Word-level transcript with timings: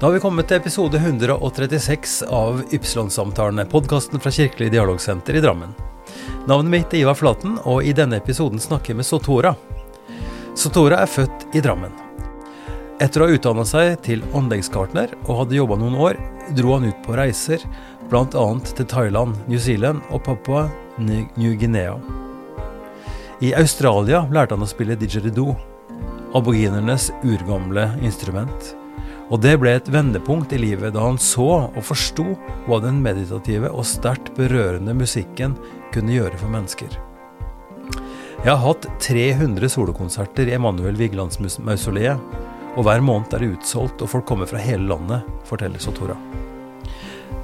Da 0.00 0.06
har 0.06 0.12
vi 0.14 0.20
kommet 0.22 0.46
til 0.46 0.60
episode 0.60 0.94
136 0.94 2.20
av 2.30 2.60
Ypsilon-samtalene, 2.70 3.64
podkasten 3.66 4.22
fra 4.22 4.30
Kirkelig 4.30 4.68
dialogsenter 4.70 5.34
i 5.34 5.42
Drammen. 5.42 5.72
Navnet 6.46 6.70
mitt 6.70 6.94
er 6.94 7.00
Ivar 7.00 7.18
Flaten, 7.18 7.56
og 7.66 7.82
i 7.82 7.96
denne 7.98 8.20
episoden 8.22 8.62
snakker 8.62 8.92
jeg 8.92 9.00
med 9.00 9.08
Sotora. 9.08 9.56
Sotora 10.54 11.02
er 11.02 11.10
født 11.10 11.48
i 11.50 11.64
Drammen. 11.66 11.90
Etter 13.02 13.24
å 13.24 13.26
ha 13.26 13.34
utdanna 13.34 13.66
seg 13.66 13.98
til 14.06 14.22
anleggsgartner 14.38 15.18
og 15.24 15.42
hadde 15.42 15.58
jobba 15.58 15.82
noen 15.82 15.98
år, 15.98 16.22
dro 16.54 16.76
han 16.76 16.86
ut 16.92 17.02
på 17.02 17.18
reiser, 17.18 17.66
bl.a. 18.06 18.48
til 18.70 18.86
Thailand, 18.86 19.34
New 19.50 19.58
Zealand 19.58 20.06
og 20.14 20.22
Papua 20.30 20.68
New 21.02 21.58
Guinea. 21.58 21.98
I 23.42 23.56
Australia 23.58 24.28
lærte 24.30 24.54
han 24.54 24.62
å 24.62 24.70
spille 24.70 24.94
didgeridoo, 24.94 25.58
aboginernes 26.38 27.10
urgamle 27.26 27.96
instrument. 27.98 28.76
Og 29.28 29.42
det 29.44 29.58
ble 29.60 29.74
et 29.76 29.88
vendepunkt 29.92 30.54
i 30.56 30.60
livet 30.60 30.94
da 30.94 31.02
han 31.04 31.18
så 31.20 31.48
og 31.68 31.82
forsto 31.84 32.30
hva 32.64 32.78
den 32.80 33.02
meditative 33.04 33.68
og 33.68 33.84
sterkt 33.84 34.32
berørende 34.38 34.94
musikken 34.96 35.56
kunne 35.92 36.16
gjøre 36.16 36.40
for 36.40 36.52
mennesker. 36.52 36.96
Jeg 38.38 38.48
har 38.54 38.62
hatt 38.62 38.86
300 39.04 39.68
solokonserter 39.74 40.48
i 40.48 40.54
Emanuel 40.56 40.96
Vigelands 40.96 41.40
mausoleet, 41.42 42.22
og 42.78 42.84
hver 42.86 43.02
måned 43.04 43.34
er 43.34 43.42
det 43.42 43.52
utsolgt, 43.56 44.00
og 44.04 44.12
folk 44.12 44.28
kommer 44.28 44.48
fra 44.48 44.62
hele 44.62 44.86
landet, 44.86 45.26
forteller 45.48 45.82
Sotora. 45.82 46.14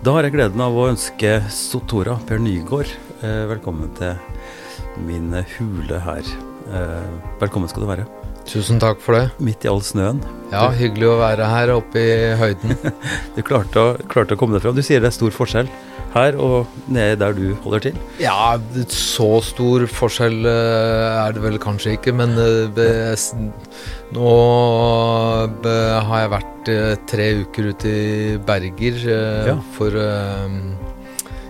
Da 0.04 0.14
har 0.14 0.24
jeg 0.24 0.36
gleden 0.36 0.62
av 0.62 0.76
å 0.76 0.86
ønske 0.92 1.40
Sotora 1.52 2.16
Per 2.28 2.40
Nygaard 2.40 2.92
eh, 3.24 3.44
velkommen 3.50 3.90
til 3.98 4.14
min 5.04 5.32
hule 5.56 6.04
her. 6.06 6.36
Eh, 6.70 7.10
velkommen 7.42 7.68
skal 7.72 7.84
du 7.84 7.90
være. 7.90 8.23
Tusen 8.48 8.78
takk 8.82 9.00
for 9.02 9.16
det. 9.16 9.24
Midt 9.42 9.64
i 9.64 9.70
all 9.70 9.82
snøen. 9.84 10.20
Ja, 10.52 10.68
hyggelig 10.76 11.08
å 11.10 11.16
være 11.22 11.48
her 11.48 11.72
oppe 11.78 12.02
i 12.02 12.14
høyden. 12.38 12.76
du 13.36 13.42
klarte 13.46 13.80
å, 13.80 13.96
klarte 14.10 14.36
å 14.36 14.40
komme 14.40 14.58
deg 14.58 14.66
fram. 14.66 14.76
Du 14.76 14.84
sier 14.84 15.02
det 15.02 15.10
er 15.10 15.16
stor 15.16 15.34
forskjell 15.34 15.70
her 16.14 16.36
og 16.38 16.70
nede 16.86 17.18
der 17.22 17.34
du 17.34 17.56
holder 17.64 17.88
til? 17.88 17.98
Ja, 18.22 18.54
så 18.92 19.28
stor 19.44 19.86
forskjell 19.90 20.46
eh, 20.46 21.24
er 21.24 21.34
det 21.34 21.42
vel 21.44 21.58
kanskje 21.62 21.96
ikke, 21.96 22.14
men 22.14 22.36
eh, 22.38 23.26
nå 24.14 24.34
har 25.64 26.22
jeg 26.22 26.32
vært 26.36 26.72
eh, 26.72 26.94
tre 27.10 27.28
uker 27.42 27.72
ute 27.72 27.90
i 27.90 28.08
Berger 28.46 29.00
ja. 29.50 29.58
for 29.74 30.02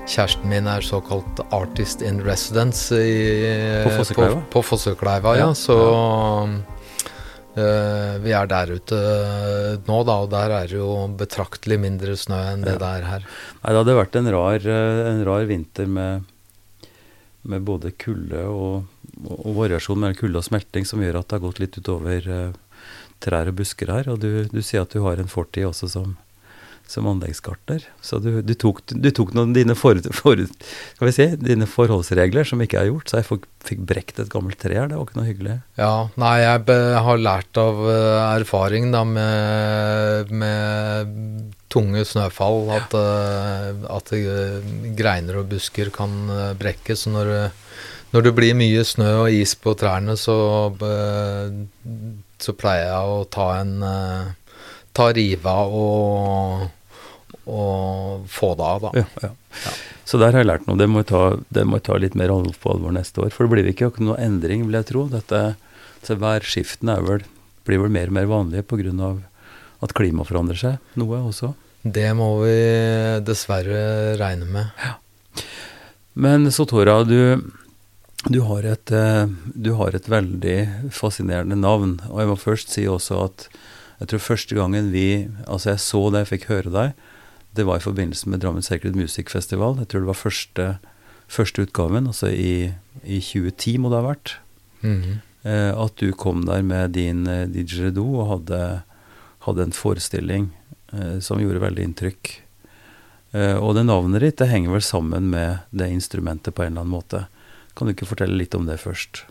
Kjæresten 0.05 0.51
min 0.51 0.67
er 0.69 0.85
såkalt 0.85 1.41
artist 1.57 2.03
in 2.05 2.19
residence 2.25 2.93
i, 2.93 3.45
på 3.87 3.93
Fossekleiva. 3.97 4.43
På, 4.43 4.59
på 4.59 4.63
Fossekleiva, 4.69 5.33
ja. 5.39 5.47
ja. 5.49 5.55
Så 5.57 5.79
vi 7.55 8.33
er 8.35 8.49
der 8.51 8.73
ute 8.75 8.99
nå, 9.87 9.99
da, 10.09 10.17
og 10.25 10.31
der 10.33 10.55
er 10.57 10.71
det 10.71 10.79
jo 10.79 10.89
betraktelig 11.19 11.79
mindre 11.83 12.17
snø 12.19 12.41
enn 12.53 12.65
det 12.67 12.75
ja. 12.75 12.81
det 12.83 12.91
er 12.91 13.07
her. 13.11 13.29
Nei, 13.61 13.71
det 13.71 13.81
hadde 13.83 13.99
vært 14.01 14.19
en 14.19 14.31
rar, 14.35 14.67
eh, 14.75 15.03
en 15.13 15.23
rar 15.29 15.47
vinter 15.51 15.87
med, 15.87 16.27
med 17.47 17.67
både 17.69 17.95
kulde 17.95 18.43
og, 18.51 18.91
og, 19.29 19.51
variasjon 19.61 20.03
mellom 20.03 20.19
kulde 20.19 20.43
og 20.43 20.49
smelting 20.49 20.89
som 20.89 21.05
gjør 21.05 21.21
at 21.21 21.31
det 21.31 21.39
har 21.39 21.47
gått 21.47 21.63
litt 21.63 21.79
utover 21.79 22.29
trær 23.25 23.53
og 23.53 23.59
busker 23.61 23.93
her. 23.93 24.11
Og 24.13 24.21
du, 24.23 24.31
du 24.51 24.61
sier 24.61 24.83
at 24.83 24.93
du 24.93 25.05
har 25.07 25.23
en 25.23 25.31
fortid 25.31 25.69
også 25.71 25.93
som 25.95 26.17
som 26.87 27.07
anleggsgartner. 27.09 27.87
Så 28.05 28.19
du, 28.23 28.31
du, 28.45 28.53
tok, 28.59 28.83
du 28.87 29.09
tok, 29.15 29.33
noen 29.37 29.55
dine, 29.57 29.77
for, 29.79 29.99
for, 30.15 30.41
si, 31.15 31.27
dine, 31.41 31.69
forholdsregler 31.71 32.47
som 32.49 32.63
ikke 32.63 32.83
er 32.83 32.91
gjort, 32.91 33.09
så 33.09 33.21
jeg 33.21 33.29
fikk, 33.31 33.49
fikk 33.65 33.83
brekt 33.89 34.21
et 34.23 34.31
gammelt 34.33 34.61
tre 34.61 34.77
her. 34.77 34.91
Det 34.91 34.99
var 34.99 35.09
ikke 35.09 35.19
noe 35.19 35.29
hyggelig. 35.29 35.57
Ja, 35.81 35.95
nei, 36.21 36.35
jeg 36.43 36.65
be, 36.69 36.79
har 37.07 37.23
lært 37.23 37.61
av 37.61 37.81
uh, 37.87 37.97
erfaring 38.35 38.91
da 38.95 39.03
med, 39.09 40.33
med 40.45 41.17
tunge 41.73 42.05
snøfall 42.07 42.71
at, 42.77 42.95
uh, 42.95 43.89
at 43.97 44.15
uh, 44.15 44.71
greiner 44.99 45.41
og 45.41 45.51
busker 45.51 45.91
kan 45.95 46.15
brekkes 46.61 47.07
Så 47.07 47.11
når, 47.13 47.35
når, 48.13 48.29
det 48.29 48.37
blir 48.37 48.57
mye 48.59 48.85
snø 48.87 49.11
og 49.25 49.35
is 49.35 49.57
på 49.59 49.75
trærne, 49.79 50.19
så, 50.21 50.37
så 52.45 52.55
pleier 52.61 52.91
jeg 52.93 53.15
å 53.17 53.21
ta 53.33 53.51
en 53.59 53.77
ta 54.95 55.11
riva 55.15 55.57
og, 55.67 56.65
og 57.51 58.29
få 58.31 58.55
det 58.59 58.69
av, 58.69 58.87
da. 58.87 59.03
Ja, 59.03 59.29
ja. 59.29 59.75
Så 60.05 60.21
der 60.21 60.35
har 60.35 60.43
jeg 60.43 60.51
lært 60.51 60.67
noe. 60.69 60.79
Det 60.79 60.89
må 60.91 61.01
jeg 61.01 61.09
ta, 61.11 61.23
det 61.57 61.65
må 61.67 61.79
jeg 61.79 61.87
ta 61.89 61.99
litt 61.99 62.17
mer 62.19 62.33
på 62.61 62.73
alvor 62.75 62.93
neste 62.95 63.25
år. 63.25 63.33
For 63.33 63.47
det 63.47 63.55
blir 63.55 63.71
ikke 63.73 63.91
noe 64.05 64.19
endring, 64.21 64.67
vil 64.69 64.77
jeg 64.77 64.91
tro. 64.93 65.07
Dette, 65.11 65.43
så 66.05 66.19
Værskiftene 66.21 66.99
vel, 67.07 67.25
blir 67.65 67.81
vel 67.83 67.95
mer 67.95 68.13
og 68.13 68.19
mer 68.19 68.29
vanlige 68.31 68.67
pga. 68.69 69.15
at 69.85 69.93
klimaet 69.93 70.29
forandrer 70.29 70.57
seg 70.57 71.01
noe 71.01 71.19
også. 71.25 71.55
Det 71.83 72.15
må 72.17 72.29
vi 72.41 72.55
dessverre 73.25 74.17
regne 74.17 74.47
med. 74.49 74.71
Ja. 74.81 74.95
Men 76.15 76.47
Sotora, 76.53 77.03
du, 77.05 77.43
du, 78.31 78.41
har 78.49 78.65
et, 78.65 78.93
eh, 78.93 79.27
du 79.55 79.75
har 79.77 79.97
et 79.97 80.09
veldig 80.09 80.91
fascinerende 80.95 81.59
navn. 81.59 81.99
Og 82.09 82.23
jeg 82.23 82.31
må 82.31 82.37
først 82.39 82.73
si 82.73 82.87
også 82.89 83.25
at 83.27 83.49
jeg 84.01 84.11
tror 84.11 84.23
første 84.23 84.57
gangen 84.57 84.91
vi 84.93 85.29
Altså, 85.47 85.75
jeg 85.75 85.83
så 85.85 86.01
deg, 86.11 86.25
jeg 86.25 86.33
fikk 86.33 86.49
høre 86.51 86.73
deg. 86.75 87.05
Det 87.55 87.67
var 87.69 87.79
i 87.79 87.85
forbindelse 87.85 88.31
med 88.31 88.43
Drammen 88.43 88.65
Sacred 88.67 88.97
Music 88.99 89.31
Festival. 89.31 89.79
Jeg 89.79 89.89
tror 89.89 90.03
det 90.03 90.11
var 90.11 90.19
første, 90.19 90.67
første 91.31 91.63
utgaven, 91.63 92.09
altså 92.11 92.33
i, 92.33 92.73
i, 93.05 93.21
2010 93.23 93.79
må 93.79 93.93
det 93.93 94.01
ha 94.01 94.09
vært. 94.09 94.37
Mm 94.83 95.03
-hmm. 95.03 95.19
eh, 95.49 95.73
at 95.85 95.97
du 95.97 96.13
kom 96.13 96.45
der 96.47 96.63
med 96.63 96.91
din 96.91 97.27
eh, 97.27 97.47
didgeridoo 97.47 98.21
og 98.21 98.29
hadde, 98.29 98.83
hadde, 99.47 99.63
en 99.63 99.73
forestilling 99.73 100.51
eh, 100.93 101.21
som 101.21 101.41
gjorde 101.41 101.61
veldig 101.61 101.83
inntrykk. 101.83 102.43
Eh, 103.33 103.57
og 103.57 103.75
det 103.75 103.87
navnet 103.87 104.21
ditt 104.21 104.37
det 104.37 104.49
henger 104.49 104.71
vel 104.71 104.83
sammen 104.83 105.31
med 105.31 105.59
det 105.71 105.89
instrumentet 105.89 106.55
på 106.55 106.63
en 106.63 106.73
eller 106.73 106.81
annen 106.81 106.97
måte. 106.97 107.27
Kan 107.75 107.87
du 107.87 107.93
ikke 107.93 108.07
fortelle 108.07 108.37
litt 108.37 108.55
om 108.55 108.67
det 108.67 108.81
først? 108.81 109.25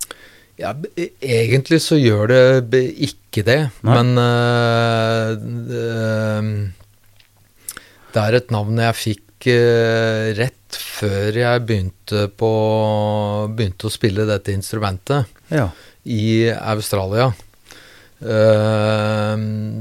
Ja, 0.62 0.74
egentlig 1.18 1.80
så 1.82 1.98
gjør 1.98 2.30
det 2.70 2.84
ikke 3.02 3.42
det, 3.48 3.60
Nei. 3.82 3.94
men 3.98 4.18
uh, 4.22 5.34
det 8.14 8.22
er 8.22 8.38
et 8.38 8.54
navn 8.54 8.78
jeg 8.84 9.00
fikk 9.00 9.48
uh, 9.50 10.30
rett 10.38 10.78
før 10.78 11.40
jeg 11.42 11.64
begynte, 11.66 12.28
på, 12.38 12.52
begynte 13.50 13.90
å 13.90 13.94
spille 13.94 14.28
dette 14.30 14.54
instrumentet 14.54 15.26
ja. 15.50 15.72
i 16.06 16.46
Australia. 16.54 17.32
Uh, 18.22 19.36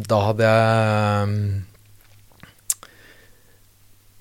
da 0.09 0.23
hadde 0.31 0.49
jeg 0.49 1.29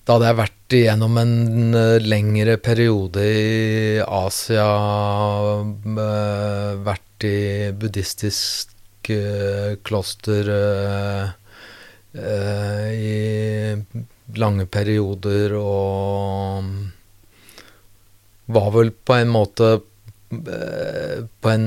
da 0.02 0.16
hadde 0.16 0.28
jeg 0.28 0.40
vært 0.42 0.61
igjennom 0.76 1.18
en 1.20 1.74
eh, 1.74 2.02
lengre 2.02 2.56
periode 2.62 3.22
i 3.24 4.00
Asia, 4.02 4.66
eh, 5.62 6.72
vært 6.86 7.26
i 7.28 7.38
buddhistisk 7.76 9.10
eh, 9.12 9.76
kloster 9.84 10.50
i 12.12 13.20
lange 14.36 14.66
perioder 14.68 15.54
og 15.56 16.66
var 18.52 18.68
vel 18.74 18.92
på 18.92 19.16
en 19.16 19.32
måte 19.32 19.70
på 20.28 21.52
en 21.54 21.66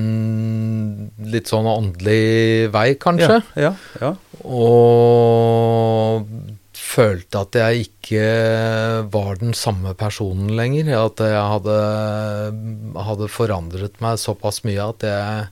litt 1.33 1.49
sånn 1.49 1.65
åndelig 1.69 2.69
vei, 2.73 2.87
kanskje. 3.01 3.41
Ja, 3.57 3.73
ja, 3.73 3.73
ja. 4.03 4.13
Og 4.45 6.29
følte 6.85 7.41
at 7.41 7.57
jeg 7.59 7.85
ikke 7.87 8.25
var 9.11 9.39
den 9.41 9.55
samme 9.57 9.93
personen 9.97 10.51
lenger. 10.57 10.91
At 10.99 11.23
jeg 11.23 11.45
hadde, 11.53 11.77
hadde 13.07 13.31
forandret 13.31 14.01
meg 14.03 14.21
såpass 14.21 14.61
mye 14.67 14.83
at 14.85 15.07
jeg, 15.07 15.47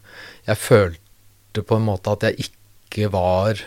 jeg, 0.49 0.61
følte 0.61 1.65
på 1.65 1.79
en 1.79 1.87
måte 1.89 2.13
at 2.13 2.27
jeg 2.29 2.47
ikke 2.47 3.09
var 3.13 3.63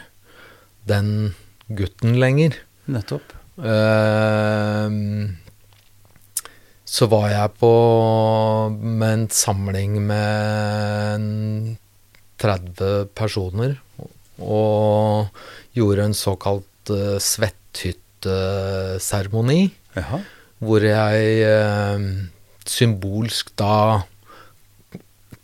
den 0.88 1.34
gutten 1.66 2.16
lenger. 2.22 2.60
Nettopp. 2.86 3.34
Uh, 3.56 4.92
så 6.86 7.08
var 7.10 7.30
jeg 7.32 7.56
på 7.58 7.72
med 8.70 9.08
en 9.08 9.26
samling 9.32 9.98
med 10.06 11.24
30 12.38 13.10
personer 13.16 13.78
og 14.36 15.32
gjorde 15.74 16.04
en 16.04 16.16
såkalt 16.16 16.68
uh, 16.92 17.16
svetthytteseremoni. 17.22 19.70
Hvor 20.64 20.80
jeg 20.84 21.46
uh, 21.46 22.00
symbolsk 22.66 23.52
da 23.60 24.02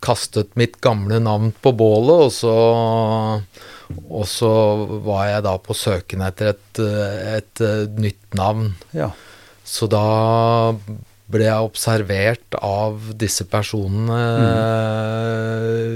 kastet 0.03 0.57
mitt 0.59 0.81
gamle 0.83 1.19
navn 1.23 1.53
på 1.63 1.71
bålet, 1.79 2.27
og 2.27 2.31
så, 2.35 2.51
og 4.03 4.25
så 4.27 4.51
var 5.05 5.29
jeg 5.29 5.45
da 5.45 5.53
på 5.63 5.73
søken 5.77 6.19
etter 6.27 6.45
et, 6.51 6.79
et, 7.37 7.55
et 7.63 7.95
nytt 8.03 8.35
navn. 8.35 8.75
Ja. 8.91 9.15
Så 9.63 9.87
da 9.87 10.03
ble 11.33 11.47
jeg 11.47 11.65
observert 11.65 12.57
av 12.59 12.99
disse 13.19 13.45
personene 13.49 14.19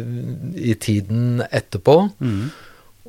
mm. 0.07 0.55
i 0.55 0.73
tiden 0.79 1.43
etterpå. 1.51 1.97
Mm. 2.23 2.47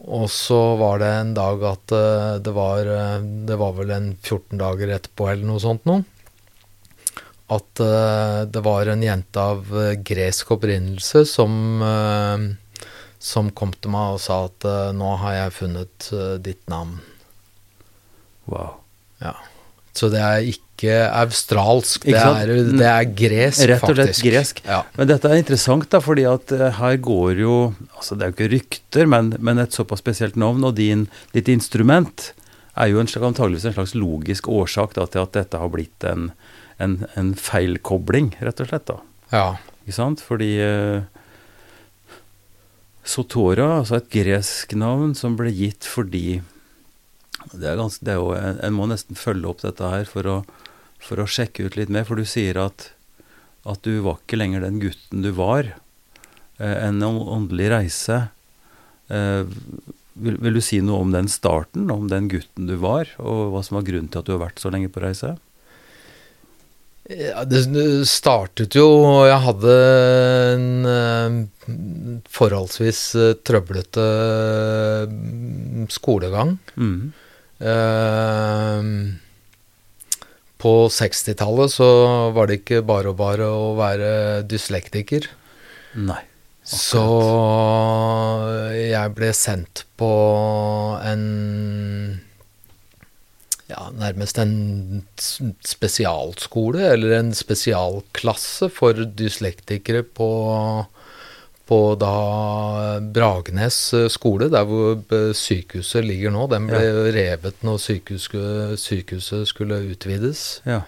Og 0.08 0.30
så 0.32 0.58
var 0.80 1.02
det 1.02 1.08
en 1.12 1.34
dag 1.36 1.64
at 1.68 1.92
eh, 1.92 2.36
det 2.40 2.54
var 2.56 2.88
eh, 2.88 3.18
Det 3.48 3.58
var 3.60 3.74
vel 3.76 3.90
en 3.92 4.06
14 4.16 4.56
dager 4.60 4.94
etterpå 4.96 5.28
eller 5.28 5.50
noe 5.50 5.60
sånt 5.62 5.84
noe. 5.88 6.04
At 7.52 7.82
eh, 7.84 8.40
det 8.48 8.62
var 8.64 8.88
en 8.88 9.04
jente 9.04 9.44
av 9.52 9.68
gresk 10.06 10.56
opprinnelse 10.56 11.26
som 11.28 11.76
som 13.18 13.48
kom 13.50 13.72
til 13.74 13.90
meg 13.90 14.14
og 14.14 14.20
sa 14.22 14.44
at 14.46 14.64
nå 14.94 15.08
har 15.24 15.32
jeg 15.34 15.54
funnet 15.56 16.04
ditt 16.44 16.60
navn. 16.70 17.00
Wow. 18.46 18.76
Ja. 19.18 19.32
Så 19.90 20.06
det 20.12 20.20
er 20.22 20.46
ikke 20.46 20.67
australsk, 20.86 22.04
det 22.06 22.14
Ikke 22.14 22.32
det, 22.38 22.54
er, 22.54 22.72
det 22.78 22.88
er 22.88 23.08
gresk, 23.18 23.62
Rett 23.66 23.82
og 23.82 23.94
slett 23.96 24.12
faktisk. 24.12 24.26
gresk. 24.28 24.62
Ja. 24.68 24.80
Men 24.96 25.10
dette 25.10 25.30
er 25.30 25.40
interessant, 25.40 25.88
da, 25.90 26.00
fordi 26.04 26.24
at 26.30 26.54
eh, 26.54 26.68
her 26.78 26.98
går 27.02 27.42
jo 27.42 27.56
Altså, 27.98 28.14
det 28.14 28.24
er 28.24 28.30
jo 28.30 28.36
ikke 28.36 28.50
rykter, 28.54 29.10
men, 29.10 29.32
men 29.42 29.58
et 29.58 29.74
såpass 29.74 30.02
spesielt 30.04 30.38
navn, 30.38 30.62
og 30.64 30.76
din, 30.78 31.08
ditt 31.34 31.50
instrument 31.50 32.30
er 32.78 32.92
jo 32.92 33.00
en, 33.02 33.10
antageligvis 33.10 33.66
en 33.66 33.74
slags 33.74 33.96
logisk 33.98 34.46
årsak 34.48 34.94
da, 34.94 35.08
til 35.10 35.24
at 35.24 35.34
dette 35.34 35.58
har 35.58 35.72
blitt 35.72 36.06
en, 36.06 36.30
en, 36.78 37.00
en 37.18 37.32
feilkobling, 37.34 38.36
rett 38.38 38.62
og 38.62 38.70
slett. 38.70 38.86
da. 38.92 39.00
ja. 39.34 39.48
Ikke 39.88 39.96
sant? 39.96 40.20
Fordi 40.20 40.50
uh, 40.60 41.00
Sotora, 43.08 43.78
altså 43.80 43.96
et 43.96 44.10
gresk 44.12 44.74
navn 44.76 45.14
som 45.16 45.38
ble 45.38 45.48
gitt 45.56 45.86
fordi 45.88 46.42
det 47.54 47.70
er 47.70 47.78
ganske, 47.78 48.04
det 48.04 48.12
er 48.12 48.18
jo, 48.20 48.32
en, 48.36 48.58
en 48.66 48.76
må 48.76 48.88
nesten 48.90 49.16
følge 49.16 49.48
opp 49.48 49.62
dette 49.62 49.88
her 49.88 50.04
for 50.08 50.28
å, 50.28 50.36
for 51.02 51.22
å 51.22 51.28
sjekke 51.30 51.68
ut 51.68 51.78
litt 51.78 51.92
mer, 51.92 52.06
for 52.08 52.18
du 52.18 52.26
sier 52.28 52.58
at, 52.60 52.90
at 53.68 53.82
du 53.86 54.00
var 54.04 54.20
ikke 54.20 54.40
lenger 54.40 54.64
den 54.66 54.80
gutten 54.82 55.24
du 55.24 55.30
var. 55.36 55.74
Eh, 56.58 56.76
en 56.88 57.02
åndelig 57.02 57.70
reise. 57.72 58.22
Eh, 59.08 59.44
vil, 60.18 60.38
vil 60.42 60.58
du 60.58 60.62
si 60.64 60.80
noe 60.82 61.04
om 61.04 61.12
den 61.14 61.30
starten, 61.30 61.90
om 61.94 62.08
den 62.10 62.30
gutten 62.32 62.66
du 62.70 62.76
var, 62.82 63.10
og 63.22 63.52
hva 63.54 63.62
som 63.64 63.78
var 63.78 63.86
grunnen 63.86 64.10
til 64.10 64.22
at 64.22 64.28
du 64.28 64.34
har 64.34 64.42
vært 64.48 64.62
så 64.62 64.72
lenge 64.74 64.90
på 64.92 65.02
reise? 65.04 65.36
Ja, 67.08 67.40
det 67.48 67.62
startet 68.04 68.74
jo 68.76 68.84
Jeg 69.24 69.40
hadde 69.40 69.76
en 70.52 70.88
eh, 70.90 71.38
forholdsvis 72.28 73.00
trøblete 73.48 74.04
skolegang. 75.94 76.58
Mm. 76.76 77.14
Eh, 77.64 78.92
på 80.58 80.72
60-tallet 80.90 81.72
så 81.72 81.88
var 82.34 82.48
det 82.48 82.62
ikke 82.62 82.82
bare 82.86 83.12
og 83.12 83.20
bare 83.20 83.46
å 83.46 83.74
være 83.78 84.10
dyslektiker. 84.50 85.28
Nei. 85.98 86.22
Så 86.68 87.02
jeg 88.76 89.12
ble 89.16 89.30
sendt 89.32 89.86
på 89.96 90.10
en 91.00 91.22
ja, 93.68 93.86
nærmest 93.96 94.40
en 94.40 95.02
spesialskole, 95.20 96.82
eller 96.92 97.14
en 97.18 97.32
spesialklasse 97.36 98.70
for 98.72 99.00
dyslektikere 99.16 100.04
på, 100.04 100.28
på 101.68 101.78
da 102.00 102.98
Bragenes 103.14 103.76
skole, 104.12 104.48
der 104.52 104.64
hvor 104.68 104.96
eh, 105.14 105.32
sykehuset 105.36 106.06
ligger 106.06 106.32
nå. 106.32 106.46
Den 106.50 106.68
ble 106.70 107.10
revet 107.14 107.60
når 107.66 107.82
sykehuset, 107.84 108.78
sykehuset 108.80 109.48
skulle 109.50 109.82
utvides. 109.92 110.62
Ja. 110.68 110.82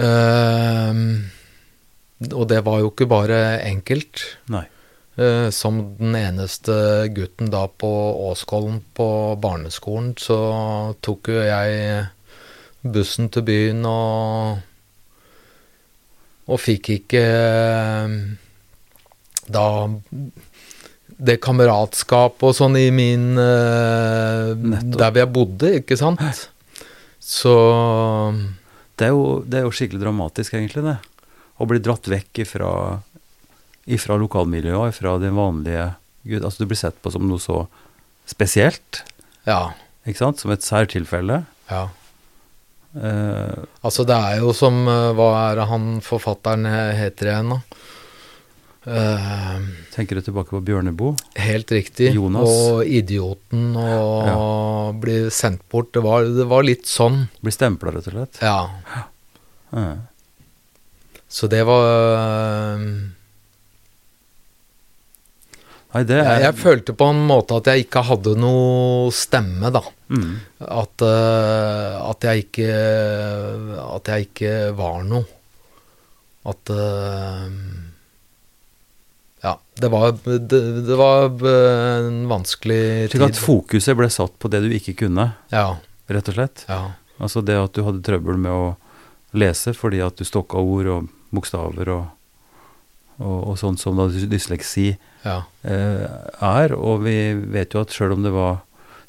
Uh, 0.00 0.94
og 2.30 2.44
det 2.48 2.60
var 2.66 2.82
jo 2.82 2.92
ikke 2.92 3.08
bare 3.10 3.40
enkelt. 3.66 4.22
Nei. 4.52 4.66
Uh, 5.18 5.48
som 5.52 5.80
den 5.98 6.14
eneste 6.16 7.08
gutten 7.16 7.50
da 7.52 7.66
på 7.68 7.90
Åskollen 8.30 8.82
på 8.96 9.10
barneskolen, 9.40 10.14
så 10.20 10.40
tok 11.02 11.32
jo 11.32 11.42
jeg 11.42 12.06
bussen 12.80 13.28
til 13.32 13.44
byen 13.44 13.84
og 13.88 14.60
Og 16.50 16.58
fikk 16.58 16.90
ikke 16.98 17.20
eh, 17.22 18.14
da 19.50 19.66
det 21.20 21.36
kameratskap 21.44 22.40
og 22.46 22.54
sånn 22.56 22.78
i 22.80 22.88
min 22.94 23.34
eh, 23.36 24.54
Der 24.56 25.10
hvor 25.10 25.20
jeg 25.20 25.32
bodde, 25.34 25.74
ikke 25.82 25.98
sant? 26.00 26.22
Så 27.20 27.52
Det 28.96 29.08
er, 29.08 29.12
jo, 29.12 29.42
det 29.44 29.60
er 29.60 29.66
jo 29.66 29.74
skikkelig 29.74 30.00
dramatisk, 30.02 30.56
egentlig, 30.56 30.84
det. 30.84 30.96
Å 31.60 31.68
bli 31.68 31.80
dratt 31.84 32.08
vekk 32.08 32.42
ifra, 32.44 32.72
ifra 33.88 34.16
lokalmiljøet, 34.20 34.94
ifra 34.94 35.18
det 35.20 35.32
vanlige 35.36 35.90
Gud, 36.24 36.44
Altså, 36.44 36.62
du 36.62 36.68
blir 36.68 36.80
sett 36.80 36.98
på 37.00 37.12
som 37.12 37.24
noe 37.28 37.40
så 37.40 37.62
spesielt, 38.28 39.00
ja. 39.48 39.72
ikke 40.04 40.20
sant? 40.20 40.42
Som 40.42 40.52
et 40.54 40.64
særtilfelle. 40.64 41.44
ja. 41.70 41.88
Eh, 42.96 43.60
Altså, 43.86 44.02
det 44.08 44.16
er 44.18 44.40
jo 44.42 44.50
som 44.56 44.80
eh, 44.90 45.12
Hva 45.14 45.28
er 45.50 45.60
det 45.60 45.66
han 45.70 45.84
forfatteren 46.04 46.66
heter 46.98 47.30
igjen, 47.30 47.54
da? 47.54 47.60
Uh, 48.80 49.60
tenker 49.92 50.16
du 50.16 50.22
tilbake 50.24 50.54
på 50.54 50.62
Bjørneboe? 50.64 51.12
helt 51.36 51.68
riktig. 51.70 52.14
Jonas. 52.16 52.48
Og 52.48 52.88
idioten 52.88 53.74
og 53.76 54.96
bli 55.02 55.18
sendt 55.30 55.60
bort. 55.68 55.90
Det 55.92 56.00
var, 56.02 56.24
det 56.24 56.46
var 56.48 56.64
litt 56.64 56.88
sånn. 56.88 57.26
Blir 57.44 57.52
stempla, 57.52 57.92
rett 57.92 58.08
og 58.08 58.14
slett? 58.16 58.40
Ja. 58.40 59.04
Eh, 59.76 59.98
Så 61.28 61.46
det 61.52 61.60
var 61.68 62.88
Nei, 65.94 66.04
det 66.06 66.16
jeg, 66.20 66.26
er 66.30 66.42
jeg 66.44 66.54
følte 66.60 66.94
på 66.94 67.06
en 67.10 67.20
måte 67.26 67.56
at 67.58 67.66
jeg 67.72 67.84
ikke 67.88 68.02
hadde 68.06 68.36
noe 68.38 69.10
stemme, 69.10 69.72
da. 69.74 69.80
mm, 70.14 70.34
At, 70.62 71.02
uh, 71.02 72.10
at 72.12 72.26
jeg 72.28 72.44
ikke 72.44 72.68
At 73.96 74.10
jeg 74.12 74.28
ikke 74.28 74.52
var 74.78 75.00
noe. 75.08 75.24
At 76.46 76.70
uh, 76.70 77.50
Ja. 79.42 79.54
Det 79.80 79.88
var, 79.88 80.12
det, 80.24 80.60
det 80.84 80.96
var 81.00 81.30
eh, 81.48 82.06
en 82.06 82.26
vanskelig 82.28 83.08
Slik 83.10 83.22
at 83.24 83.32
tid. 83.34 83.40
fokuset 83.40 83.96
ble 83.96 84.08
satt 84.12 84.34
på 84.38 84.50
det 84.52 84.60
du 84.66 84.74
ikke 84.76 84.92
kunne, 85.06 85.30
Ja. 85.50 85.78
rett 86.12 86.28
og 86.28 86.34
slett? 86.36 86.64
ja. 86.68 86.82
Altså 87.20 87.42
det 87.44 87.56
at 87.60 87.72
du 87.76 87.82
hadde 87.84 88.00
trøbbel 88.04 88.38
med 88.40 88.52
å 88.52 88.76
lese 89.36 89.74
fordi 89.76 89.98
at 90.04 90.16
du 90.16 90.24
stokka 90.24 90.56
ord 90.56 90.86
og 90.88 91.08
bokstaver 91.36 91.88
og, 91.92 92.06
og, 93.20 93.38
og 93.52 93.58
sånn 93.60 93.76
som 93.80 93.96
da 94.00 94.06
dys- 94.08 94.28
dysleksi 94.28 94.94
ja. 95.24 95.42
eh, 95.62 96.04
er. 96.40 96.74
Og 96.76 97.02
vi 97.04 97.16
vet 97.54 97.74
jo 97.74 97.82
at 97.84 97.94
sjøl 97.94 98.16
om 98.16 98.22
det 98.26 98.32
var 98.34 98.60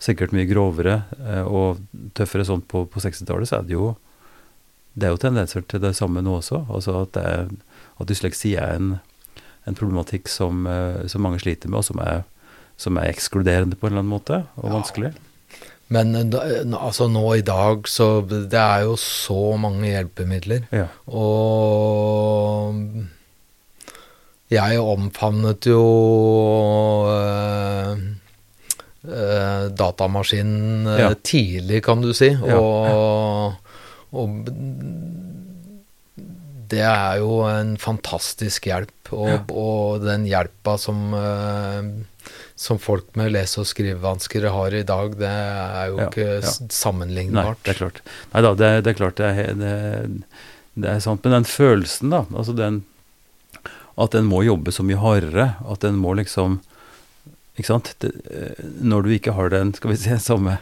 sikkert 0.01 0.33
mye 0.33 0.47
grovere 0.49 1.03
eh, 1.21 1.43
og 1.45 1.81
tøffere 2.17 2.45
sånn 2.47 2.63
på, 2.65 2.85
på 2.89 3.03
60-tallet, 3.03 3.49
så 3.51 3.59
er 3.59 3.67
det 3.69 3.77
jo 3.77 3.91
det 4.93 5.07
er 5.07 5.13
jo 5.13 5.21
tendenser 5.23 5.63
til 5.71 5.79
det 5.79 5.93
samme 5.95 6.19
nå 6.19 6.33
også. 6.41 6.65
Altså 6.67 6.97
at, 7.05 7.13
det 7.15 7.21
er, 7.23 7.45
at 8.01 8.09
dysleksi 8.09 8.57
er 8.59 8.73
en, 8.75 8.89
en 9.69 9.77
problematikk 9.77 10.27
som, 10.27 10.65
eh, 10.67 11.05
som 11.07 11.23
mange 11.23 11.39
sliter 11.39 11.71
med, 11.71 11.79
og 11.79 11.85
som 11.87 12.01
er, 12.03 12.25
som 12.81 12.97
er 12.99 13.07
ekskluderende 13.13 13.77
på 13.79 13.87
en 13.87 13.93
eller 13.93 14.03
annen 14.03 14.11
måte, 14.17 14.41
og 14.59 14.67
Ja. 14.67 14.73
vanskelig. 14.75 15.13
Men 15.91 16.15
altså 16.71 17.09
nå 17.11 17.23
i 17.35 17.41
dag 17.43 17.83
så 17.91 18.21
Det 18.23 18.53
er 18.55 18.85
jo 18.85 18.93
så 18.95 19.57
mange 19.59 19.89
hjelpemidler. 19.89 20.61
Ja. 20.71 20.85
Og 21.11 22.77
jeg 24.51 24.79
omfavnet 24.83 25.63
jo 25.69 25.83
øh, 27.07 27.97
datamaskinen 29.77 30.87
eh, 30.87 30.99
Ja. 31.05 31.13
tidlig, 31.23 31.83
kan 31.85 32.01
du 32.03 32.11
si. 32.13 32.29
Ja. 32.35 32.57
Og, 32.59 33.53
og 34.13 34.29
det 36.71 36.79
er 36.87 37.17
jo 37.19 37.41
en 37.49 37.73
fantastisk 37.81 38.65
hjelp. 38.69 38.91
Og, 39.11 39.27
Ja. 39.27 39.39
og 39.51 40.01
den 40.05 40.23
hjelpa 40.25 40.77
som 40.79 41.13
øh, 41.13 41.83
som 42.55 42.77
folk 42.79 43.15
med 43.17 43.31
lese- 43.33 43.59
og 43.59 43.65
skrivevansker 43.65 44.45
har 44.53 44.73
i 44.77 44.83
dag, 44.85 45.15
det 45.17 45.27
er 45.27 45.87
jo 45.89 45.97
ikke 46.05 46.25
ja. 46.27 46.41
s- 46.45 46.59
Nei, 46.61 46.67
sammenlignbart. 46.69 47.57
det 47.65 47.71
er 47.73 47.77
klart. 47.79 48.01
Nei 48.33 48.41
da, 48.45 48.51
det, 48.53 48.69
det 48.85 48.91
er 48.91 48.93
klart 48.99 49.15
det 49.17 49.25
er, 49.25 49.53
det, 49.57 49.73
det 50.77 50.89
er 50.91 50.99
sant. 51.01 51.23
Men 51.25 51.33
den 51.39 51.45
følelsen, 51.49 52.09
da, 52.13 52.19
altså 52.37 52.53
den 52.55 52.83
At 54.01 54.15
en 54.17 54.29
må 54.29 54.41
jobbe 54.45 54.73
så 54.73 54.85
mye 54.85 54.99
hardere, 55.01 55.47
at 55.69 55.87
en 55.87 55.99
må 56.01 56.15
liksom 56.17 56.59
Ikke 57.59 57.67
sant? 57.67 57.91
Det, 58.01 58.09
eh, 58.31 58.61
når 58.81 59.03
du 59.03 59.09
ikke 59.13 59.33
har 59.35 59.51
den, 59.51 59.73
skal 59.75 59.91
vi 59.91 59.97
si, 59.99 60.13
samme, 60.23 60.55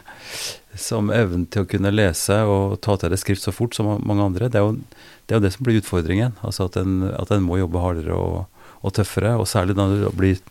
samme 0.74 1.14
evnen 1.16 1.46
til 1.46 1.64
å 1.64 1.68
kunne 1.70 1.92
lese 1.94 2.40
og 2.50 2.80
ta 2.84 2.96
til 2.98 3.14
deg 3.14 3.20
skrift 3.22 3.46
så 3.46 3.54
fort 3.54 3.78
som 3.78 3.92
mange 4.04 4.26
andre, 4.26 4.48
det 4.50 4.58
er 4.58 4.66
jo 4.66 4.74
det, 4.74 5.30
er 5.30 5.38
jo 5.38 5.44
det 5.44 5.52
som 5.54 5.64
blir 5.64 5.78
utfordringen. 5.78 6.34
Altså 6.42 6.66
at 6.66 6.76
en, 6.80 7.04
at 7.14 7.30
en 7.30 7.46
må 7.46 7.60
jobbe 7.60 7.80
hardere 7.80 8.18
og, 8.18 8.66
og 8.82 8.94
tøffere, 8.98 9.36
og 9.38 9.46
særlig 9.48 9.78
når 9.78 9.94
du 9.94 10.04
blir, 10.18 10.42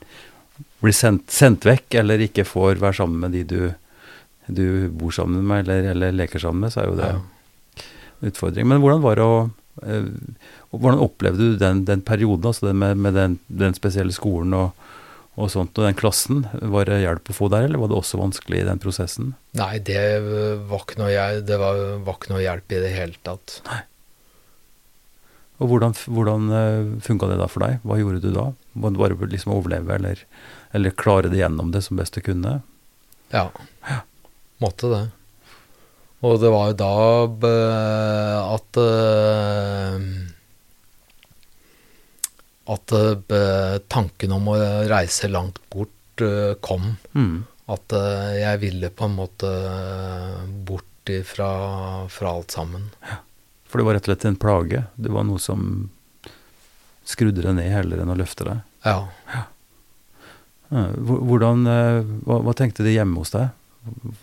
blir 0.80 0.96
sendt, 0.96 1.28
sendt 1.36 1.68
vekk 1.68 2.00
eller 2.00 2.24
ikke 2.24 2.48
får 2.48 2.80
være 2.80 3.02
sammen 3.02 3.28
med 3.28 3.36
de 3.36 3.44
du 3.52 3.62
du 4.50 4.90
bor 4.90 5.12
sammen 5.14 5.46
med 5.46 5.60
eller, 5.64 5.92
eller 5.92 6.16
leker 6.16 6.42
sammen 6.42 6.66
med, 6.66 6.74
så 6.74 6.82
er 6.82 6.90
jo 6.90 6.98
det 6.98 7.10
en 7.14 8.32
utfordring. 8.32 8.68
Men 8.68 8.82
hvordan 8.82 9.04
var 9.04 9.20
det 9.20 9.26
å 9.26 9.40
Hvordan 9.80 11.02
opplevde 11.04 11.52
du 11.52 11.60
den, 11.60 11.84
den 11.88 12.02
perioden, 12.06 12.50
altså 12.50 12.74
med, 12.74 12.98
med 12.98 13.18
den, 13.18 13.38
den 13.48 13.76
spesielle 13.78 14.14
skolen 14.16 14.56
og, 14.58 14.88
og 15.40 15.52
sånt. 15.54 15.78
Og 15.78 15.88
den 15.88 15.98
klassen, 15.98 16.46
var 16.52 16.90
det 16.90 17.02
hjelp 17.04 17.32
å 17.32 17.36
få 17.36 17.50
der, 17.54 17.68
eller 17.68 17.82
var 17.82 17.92
det 17.92 18.00
også 18.00 18.20
vanskelig 18.22 18.64
i 18.64 18.68
den 18.68 18.82
prosessen? 18.84 19.34
Nei, 19.58 19.76
det 19.86 20.02
var 20.70 20.84
ikke 20.84 21.00
noe, 21.02 21.30
det 21.46 21.60
var, 21.62 21.80
var 22.06 22.20
ikke 22.20 22.34
noe 22.34 22.44
hjelp 22.44 22.76
i 22.76 22.82
det 22.84 22.96
hele 22.96 23.22
tatt. 23.26 23.62
Nei. 23.70 23.84
Og 25.60 25.68
hvordan, 25.68 25.96
hvordan 26.08 26.52
funka 27.04 27.28
det 27.28 27.40
da 27.42 27.50
for 27.52 27.66
deg? 27.66 27.82
Hva 27.84 27.98
gjorde 28.00 28.22
du 28.24 28.30
da? 28.32 28.46
Var 28.80 28.94
det 28.96 29.00
bare 29.02 29.32
liksom 29.34 29.52
overleve, 29.58 29.98
eller, 29.98 30.22
eller 30.76 30.96
klare 30.96 31.32
det 31.32 31.42
gjennom 31.42 31.74
det 31.74 31.84
som 31.84 32.00
best 32.00 32.16
du 32.16 32.24
kunne? 32.24 32.62
Ja. 33.34 33.50
Måtte 34.64 34.92
det. 34.92 35.02
Og 36.26 36.40
det 36.42 36.50
var 36.52 36.72
jo 36.72 36.76
da 36.80 36.94
at 38.44 38.80
At 42.70 42.94
tanken 43.90 44.36
om 44.36 44.52
å 44.52 44.58
reise 44.92 45.30
langt 45.32 45.62
bort 45.72 46.26
kom. 46.62 46.92
Mm. 47.16 47.48
At 47.72 47.96
jeg 48.36 48.62
ville 48.66 48.92
på 48.92 49.08
en 49.08 49.16
måte 49.16 49.54
bort 50.68 51.10
ifra 51.10 51.50
fra 52.12 52.36
alt 52.36 52.54
sammen. 52.54 52.92
Ja. 53.06 53.22
For 53.70 53.78
det 53.78 53.86
var 53.86 53.98
rett 53.98 54.08
og 54.08 54.12
slett 54.12 54.26
en 54.26 54.40
plage? 54.42 54.84
Det 54.98 55.12
var 55.14 55.26
noe 55.30 55.42
som 55.42 55.90
skrudde 57.10 57.46
deg 57.46 57.56
ned 57.58 57.70
heller 57.70 58.02
enn 58.02 58.12
å 58.14 58.18
løfte 58.18 58.48
deg? 58.48 58.64
Ja. 58.86 58.98
ja. 59.34 59.44
Hvordan, 60.70 61.66
hva, 62.26 62.40
hva, 62.46 62.56
tenkte 62.58 62.86
de 62.86 62.96
hjemme 62.96 63.22
hos 63.22 63.34
deg? 63.34 63.54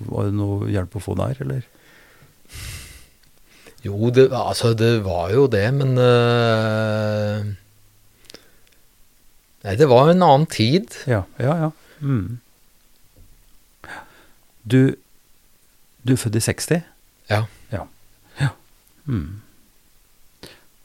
Var 0.07 0.29
det 0.29 0.35
noe 0.39 0.71
hjelp 0.71 0.99
å 0.99 1.03
få 1.03 1.15
der, 1.19 1.39
eller? 1.47 1.67
Jo, 3.87 4.11
det, 4.11 4.29
altså 4.35 4.73
det 4.75 5.05
var 5.05 5.31
jo 5.35 5.47
det, 5.51 5.67
men 5.77 5.95
uh, 6.01 7.47
Nei, 9.67 9.75
det 9.79 9.89
var 9.91 10.13
en 10.13 10.23
annen 10.23 10.47
tid. 10.51 10.95
Ja, 11.11 11.25
ja, 11.43 11.57
ja. 11.59 11.71
Mm. 11.99 12.39
Du, 14.63 14.95
du 16.07 16.13
er 16.15 16.21
født 16.23 16.39
i 16.39 16.43
60? 16.45 16.85
Ja. 17.31 17.41
Ja. 17.73 17.83
ja. 18.39 18.53
Mm. 19.11 19.43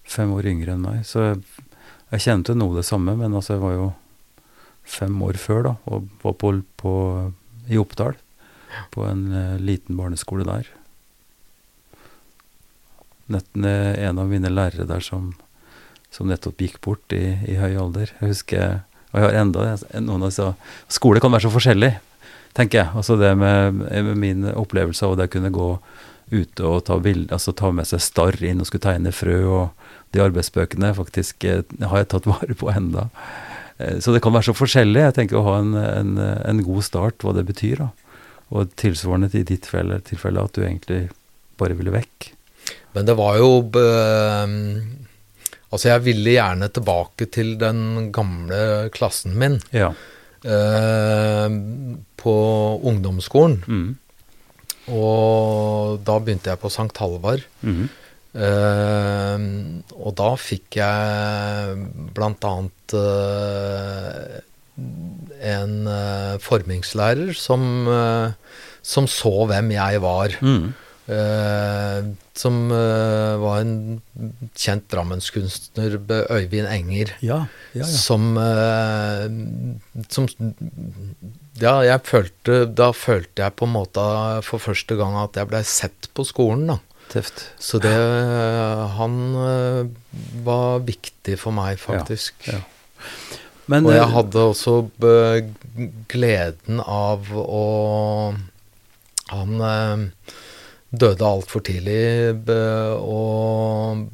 Fem 0.10 0.34
år 0.34 0.50
yngre 0.50 0.74
enn 0.74 0.82
meg, 0.82 1.06
så 1.06 1.28
jeg, 1.28 1.44
jeg 2.10 2.26
kjente 2.26 2.58
noe 2.58 2.80
det 2.80 2.88
samme, 2.90 3.14
men 3.20 3.38
altså 3.38 3.58
jeg 3.58 3.64
var 3.68 3.78
jo 3.78 3.88
fem 4.82 5.22
år 5.30 5.38
før, 5.40 5.62
da, 5.70 5.76
og 5.86 6.10
var 6.26 6.38
på, 6.42 6.54
på, 6.82 6.94
i 7.70 7.78
Oppdal. 7.82 8.18
På 8.94 9.06
en 9.06 9.28
uh, 9.30 9.62
liten 9.62 9.98
barneskole 10.00 10.48
der. 10.48 10.70
En 13.38 14.22
av 14.22 14.30
mine 14.30 14.52
lærere 14.52 14.88
der 14.90 15.04
som, 15.06 15.32
som 16.12 16.30
nettopp 16.30 16.62
gikk 16.62 16.80
bort 16.84 17.16
i, 17.16 17.38
i, 17.48 17.58
høy 17.60 17.76
alder. 17.80 18.14
Jeg 18.20 18.34
husker, 18.36 18.80
og 19.12 19.20
jeg 19.20 19.28
har 19.28 19.40
enda 19.42 19.66
noen 20.00 20.26
av 20.26 20.32
disse 20.32 20.48
Skole 20.92 21.24
kan 21.24 21.34
være 21.34 21.48
så 21.48 21.54
forskjellig, 21.54 21.92
tenker 22.58 22.84
jeg. 22.84 22.94
Altså 23.02 23.18
det 23.20 23.34
med, 23.40 23.84
med 23.92 24.18
min 24.20 24.50
opplevelse 24.52 25.08
av 25.08 25.18
det 25.20 25.30
å 25.30 25.36
kunne 25.38 25.54
gå 25.56 25.70
ute 26.32 26.64
og 26.64 26.86
ta, 26.88 26.96
bild, 27.04 27.32
altså 27.36 27.52
ta 27.52 27.74
med 27.76 27.90
seg 27.90 28.04
starr 28.04 28.38
inn 28.48 28.64
og 28.64 28.70
skulle 28.70 28.86
tegne 28.86 29.12
frø, 29.12 29.40
og 29.52 30.14
de 30.16 30.22
arbeidsbøkene 30.24 30.94
faktisk 30.96 31.44
eh, 31.48 31.64
har 31.84 32.04
jeg 32.04 32.12
tatt 32.14 32.30
vare 32.34 32.56
på 32.58 32.72
enda. 32.72 33.10
Så 33.98 34.14
det 34.14 34.20
kan 34.22 34.36
være 34.36 34.52
så 34.52 34.54
forskjellig. 34.54 35.00
Jeg 35.08 35.16
tenker 35.18 35.40
å 35.40 35.46
ha 35.48 35.54
en, 35.58 35.72
en, 35.74 36.12
en 36.22 36.60
god 36.62 36.86
start, 36.86 37.24
hva 37.24 37.34
det 37.34 37.48
betyr. 37.48 37.82
da. 37.82 37.88
Og 38.52 38.70
tilsvarende 38.78 39.32
i 39.34 39.46
ditt 39.48 39.66
tilfelle 39.66 40.44
at 40.44 40.54
du 40.54 40.62
egentlig 40.62 41.08
bare 41.58 41.78
ville 41.80 41.94
vekk. 41.94 42.32
Men 42.96 43.08
det 43.08 43.16
var 43.20 43.38
jo 43.40 43.52
Altså, 45.72 45.88
jeg 45.88 46.04
ville 46.04 46.34
gjerne 46.34 46.68
tilbake 46.68 47.30
til 47.32 47.54
den 47.56 48.10
gamle 48.12 48.90
klassen 48.92 49.38
min. 49.40 49.56
Ja. 49.72 49.94
Eh, 50.44 51.48
på 52.18 52.36
ungdomsskolen. 52.84 53.62
Mm. 53.68 53.90
Og 54.92 56.02
da 56.06 56.18
begynte 56.20 56.52
jeg 56.52 56.62
på 56.62 56.72
St. 56.74 56.92
Halvard. 56.98 57.46
Mm. 57.62 57.86
Eh, 58.32 59.44
og 59.96 60.16
da 60.18 60.32
fikk 60.40 60.80
jeg 60.82 61.88
blant 62.16 62.48
annet 62.48 62.96
eh, 62.98 64.40
en 65.52 65.74
uh, 65.90 66.38
formingslærer 66.42 67.34
som, 67.38 67.62
uh, 67.90 68.32
som, 68.86 69.08
så 69.10 69.46
hvem 69.50 69.74
jeg 69.76 70.02
var. 70.02 70.38
Mm. 70.42 70.72
Uh, 71.12 72.12
som 72.38 72.70
var 72.72 73.62
en 73.62 74.00
kjent 74.58 74.86
drammenskunstner, 74.94 75.98
Øyvind 76.32 76.70
Enger. 76.72 77.12
Ja, 77.22 77.44
ja, 77.76 77.84
ja. 77.84 77.90
Som, 77.90 78.32
som 80.10 80.30
Ja, 81.62 81.98
følte 82.08 82.64
Da 82.72 82.90
følte 82.96 83.44
jeg 83.44 83.56
på 83.60 83.68
en 83.68 83.76
måte 83.76 84.06
for 84.48 84.64
første 84.64 84.98
gang 84.98 85.20
at 85.22 85.38
jeg 85.38 85.52
blei 85.52 85.62
sett 85.68 86.10
på 86.16 86.26
skolen, 86.26 86.72
da. 86.72 86.80
Tøft. 87.12 87.44
Så 87.60 87.82
det 87.84 87.94
Han 88.98 89.20
var 90.48 90.82
viktig 90.88 91.38
for 91.44 91.54
meg, 91.54 91.78
faktisk. 91.84 92.40
Ja, 92.48 92.64
men, 93.72 93.86
og 93.86 93.94
jeg 93.96 94.08
hadde 94.16 94.42
også 94.52 94.74
gleden 96.12 96.82
av 96.84 97.30
å 97.38 97.66
Han 99.32 99.62
døde 100.92 101.26
altfor 101.26 101.64
tidlig, 101.64 102.36
og 103.00 104.08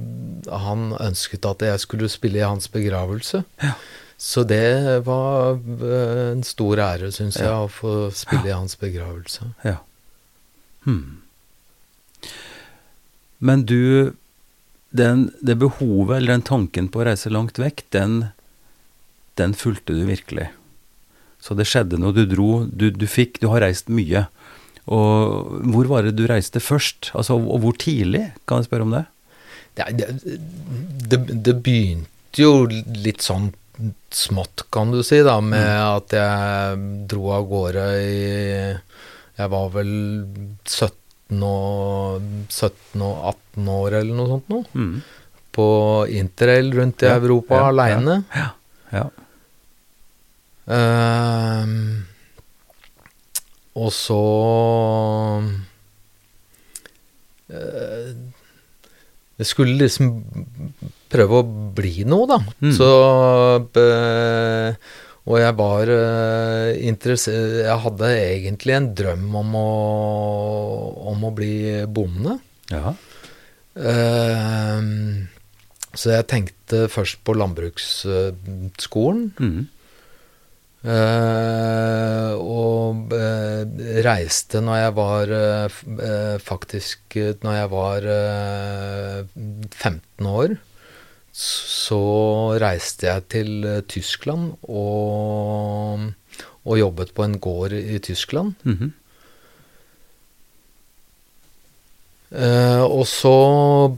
han 0.47 0.91
ønsket 1.01 1.47
at 1.49 1.65
jeg 1.65 1.83
skulle 1.83 2.09
spille 2.09 2.41
i 2.41 2.45
hans 2.45 2.69
begravelse. 2.71 3.43
Ja. 3.63 3.73
Så 4.17 4.43
det 4.49 5.05
var 5.05 5.59
en 5.61 6.41
stor 6.45 6.79
ære, 6.81 7.11
syns 7.13 7.37
jeg, 7.37 7.49
å 7.53 7.69
få 7.69 8.09
spille 8.17 8.49
i 8.49 8.55
hans 8.55 8.77
begravelse. 8.79 9.51
Ja. 9.65 9.77
Hmm. 10.85 11.21
Men 13.37 13.65
du 13.69 14.15
den, 14.89 15.27
Det 15.43 15.57
behovet, 15.59 16.17
eller 16.17 16.31
den 16.37 16.41
tanken 16.47 16.87
på 16.89 17.03
å 17.03 17.05
reise 17.05 17.29
langt 17.29 17.59
vekk, 17.59 17.83
den 17.93 18.31
den 19.37 19.53
fulgte 19.53 19.93
du 19.93 20.05
virkelig. 20.07 20.49
Så 21.39 21.53
det 21.53 21.67
skjedde 21.69 21.99
noe. 22.01 22.15
Du 22.15 22.25
dro, 22.25 22.65
du, 22.65 22.89
du 22.89 23.05
fikk 23.09 23.37
Du 23.41 23.51
har 23.51 23.61
reist 23.61 23.91
mye. 23.93 24.25
Og 24.87 25.53
hvor 25.73 25.89
var 25.91 26.07
det 26.07 26.15
du 26.15 26.25
reiste 26.29 26.61
først? 26.63 27.11
Altså, 27.17 27.35
og 27.35 27.63
hvor 27.63 27.75
tidlig? 27.79 28.29
Kan 28.47 28.61
jeg 28.61 28.69
spørre 28.69 28.87
om 28.87 28.95
det? 28.95 29.05
Det, 29.77 30.07
det, 31.11 31.19
det 31.45 31.55
begynte 31.61 32.41
jo 32.41 32.53
litt 32.67 33.25
sånn 33.25 33.51
smått, 34.09 34.65
kan 34.73 34.91
du 34.91 35.03
si, 35.05 35.19
da, 35.25 35.37
med 35.43 35.61
mm. 35.61 35.83
at 35.99 36.15
jeg 36.17 36.79
dro 37.11 37.27
av 37.35 37.45
gårde 37.49 37.83
i 38.01 38.15
Jeg 39.37 39.51
var 39.53 39.67
vel 39.75 39.91
17 40.65 41.43
og, 41.45 42.25
17 42.49 43.05
og 43.05 43.27
18 43.59 43.69
år 43.75 43.99
eller 43.99 44.17
noe 44.17 44.31
sånt 44.31 44.49
noe. 44.53 44.65
Mm. 44.73 44.95
På 45.53 45.69
interrail 46.09 46.71
rundt 46.73 47.05
i 47.05 47.09
ja, 47.09 47.17
Europa 47.19 47.59
ja, 47.59 47.69
aleine. 47.69 48.19
Ja, 48.33 48.49
ja. 48.95 49.05
Uh, 50.67 51.65
og 53.77 53.91
så 53.93 54.21
uh, 57.53 58.07
Jeg 59.37 59.49
skulle 59.49 59.77
liksom 59.83 60.13
prøve 61.11 61.41
å 61.41 61.47
bli 61.77 62.05
noe, 62.09 62.27
da. 62.29 62.39
Mm. 62.63 62.73
Så 62.75 62.89
uh, 63.77 64.69
Og 65.27 65.35
jeg 65.43 65.57
var 65.61 65.93
interessert 66.77 67.61
Jeg 67.67 67.83
hadde 67.85 68.11
egentlig 68.17 68.77
en 68.77 68.91
drøm 68.97 69.29
om 69.43 69.55
å, 69.61 69.69
om 71.13 71.27
å 71.29 71.35
bli 71.35 71.85
bonde. 71.87 72.39
Ja. 72.67 72.91
så 75.95 76.09
jeg 76.11 76.25
tenkte 76.27 76.87
først 76.91 77.21
på 77.23 77.35
landbruksskolen. 77.37 79.21
Mm. 79.39 79.61
Uh, 80.87 82.31
og 82.39 83.11
uh, 83.11 83.63
reiste 84.05 84.61
når 84.63 84.77
jeg 84.79 84.93
var 84.95 85.31
uh, 85.35 86.37
Faktisk 86.39 87.17
når 87.43 87.57
jeg 87.57 87.69
var 87.73 88.05
15 89.35 90.29
år, 90.31 90.53
så 91.37 91.99
reiste 92.61 93.07
jeg 93.09 93.25
til 93.33 93.67
Tyskland 93.89 94.53
og, 94.63 96.05
og 96.63 96.79
jobbet 96.79 97.11
på 97.17 97.25
en 97.25 97.39
gård 97.41 97.73
i 97.73 97.99
Tyskland. 97.99 98.53
Mm 98.63 98.77
-hmm. 98.77 98.91
og 102.85 103.07
så 103.07 103.97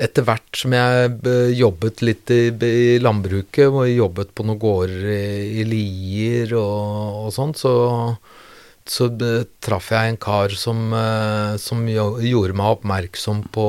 etter 0.00 0.24
hvert 0.26 0.56
som 0.56 0.74
jeg 0.74 1.12
jobbet 1.58 2.02
litt 2.04 2.32
i, 2.32 2.42
i 2.48 2.98
landbruket, 3.02 3.68
og 3.68 3.90
jobbet 3.90 4.32
på 4.34 4.46
noen 4.48 4.60
gårder 4.62 5.10
i, 5.12 5.60
i 5.60 5.66
Lier 5.68 6.54
og, 6.58 7.26
og 7.26 7.30
sånt, 7.34 7.60
så, 7.60 7.74
så 8.88 9.08
traff 9.62 9.92
jeg 9.92 10.14
en 10.14 10.20
kar 10.20 10.54
som, 10.58 10.94
som 11.60 11.84
gjorde 11.88 12.58
meg 12.58 12.78
oppmerksom 12.78 13.44
på, 13.54 13.68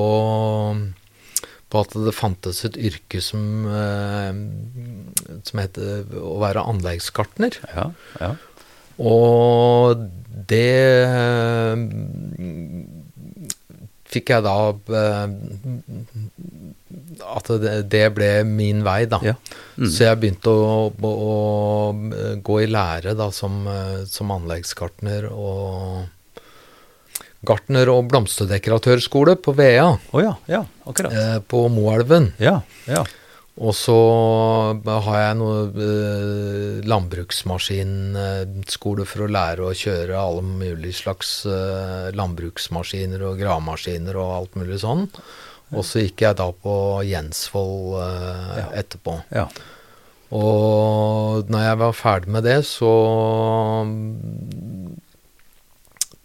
på 1.73 1.81
at 1.81 1.95
det 2.05 2.15
fantes 2.15 2.63
et 2.67 2.77
yrke 2.77 3.21
som, 3.23 3.65
eh, 3.65 4.33
som 5.43 5.61
heter 5.61 6.17
å 6.21 6.37
være 6.43 6.65
anleggsgartner. 6.69 7.57
Ja, 7.73 7.87
ja. 8.21 8.33
Og 9.01 10.03
det 10.49 10.69
eh, 11.01 11.73
fikk 14.13 14.29
jeg 14.33 14.43
da 14.45 14.55
eh, 14.99 15.27
At 17.33 17.49
det, 17.89 18.03
ble 18.15 18.29
min 18.47 18.83
vei, 18.85 19.03
da. 19.09 19.19
Ja. 19.25 19.35
Mm. 19.77 19.87
Så 19.89 20.05
jeg 20.07 20.19
begynte 20.21 20.53
å, 20.53 20.89
å, 20.93 21.13
å 21.13 22.41
gå 22.45 22.59
i 22.63 22.67
lære 22.69 23.15
da 23.19 23.29
som, 23.33 23.63
eh, 23.69 24.03
som 24.09 24.33
anleggsgartner 24.35 25.29
og 25.31 26.03
Gartner- 27.43 27.89
og 27.91 28.05
blomsterdekoratørskole 28.07 29.33
på 29.43 29.51
Vea, 29.57 29.89
Oh 30.15 30.21
ja, 30.23 30.37
ja, 30.47 30.61
akkurat. 30.87 31.11
eh, 31.11 31.39
på 31.43 31.65
Moelven. 31.67 32.29
Ja, 32.39 32.61
ja. 32.87 33.01
Og 33.61 33.69
så 33.77 33.93
har 35.05 35.17
jeg 35.21 35.35
noe 35.37 35.69
eh, 35.77 36.81
landbruksmaskinskole 36.89 39.05
for 39.05 39.27
å 39.27 39.29
lære 39.29 39.61
å 39.67 39.75
kjøre 39.77 40.17
alle 40.17 40.41
mulige 40.41 40.97
slags 41.03 41.45
eh, 41.45 42.09
landbruksmaskiner 42.17 43.21
og 43.29 43.37
gravemaskiner 43.43 44.17
og 44.17 44.31
alt 44.39 44.57
mulig 44.57 44.79
sånn. 44.81 45.05
Og 45.73 45.81
så 45.85 46.01
gikk 46.01 46.21
jeg 46.25 46.37
da 46.41 46.47
på 46.65 46.73
Jensvoll 47.05 48.01
eh, 48.01 48.57
Ja. 48.63 48.67
etterpå. 48.81 49.13
ja. 49.33 49.45
Og 50.33 51.45
når 51.53 51.61
jeg 51.61 51.77
var 51.77 51.93
ferdig 51.93 52.31
med 52.33 52.41
det, 52.47 52.55
så 52.65 52.89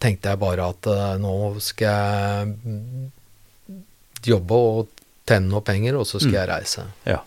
tenkte 0.00 0.32
jeg 0.32 0.40
bare 0.40 0.64
at 0.73 0.80
eh, 0.88 1.18
nå 1.20 1.35
skal 1.61 1.92
jeg 1.92 2.56
jobbe 4.32 4.56
og 4.58 4.88
tjene 5.28 5.54
opp 5.58 5.66
penger, 5.68 5.97
og 6.00 6.06
så 6.08 6.18
skal 6.20 6.32
Mm. 6.32 6.38
jeg 6.40 6.49
reise. 6.49 6.87
ja. 7.06 7.23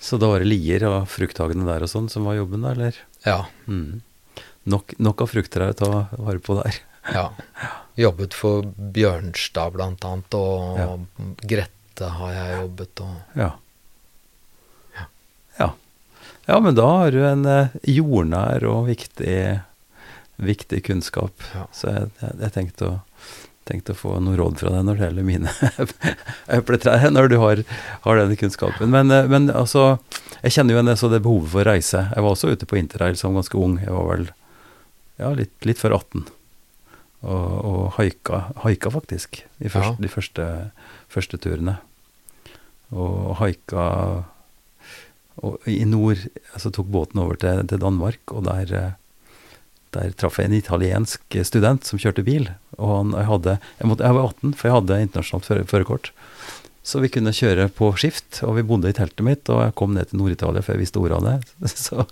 Så 0.00 0.14
da 0.16 0.28
var 0.30 0.38
det 0.38 0.46
lier 0.46 0.84
og 0.86 1.08
frukthagene 1.10 1.66
der 1.66 1.82
og 1.82 1.90
sånn 1.90 2.06
som 2.08 2.24
var 2.24 2.36
jobben, 2.38 2.62
da, 2.62 2.70
eller? 2.70 2.94
Ja. 3.26 3.40
Mm. 3.66 4.00
Nok, 4.70 4.94
nok 5.02 5.22
av 5.24 5.30
frukter 5.32 5.64
å 5.66 5.74
ta 5.74 5.88
vare 6.16 6.38
på 6.38 6.54
der. 6.62 6.78
ja. 7.12 7.30
Jobbet 7.98 8.32
for 8.36 8.62
Bjørnstad 8.62 9.72
blant 9.74 10.04
annet, 10.06 10.34
og 10.38 10.78
Ja. 10.78 10.96
Grette 11.42 12.08
har 12.14 12.32
jeg 12.32 12.60
jobbet, 12.62 13.00
og 13.02 13.16
Ja. 13.42 13.50
Ja. 14.94 15.06
Ja, 15.58 15.70
ja 16.46 16.60
men 16.60 16.74
da 16.78 16.86
har 17.00 17.10
du 17.10 17.18
en 17.26 17.44
eh, 17.46 17.68
jordnær 17.82 18.62
og 18.70 18.86
viktig, 18.86 19.62
viktig 20.38 20.84
kunnskap. 20.86 21.32
Ja. 21.54 21.66
Så 21.74 21.90
jeg, 21.90 22.10
jeg, 22.22 22.38
jeg 22.44 22.52
tenkte, 22.54 22.86
å, 22.92 23.00
tenkte 23.68 23.94
å 23.94 23.98
få 23.98 24.14
noe 24.24 24.38
råd 24.38 24.58
fra 24.62 24.72
deg 24.74 24.86
når 24.88 24.98
det 24.98 25.06
gjelder 25.08 25.26
mine 25.28 25.52
epletrær, 26.58 27.04
når 27.12 27.30
du 27.32 27.36
har, 27.42 27.62
har 28.06 28.20
denne 28.22 28.38
kunnskapen. 28.40 28.90
Men, 28.94 29.12
eh, 29.14 29.28
men 29.30 29.50
altså, 29.52 29.98
jeg 30.42 30.56
kjenner 30.56 30.78
jo 30.78 30.86
det, 30.88 30.96
så 31.00 31.10
det 31.12 31.22
behovet 31.26 31.52
for 31.52 31.62
å 31.64 31.68
reise. 31.70 32.06
Jeg 32.14 32.24
var 32.24 32.34
også 32.34 32.52
ute 32.54 32.68
på 32.68 32.80
interrail 32.80 33.18
som 33.20 33.36
ganske 33.36 33.60
ung. 33.60 33.76
Jeg 33.82 33.94
var 33.94 34.08
vel 34.14 34.26
ja, 35.20 35.32
litt, 35.36 35.54
litt 35.68 35.80
før 35.82 35.98
18. 36.00 36.26
Og, 37.18 37.52
og 37.68 37.84
haika, 37.98 38.44
haika 38.62 38.92
faktisk, 38.94 39.40
de 39.58 39.70
første, 39.72 39.96
Ja. 39.96 40.02
de 40.04 40.10
første, 40.12 40.48
første 41.10 41.40
turene. 41.42 41.78
Og 42.94 43.34
haika 43.42 43.84
og 45.38 45.68
i 45.70 45.84
nord 45.86 46.18
altså 46.54 46.70
tok 46.74 46.88
båten 46.90 47.20
over 47.22 47.38
til, 47.38 47.60
til 47.70 47.78
Danmark, 47.82 48.22
og 48.34 48.46
der, 48.48 48.72
eh, 48.74 48.96
der 49.98 50.14
traff 50.16 50.38
jeg 50.40 50.50
en 50.50 50.58
italiensk 50.58 51.38
student 51.46 51.86
som 51.86 52.00
kjørte 52.00 52.24
bil. 52.26 52.48
Og 52.78 52.94
han, 52.94 53.14
jeg, 53.18 53.28
hadde, 53.28 53.58
jeg, 53.80 53.90
måtte, 53.90 54.06
jeg 54.06 54.18
var 54.18 54.30
18, 54.30 54.54
for 54.54 54.68
jeg 54.68 54.76
hadde 54.78 55.02
internasjonalt 55.08 55.50
føre, 55.50 55.66
førerkort. 55.68 56.12
Så 56.88 57.02
vi 57.02 57.10
kunne 57.12 57.34
kjøre 57.36 57.66
på 57.76 57.90
skift, 58.00 58.38
og 58.46 58.54
vi 58.56 58.64
bodde 58.64 58.88
i 58.88 58.94
teltet 58.96 59.20
mitt, 59.26 59.50
og 59.52 59.60
jeg 59.60 59.74
kom 59.76 59.92
ned 59.92 60.08
til 60.08 60.22
Nord-Italia 60.22 60.62
før 60.64 60.78
jeg 60.78 60.84
visste 60.86 61.02
ordet 61.02 61.18
av 61.18 61.26
det. 61.26 61.72
Så, 61.88 62.06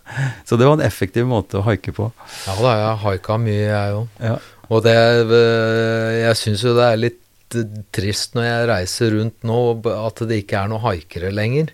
så 0.44 0.59
det 0.59 0.66
var 0.68 0.77
en 0.77 0.85
effektiv 0.85 1.25
måte 1.31 1.61
å 1.61 1.64
haike 1.64 1.94
på. 1.96 2.11
Ja 2.44 2.57
da, 2.61 2.75
jeg 2.83 2.99
haika 3.07 3.38
mye, 3.40 3.62
jeg 3.62 3.94
òg. 4.01 4.18
Ja. 4.20 4.35
Og 4.66 4.83
det 4.83 4.96
øh, 5.22 6.11
Jeg 6.18 6.38
syns 6.40 6.64
jo 6.66 6.75
det 6.75 6.87
er 6.90 6.99
litt 6.99 7.57
øh, 7.57 7.81
trist 7.94 8.35
når 8.37 8.49
jeg 8.49 8.68
reiser 8.72 9.14
rundt 9.14 9.46
nå, 9.46 9.61
at 9.94 10.22
det 10.27 10.40
ikke 10.42 10.61
er 10.61 10.72
noen 10.72 10.85
haikere 10.85 11.33
lenger. 11.33 11.72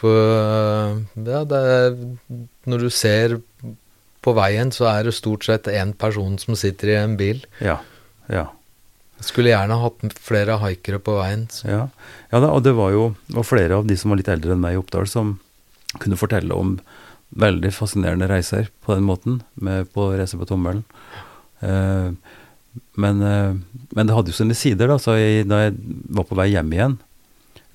For 0.00 0.16
ja, 1.20 1.42
det 1.44 1.60
er, 1.74 1.98
når 2.70 2.86
du 2.86 2.90
ser 2.94 3.36
på 4.24 4.34
veien, 4.36 4.72
så 4.74 4.88
er 4.90 5.06
det 5.06 5.16
stort 5.16 5.46
sett 5.46 5.68
én 5.70 5.94
person 5.96 6.36
som 6.40 6.56
sitter 6.58 6.92
i 6.92 6.96
en 7.00 7.16
bil. 7.20 7.42
Ja. 7.64 7.78
ja. 8.28 8.46
Skulle 9.24 9.52
gjerne 9.52 9.78
hatt 9.80 10.04
flere 10.20 10.58
haikere 10.62 11.00
på 11.02 11.18
veien. 11.18 11.46
Ja, 11.64 11.86
ja 12.32 12.42
da, 12.42 12.52
og 12.52 12.64
det 12.64 12.74
var 12.76 12.92
jo 12.94 13.10
var 13.32 13.48
flere 13.48 13.80
av 13.80 13.88
de 13.88 13.96
som 14.00 14.12
var 14.12 14.20
litt 14.20 14.32
eldre 14.32 14.56
enn 14.56 14.62
meg 14.62 14.76
i 14.76 14.80
Oppdal, 14.80 15.08
som 15.10 15.38
kunne 15.98 16.20
fortelle 16.20 16.54
om 16.56 16.78
veldig 17.40 17.70
fascinerende 17.74 18.28
reiser 18.30 18.70
på 18.84 18.94
den 18.96 19.06
måten, 19.06 19.40
med, 19.54 19.90
på 19.94 20.10
reise 20.18 20.38
på 20.38 20.48
tommelen. 20.48 20.82
Eh, 21.60 22.10
men, 23.00 23.22
eh, 23.22 23.54
men 23.94 24.08
det 24.08 24.16
hadde 24.16 24.32
jo 24.32 24.40
sine 24.40 24.56
sider, 24.58 24.90
da. 24.90 24.98
Så 25.02 25.16
jeg, 25.18 25.46
da 25.50 25.66
jeg 25.66 25.76
var 26.10 26.26
på 26.28 26.38
vei 26.38 26.50
hjem 26.52 26.74
igjen 26.74 26.98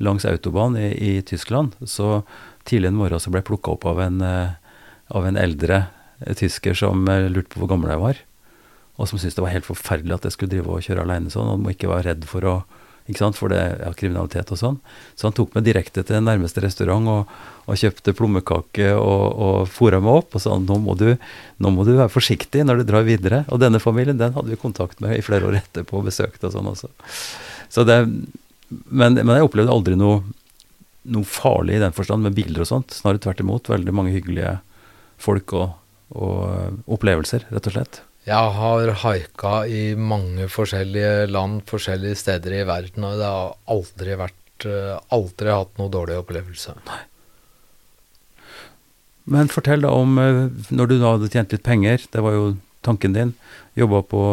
langs 0.03 0.25
autobahn 0.27 0.75
i, 0.77 0.89
i 0.91 1.21
Tyskland, 1.23 1.75
så 1.87 2.21
tidlig 2.67 2.91
en 2.91 2.99
morgen 2.99 3.21
så 3.21 3.31
ble 3.31 3.39
jeg 3.39 3.49
plukka 3.49 3.75
opp 3.75 3.85
av 3.87 4.01
en, 4.03 4.19
eh, 4.21 4.81
av 5.15 5.27
en 5.27 5.39
eldre 5.39 5.85
tysker 6.39 6.77
som 6.77 7.03
eh, 7.11 7.27
lurte 7.31 7.51
på 7.53 7.63
hvor 7.63 7.73
gammel 7.73 7.93
jeg 7.93 8.03
var 8.03 8.23
og 8.95 9.09
som 9.09 9.19
syntes 9.19 9.35
det 9.35 9.43
var 9.43 9.53
helt 9.53 9.67
forferdelig 9.67 10.15
at 10.15 10.27
jeg 10.27 10.35
skulle 10.35 10.53
drive 10.53 10.71
og 10.71 10.83
kjøre 10.85 11.03
alene 11.03 11.31
sånn, 11.31 11.51
og 11.51 11.71
ikke 11.71 11.91
være 11.91 12.11
redd 12.11 12.27
for 12.29 12.47
å 12.47 12.57
ikke 13.05 13.21
sant, 13.21 13.37
for 13.37 13.53
det 13.53 13.59
ja, 13.61 13.91
kriminalitet 13.93 14.49
og 14.49 14.57
sånn. 14.57 14.77
Så 15.13 15.27
han 15.27 15.35
tok 15.37 15.51
meg 15.53 15.67
direkte 15.67 16.01
til 16.01 16.15
den 16.15 16.25
nærmeste 16.25 16.63
restaurant 16.63 17.05
og, 17.11 17.33
og 17.69 17.77
kjøpte 17.77 18.15
plommekake 18.17 18.87
og, 18.97 19.25
og 19.45 19.67
fora 19.69 19.99
meg 20.01 20.23
opp 20.23 20.39
og 20.39 20.41
sa 20.41 20.55
nå 20.57 20.79
må, 20.81 20.95
du, 20.97 21.11
nå 21.61 21.73
må 21.75 21.85
du 21.85 21.91
være 21.99 22.09
forsiktig 22.09 22.63
når 22.65 22.81
du 22.81 22.87
drar 22.89 23.05
videre. 23.05 23.43
Og 23.53 23.61
denne 23.61 23.83
familien 23.83 24.17
den 24.17 24.33
hadde 24.33 24.49
vi 24.49 24.57
kontakt 24.57 25.03
med 25.05 25.19
i 25.19 25.21
flere 25.25 25.45
år 25.45 25.59
etterpå 25.59 25.99
og 26.01 26.09
besøkt 26.09 26.47
og 26.49 26.55
sånn 26.55 26.71
også. 26.71 26.89
Så 27.69 27.85
det, 27.85 27.99
men, 28.09 29.21
men 29.21 29.35
jeg 29.37 29.51
opplevde 29.51 29.77
aldri 29.77 30.01
noe, 30.01 30.23
noe 31.05 31.29
farlig 31.29 31.77
i 31.77 31.85
den 31.85 31.93
forstand 31.93 32.25
med 32.25 32.33
biler 32.39 32.65
og 32.65 32.71
sånt. 32.71 32.97
Snarere 33.03 33.21
tvert 33.21 33.45
imot. 33.45 33.69
Veldig 33.69 33.93
mange 33.93 34.17
hyggelige 34.17 34.57
folk 35.21 35.53
og, 35.53 35.77
og 36.13 36.83
opplevelser, 36.91 37.47
rett 37.49 37.71
og 37.71 37.75
slett. 37.77 38.01
Jeg 38.25 38.53
har 38.57 38.91
haika 39.03 39.53
i 39.69 39.93
mange 39.93 40.47
forskjellige 40.49 41.27
land, 41.29 41.61
forskjellige 41.69 42.17
steder 42.23 42.55
i 42.57 42.63
verden, 42.65 43.05
og 43.05 43.19
det 43.21 43.27
har 43.29 43.51
aldri 43.69 44.17
vært 44.17 44.65
øh, 44.65 44.95
Aldri 45.13 45.51
hatt 45.51 45.75
noe 45.77 45.91
dårlig 45.93 46.15
opplevelse. 46.21 46.73
Men 49.29 49.51
fortell 49.51 49.85
da 49.85 49.91
om 49.93 50.17
eh, 50.21 50.41
når 50.73 50.89
du 50.89 50.95
da 50.97 51.15
hadde 51.15 51.29
tjent 51.33 51.53
litt 51.53 51.65
penger, 51.65 52.07
det 52.13 52.23
var 52.25 52.33
jo 52.37 52.47
tanken 52.85 53.13
din, 53.13 53.33
jobba 53.77 54.01
på, 54.09 54.23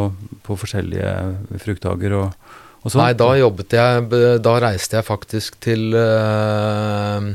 på 0.47 0.57
forskjellige 0.61 1.59
frukthager 1.65 2.17
og, 2.17 2.51
og 2.83 2.89
sånn. 2.93 3.03
Nei, 3.03 3.13
da 3.19 3.31
jobbet 3.41 3.77
jeg 3.77 4.23
Da 4.45 4.57
reiste 4.63 4.99
jeg 5.01 5.09
faktisk 5.09 5.57
til 5.65 5.93
øh, 5.97 7.33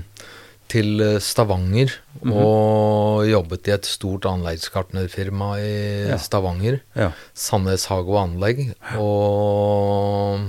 til 0.69 1.01
Stavanger 1.23 1.93
Mhm. 2.17 2.31
og 2.33 3.27
jobbet 3.29 3.67
i 3.69 3.71
et 3.75 3.85
stort 3.85 4.25
anleggsgartnerfirma 4.25 5.51
i 5.61 6.07
Ja. 6.09 6.17
Stavanger. 6.17 6.79
Ja. 6.95 7.11
Sandnes 7.33 7.85
Hage 7.85 8.09
og 8.09 8.17
Anlegg. 8.23 8.73
Og, 8.97 10.39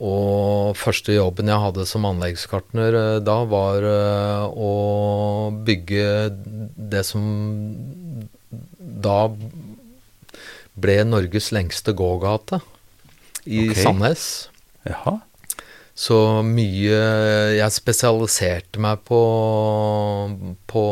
og 0.00 0.76
første 0.76 1.12
jobben 1.16 1.48
jeg 1.52 1.60
hadde 1.60 1.86
som 1.88 2.04
anleggsgartner 2.08 2.96
eh, 3.16 3.20
da, 3.24 3.36
var 3.44 3.84
eh, 3.84 4.46
å 4.56 5.52
bygge 5.64 6.08
det 6.76 7.04
som 7.06 7.76
da 8.80 9.28
ble 10.76 10.98
Norges 11.08 11.52
lengste 11.56 11.94
gågate 11.96 12.60
i 13.46 13.68
okay. 13.70 13.82
Sandnes. 13.84 14.26
Jaha. 14.86 15.18
Så 15.96 16.16
mye 16.44 16.96
Jeg 17.56 17.72
spesialiserte 17.72 18.78
meg 18.84 19.00
på, 19.08 19.20
på 20.68 20.82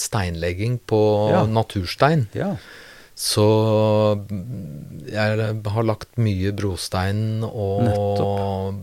steinlegging 0.00 0.78
på 0.88 1.00
Ja. 1.30 1.42
naturstein. 1.46 2.26
Ja. 2.32 2.54
Så 3.14 3.44
jeg 5.06 5.60
har 5.70 5.84
lagt 5.86 6.16
mye 6.18 6.50
brostein 6.56 7.44
og 7.44 7.84
Nettopp. 7.84 8.80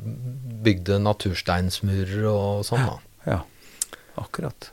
bygde 0.64 1.00
natursteinsmurer 1.04 2.28
og 2.32 2.62
sånn, 2.68 2.86
da. 2.86 3.00
Ja. 3.34 3.42
Akkurat. 4.22 4.70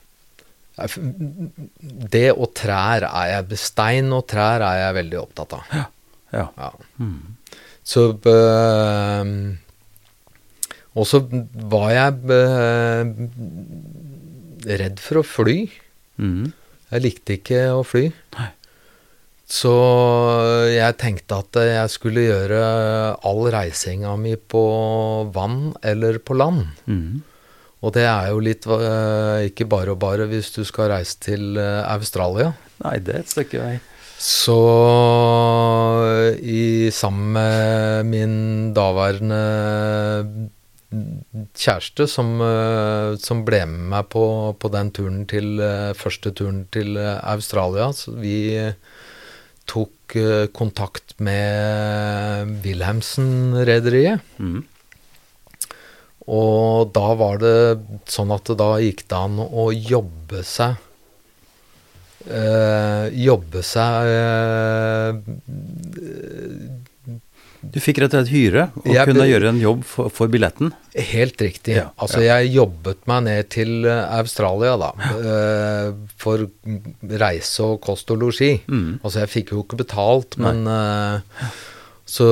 Det 2.12 2.28
og 2.36 2.52
trær 2.54 3.02
er 3.08 3.30
jeg 3.32 3.58
Stein 3.58 4.12
og 4.14 4.28
trær 4.30 4.62
er 4.62 4.84
jeg 4.84 4.94
veldig 5.00 5.18
opptatt 5.24 5.56
av. 5.58 5.64
Ja. 5.74 5.86
Ja. 6.54 6.70
Mm. 7.00 7.36
Så 7.82 8.04
eh, 8.30 9.32
Og 10.98 11.06
så 11.06 11.22
var 11.70 11.90
jeg 11.94 12.34
eh, 12.34 13.12
redd 14.82 15.02
for 15.02 15.22
å 15.22 15.26
fly. 15.26 15.58
Mm. 16.18 16.48
Jeg 16.88 17.04
likte 17.04 17.36
ikke 17.38 17.66
å 17.76 17.82
fly. 17.86 18.08
Nei. 18.38 18.50
Så 19.48 19.72
jeg 20.68 20.98
tenkte 21.00 21.38
at 21.40 21.56
jeg 21.64 21.92
skulle 21.94 22.26
gjøre 22.26 22.60
all 23.24 23.46
reisinga 23.54 24.12
mi 24.20 24.34
på 24.36 24.62
vann 25.32 25.70
eller 25.80 26.20
på 26.20 26.36
land. 26.36 26.66
Mm. 26.84 27.22
Og 27.78 27.94
det 27.94 28.04
er 28.10 28.32
jo 28.32 28.42
litt 28.44 28.66
eh, 28.68 29.46
ikke 29.48 29.68
bare 29.70 29.94
og 29.94 30.02
bare 30.02 30.26
hvis 30.28 30.50
du 30.56 30.64
skal 30.68 30.90
reise 30.92 31.16
til 31.22 31.56
eh, 31.56 31.80
Australia. 31.94 32.50
Nei, 32.82 32.98
det 33.00 33.14
er 33.14 33.24
et 33.24 33.32
stykke 33.32 33.62
vei. 33.62 33.78
Så 34.18 34.58
i 36.42 36.90
sammen 36.90 37.32
med 37.36 38.08
min 38.10 38.36
daværende 38.74 39.42
kjæreste, 40.88 42.06
som, 42.08 42.40
eh, 42.40 43.16
som 43.20 43.44
ble 43.44 43.60
med 43.68 43.90
meg 43.92 44.08
på, 44.14 44.24
på 44.58 44.70
den 44.72 44.90
turen 44.96 45.26
til 45.28 45.60
eh, 45.60 45.92
første 45.98 46.32
turen 46.32 46.64
til 46.72 46.96
eh, 46.96 47.18
Australia, 47.34 47.90
så 47.92 48.16
vi 48.16 48.38
tok 49.68 50.14
kontakt 50.56 51.12
med 51.20 52.54
Wilhelmsen-rederiet. 52.64 54.22
Mm. 54.40 54.62
Og 56.28 56.88
da 56.96 57.12
var 57.16 57.40
det 57.40 57.56
sånn 58.08 58.32
at 58.32 58.48
da 58.56 58.70
gikk 58.80 59.04
det 59.08 59.16
an 59.16 59.36
å 59.40 59.68
jobbe 59.72 60.42
seg 60.44 60.76
eh, 62.28 63.08
Jobbe 63.16 63.62
seg 63.64 64.10
eh, 64.12 65.12
Du 67.60 67.78
fikk 67.82 67.98
rett 68.02 68.14
og 68.14 68.22
slett 68.22 68.30
hyre 68.30 68.66
og 68.78 68.86
Jeg 68.92 69.08
kunne 69.08 69.26
gjøre 69.26 69.50
en 69.50 69.60
jobb 69.60 69.80
for, 69.88 70.12
for 70.14 70.30
billetten. 70.30 70.70
Helt 70.94 71.40
riktig. 71.42 71.74
Ja, 71.78 71.88
altså, 71.98 72.20
jeg 72.22 72.52
jobbet 72.54 73.02
meg 73.10 73.24
ned 73.26 73.48
til 73.54 73.88
eh, 73.88 74.04
Australia, 74.18 74.76
da. 74.78 74.90
eh, 75.18 75.88
for 76.20 76.46
reise 77.22 77.66
og 77.66 77.80
kost 77.84 78.12
og 78.14 78.22
losji. 78.22 78.52
Mm. 78.70 79.00
Altså, 79.02 79.24
jeg 79.24 79.32
fikk 79.34 79.52
jo 79.56 79.64
ikke 79.64 79.80
betalt, 79.82 80.38
Nei. 80.38 80.54
men 80.54 80.70
uh, 80.70 81.58
Så 82.08 82.28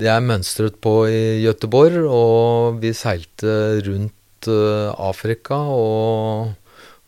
jeg 0.00 0.26
mønstret 0.26 0.80
på 0.82 0.94
i 1.10 1.20
Gøteborg, 1.44 2.00
og 2.08 2.80
vi 2.82 2.94
seilte 2.96 3.52
rundt 3.86 4.48
uh, 4.48 4.90
Afrika 5.10 5.60
og 5.60 6.56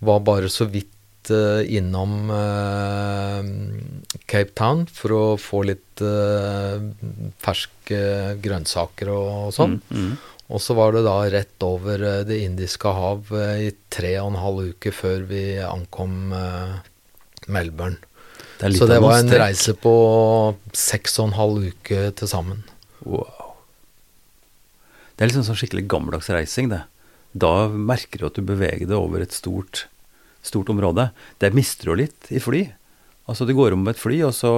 var 0.02 0.22
bare 0.26 0.50
så 0.50 0.66
vidt 0.70 0.91
eh, 1.30 1.62
innom 1.76 2.30
eh, 2.34 4.18
Cape 4.26 4.54
Town 4.58 4.86
for 4.90 5.14
å 5.14 5.22
få 5.40 5.62
litt 5.68 6.02
eh, 6.02 6.82
ferske 7.42 8.02
grønnsaker 8.42 9.12
og 9.14 9.52
sånn. 9.54 9.78
Mm. 9.90 10.06
Mm. 10.08 10.14
Og 10.52 10.60
så 10.60 10.76
var 10.76 10.92
det 10.92 11.04
da 11.06 11.16
rett 11.32 11.64
over 11.64 12.02
Det 12.28 12.36
indiske 12.44 12.90
hav 12.92 13.30
i 13.32 13.70
tre 13.88 14.10
og 14.20 14.32
en 14.32 14.40
halv 14.42 14.72
uke 14.74 14.90
før 14.92 15.22
vi 15.30 15.44
ankom 15.64 16.34
Melbourne. 17.48 17.96
Det 18.60 18.74
Så 18.76 18.86
det 18.90 18.98
var 19.00 19.16
en 19.16 19.30
strekk. 19.30 19.40
reise 19.46 19.72
på 19.80 19.94
seks 20.76 21.16
og 21.22 21.30
en 21.30 21.38
halv 21.38 21.70
uke 21.72 22.02
til 22.18 22.28
sammen. 22.28 22.60
Wow. 23.00 23.56
Det 25.16 25.24
er 25.24 25.32
liksom 25.32 25.46
sånn 25.48 25.58
skikkelig 25.58 25.88
gammeldags 25.90 26.28
reising, 26.34 26.68
det. 26.68 26.82
Da 27.32 27.68
merker 27.68 28.20
du 28.20 28.28
at 28.28 28.36
du 28.36 28.44
beveger 28.44 28.88
deg 28.90 28.98
over 28.98 29.24
et 29.24 29.32
stort, 29.32 29.86
stort 30.42 30.70
område. 30.72 31.08
Det 31.40 31.52
mister 31.54 31.90
du 31.92 31.96
litt 32.02 32.30
i 32.34 32.40
fly. 32.42 32.64
Altså, 33.30 33.46
du 33.46 33.54
går 33.54 33.76
om 33.76 33.86
et 33.90 34.00
fly, 34.00 34.18
og 34.26 34.34
så 34.34 34.52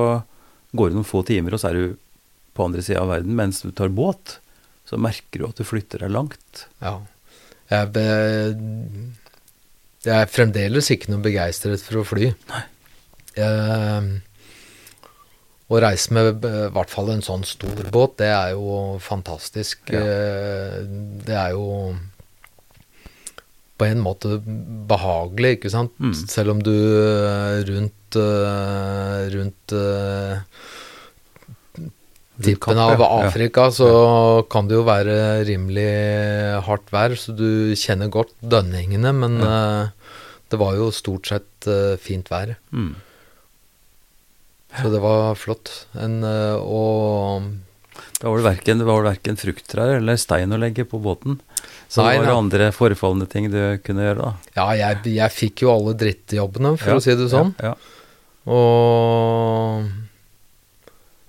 går 0.75 0.91
det 0.91 0.99
noen 0.99 1.07
få 1.09 1.21
timer, 1.29 1.55
og 1.55 1.61
så 1.63 1.71
er 1.71 1.79
du 1.79 1.97
på 2.57 2.65
andre 2.67 2.83
sida 2.87 3.03
av 3.03 3.11
verden. 3.13 3.35
Mens 3.37 3.61
du 3.65 3.71
tar 3.77 3.93
båt, 3.95 4.39
så 4.89 4.99
merker 5.01 5.43
du 5.43 5.49
at 5.49 5.59
du 5.61 5.65
flytter 5.69 6.05
deg 6.05 6.13
langt. 6.15 6.67
Ja. 6.83 6.97
Jeg, 7.73 7.91
be, 7.95 8.05
jeg 10.05 10.15
er 10.21 10.29
fremdeles 10.31 10.91
ikke 10.93 11.13
noe 11.13 11.23
begeistret 11.25 11.83
for 11.85 12.03
å 12.03 12.07
fly. 12.09 12.31
Jeg, 13.35 14.09
å 15.73 15.79
reise 15.81 16.13
med 16.15 16.45
eh, 16.45 16.59
i 16.69 16.73
hvert 16.75 16.93
fall 16.93 17.09
en 17.15 17.23
sånn 17.25 17.45
stor 17.49 17.87
båt, 17.95 18.19
det 18.21 18.29
er 18.31 18.51
jo 18.55 18.99
fantastisk. 19.03 19.89
Ja. 19.91 20.03
Eh, 20.05 20.83
Det 21.25 21.35
er 21.41 21.55
jo 21.57 21.65
på 23.85 23.91
en 23.93 24.01
måte 24.01 24.39
behagelig, 24.89 25.59
ikke 25.59 25.73
sant? 25.73 25.93
Mm. 26.01 26.15
Selv 26.31 26.55
om 26.55 26.63
du 26.65 26.73
eh, 26.73 27.61
rundt, 27.69 28.17
eh, 28.17 29.21
rundt 29.35 29.75
eh, 29.77 30.41
tippen 32.41 32.79
Kapp, 32.81 32.85
av 32.87 32.95
ja. 32.97 33.05
Ja. 33.05 33.29
Afrika 33.29 33.69
så 33.75 33.89
kan 34.51 34.71
det 34.71 34.79
jo 34.79 34.87
være 34.89 35.45
rimelig 35.47 35.91
hardt 36.67 36.89
vær, 36.95 37.17
så 37.21 37.37
du 37.37 37.75
kjenner 37.79 38.13
godt 38.13 38.33
dønningene, 38.41 39.13
men 39.21 39.37
eh, 39.45 40.17
det 40.53 40.61
var 40.61 40.79
jo 40.81 40.89
stort 40.95 41.29
sett 41.29 41.69
fint 42.01 42.29
vær. 42.33 42.57
Mm. 42.73 42.95
Så 44.75 44.91
det 44.91 45.01
var 45.03 45.37
flott. 45.39 45.71
En, 46.03 46.19
og 46.27 47.47
Da 48.19 48.27
var 48.29 48.41
det 48.41 48.47
verken, 48.49 48.81
det 48.83 48.87
var 48.89 49.07
verken 49.07 49.39
frukttrær 49.39 49.97
eller 50.01 50.19
stein 50.21 50.53
å 50.55 50.59
legge 50.61 50.87
på 50.89 51.01
båten. 51.03 51.39
Så 51.89 52.03
Nei, 52.03 52.15
det 52.17 52.23
var 52.25 52.31
nei. 52.31 52.37
andre 52.43 52.69
forefallende 52.75 53.27
ting 53.31 53.51
du 53.53 53.59
kunne 53.85 54.07
gjøre, 54.07 54.23
da. 54.25 54.53
ja, 54.57 54.67
jeg, 54.81 55.15
jeg 55.15 55.31
fikk 55.35 55.63
jo 55.67 55.71
alle 55.75 55.93
drittjobbene, 56.01 56.75
for 56.81 56.95
Ja, 56.95 56.97
å 56.99 57.05
si 57.05 57.15
det 57.19 57.29
sånn. 57.31 57.53
Ja, 57.63 57.75
ja. 57.75 57.77
Og 58.55 59.85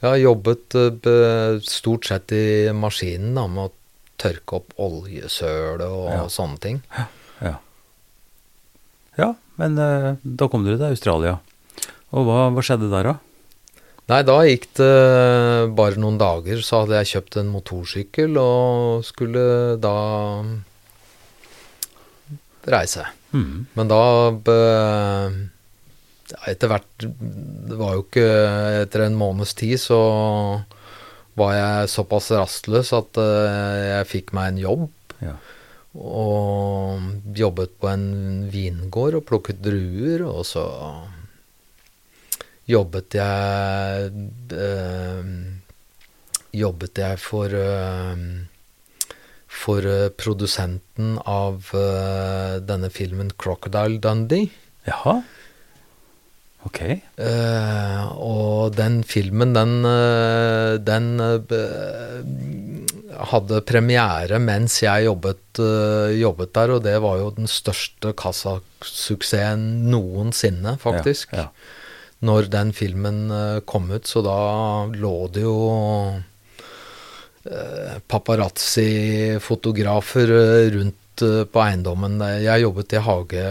jeg 0.02 0.10
har 0.10 0.20
jobbet 0.22 0.76
eh, 0.80 1.60
stort 1.66 2.06
sett 2.10 2.34
i 2.36 2.46
maskinen 2.76 3.38
da, 3.38 3.46
med 3.48 3.70
å 3.70 3.74
tørke 4.22 4.60
opp 4.60 4.74
oljesøl 4.82 5.82
og 5.86 6.10
Ja. 6.14 6.24
sånne 6.32 6.60
ting. 6.64 6.82
Ja, 7.42 7.56
ja 9.20 9.30
men 9.60 9.78
eh, 9.80 10.16
da 10.24 10.48
kom 10.52 10.66
dere 10.66 10.78
til 10.82 10.92
Australia. 10.92 11.38
Og 12.16 12.26
hva, 12.28 12.50
hva 12.54 12.64
skjedde 12.64 12.90
der, 12.92 13.12
da? 13.14 13.16
Nei, 14.06 14.22
da 14.22 14.36
gikk 14.46 14.68
det 14.78 14.94
bare 15.78 15.98
noen 15.98 16.20
dager, 16.22 16.60
så 16.62 16.84
hadde 16.84 17.00
jeg 17.00 17.12
kjøpt 17.16 17.40
en 17.42 17.50
motorsykkel 17.50 18.38
og 18.38 19.06
skulle 19.08 19.46
da 19.82 19.96
reise. 22.70 23.08
Mm. 23.34 23.66
Men 23.78 23.90
da 23.90 24.02
ja, 26.26 26.40
Etter 26.50 26.70
hvert 26.72 27.04
Det 27.04 27.76
var 27.76 27.98
jo 27.98 28.06
ikke 28.06 28.28
Etter 28.86 29.04
en 29.04 29.18
måneds 29.20 29.52
tid 29.60 29.76
så 29.82 30.00
var 31.36 31.52
jeg 31.52 31.90
såpass 31.92 32.30
rastløs 32.32 32.94
at 32.96 33.18
eh, 33.20 33.82
jeg 33.90 34.08
fikk 34.08 34.30
meg 34.38 34.54
en 34.54 34.60
jobb. 34.62 34.86
Ja. 35.20 35.34
Og 36.00 37.36
jobbet 37.36 37.74
på 37.82 37.90
en 37.92 38.06
vingård 38.54 39.18
og 39.20 39.26
plukket 39.28 39.60
druer, 39.64 40.24
og 40.30 40.46
så 40.48 40.64
jobbet 42.68 43.18
jeg 43.18 44.12
øh, 44.54 45.30
Jobbet 46.56 47.02
jeg 47.02 47.20
for 47.20 47.52
øh, 47.52 48.20
for 49.56 49.88
eh, 49.88 50.10
produsenten 50.12 51.16
av 51.26 51.72
øh, 51.74 52.60
denne 52.68 52.90
filmen 52.90 53.32
'Crocodile 53.32 54.00
Dundee'. 54.04 54.52
Jaha. 54.88 55.22
Ok. 56.66 56.82
Og 58.18 58.74
den 58.74 59.04
filmen, 59.04 59.54
den, 59.54 59.86
den 60.82 61.06
hadde 63.30 63.62
premiere 63.62 64.40
mens 64.42 64.80
jeg 64.82 65.06
jobbet, 65.06 65.62
jobbet 66.18 66.56
der, 66.56 66.74
og 66.74 66.82
det 66.84 66.96
var 67.04 67.22
jo 67.22 67.30
den 67.38 67.46
største 67.46 68.16
kassasuksessen 68.18 69.86
noensinne, 69.94 70.74
faktisk. 70.82 71.38
Ja, 71.38 71.46
ja. 71.46 71.48
Når 72.24 72.48
den 72.50 72.72
filmen 72.74 73.32
eh, 73.32 73.60
kom 73.68 73.92
ut, 73.92 74.08
så 74.08 74.22
da 74.26 74.38
lå 74.96 75.28
det 75.36 75.42
jo 75.44 75.58
eh, 77.46 77.98
paparazzi-fotografer 78.08 80.30
eh, 80.32 80.70
rundt 80.78 80.96
på 81.52 81.60
eiendommen. 81.64 82.20
Jeg 82.44 82.62
jobbet 82.66 82.94
i 82.98 83.00
hage 83.00 83.44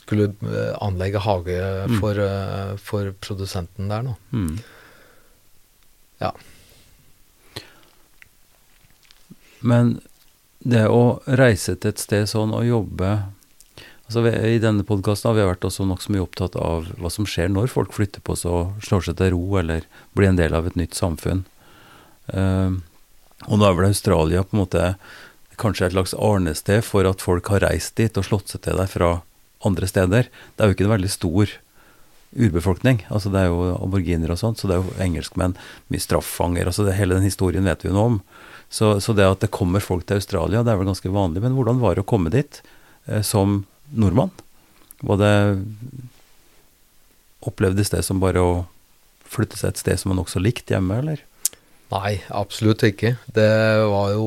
Skulle 0.00 0.30
eh, 0.48 0.74
anlegge 0.80 1.18
hage 1.20 1.58
Mm. 1.88 1.98
for, 2.00 2.14
mm. 2.14 2.76
for 2.80 3.12
produsenten 3.20 3.88
der 3.88 4.02
nå. 4.06 4.14
Mm. 4.32 4.58
Ja. 6.20 6.32
Men 9.60 10.00
det 10.58 10.86
å 10.90 11.20
reise 11.26 11.74
til 11.76 11.88
et 11.92 11.98
sted 12.02 12.26
sånn 12.30 12.52
og 12.54 12.64
jobbe 12.66 13.12
altså 14.08 14.24
I 14.26 14.58
denne 14.62 14.86
podkasten 14.88 15.30
har 15.30 15.36
vi 15.38 15.46
vært 15.50 15.68
også 15.68 15.86
nokså 15.88 16.14
mye 16.14 16.24
opptatt 16.24 16.58
av 16.58 16.88
hva 16.98 17.12
som 17.12 17.28
skjer 17.28 17.52
når 17.52 17.70
folk 17.72 17.94
flytter 17.96 18.24
på 18.24 18.36
seg 18.40 18.50
og 18.50 18.84
slår 18.84 19.06
seg 19.06 19.20
til 19.20 19.34
ro 19.36 19.44
eller 19.60 19.86
blir 20.16 20.32
en 20.32 20.40
del 20.40 20.56
av 20.56 20.66
et 20.68 20.78
nytt 20.80 20.96
samfunn. 20.98 21.44
Uh, 22.32 22.80
og 23.46 23.60
da 23.60 23.68
er 23.68 23.78
vel 23.78 23.88
Australia 23.92 24.42
på 24.42 24.56
en 24.56 24.64
måte 24.64 24.90
kanskje 25.58 25.88
et 25.88 25.94
slags 25.94 26.14
arnested 26.14 26.84
for 26.86 27.06
at 27.08 27.22
folk 27.22 27.48
har 27.52 27.64
reist 27.66 27.96
dit 28.00 28.18
og 28.18 28.26
slått 28.26 28.52
seg 28.52 28.64
til 28.66 28.78
der 28.80 28.90
fra 28.90 29.12
andre 29.66 29.88
steder. 29.90 30.28
Det 30.28 30.62
er 30.62 30.70
jo 30.70 30.76
ikke 30.76 30.86
en 30.86 30.96
veldig 30.96 31.10
stor 31.12 31.54
urbefolkning. 32.36 33.04
altså 33.08 33.30
Det 33.32 33.40
er 33.40 33.48
jo 33.50 33.72
aboriginer 33.78 34.32
og 34.32 34.38
sånt, 34.38 34.60
så 34.60 34.68
det 34.68 34.76
er 34.76 34.84
jo 34.84 34.98
engelskmenn, 35.02 35.56
mye 35.88 36.02
straffanger. 36.02 36.66
altså 36.66 36.84
det, 36.84 36.98
Hele 36.98 37.16
den 37.16 37.26
historien 37.26 37.64
vet 37.64 37.84
vi 37.84 37.90
jo 37.90 37.96
noe 37.96 38.12
om. 38.12 38.20
Så, 38.68 38.98
så 39.00 39.14
det 39.16 39.24
at 39.24 39.40
det 39.40 39.54
kommer 39.54 39.80
folk 39.80 40.06
til 40.06 40.20
Australia, 40.20 40.62
det 40.62 40.72
er 40.72 40.80
vel 40.80 40.90
ganske 40.90 41.12
vanlig. 41.12 41.42
Men 41.42 41.56
hvordan 41.56 41.80
var 41.80 41.96
det 41.96 42.04
å 42.04 42.10
komme 42.10 42.30
dit 42.30 42.60
eh, 43.06 43.22
som 43.24 43.64
nordmann? 43.94 44.32
Var 45.00 45.20
det 45.20 45.34
opplevdes 47.48 47.92
det 47.94 48.02
som 48.06 48.20
bare 48.22 48.42
å 48.42 48.52
flytte 49.28 49.58
seg 49.60 49.72
et 49.72 49.82
sted 49.82 50.00
som 50.00 50.12
man 50.12 50.22
også 50.24 50.42
likte 50.42 50.74
hjemme, 50.74 50.98
eller? 51.02 51.22
Nei, 51.92 52.18
absolutt 52.34 52.84
ikke. 52.84 53.14
Det 53.32 53.48
var 53.88 54.12
jo 54.12 54.26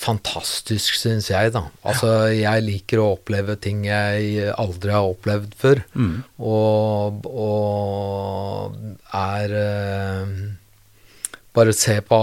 fantastisk, 0.00 0.96
syns 0.96 1.28
jeg, 1.30 1.52
da. 1.54 1.66
Altså, 1.86 2.10
jeg 2.32 2.64
liker 2.66 3.02
å 3.02 3.12
oppleve 3.18 3.56
ting 3.60 3.84
jeg 3.86 4.48
aldri 4.58 4.94
har 4.94 5.10
opplevd 5.10 5.54
før. 5.60 5.82
Mm. 5.92 6.16
Og, 6.38 7.28
og 7.28 8.80
er 9.20 9.58
eh, 9.60 10.40
Bare 11.50 11.72
se 11.74 11.96
på 12.06 12.16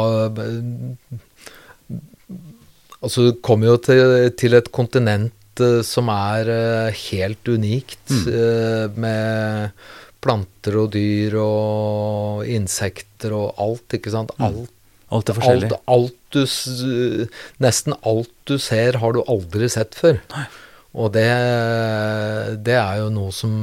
Altså, 3.04 3.28
du 3.28 3.36
kommer 3.46 3.68
jo 3.74 3.78
til, 3.78 4.32
til 4.40 4.56
et 4.58 4.72
kontinent 4.74 5.62
eh, 5.62 5.82
som 5.86 6.10
er 6.14 6.50
eh, 6.50 6.98
helt 7.12 7.48
unikt, 7.54 8.00
Mm. 8.10 8.24
eh, 8.32 8.88
med 8.98 9.72
planter 10.24 10.76
og 10.82 10.92
dyr 10.96 11.36
og 11.40 12.48
insekter 12.50 13.36
og 13.38 13.54
alt, 13.62 13.94
ikke 14.00 14.12
sant. 14.16 14.32
Alt 14.42 14.74
Alt 15.14 15.30
er 15.32 15.38
forskjellig. 15.38 15.70
Alt, 15.72 15.84
alt 15.88 16.16
du, 16.36 17.28
nesten 17.64 17.94
alt 18.04 18.32
du 18.50 18.58
ser, 18.60 18.98
har 19.00 19.14
du 19.16 19.22
aldri 19.24 19.70
sett 19.72 19.96
før. 19.96 20.18
Nei. 20.34 20.42
Og 20.98 21.14
det, 21.16 21.30
det 22.66 22.76
er 22.76 22.98
jo 23.04 23.08
noe 23.16 23.32
som 23.32 23.54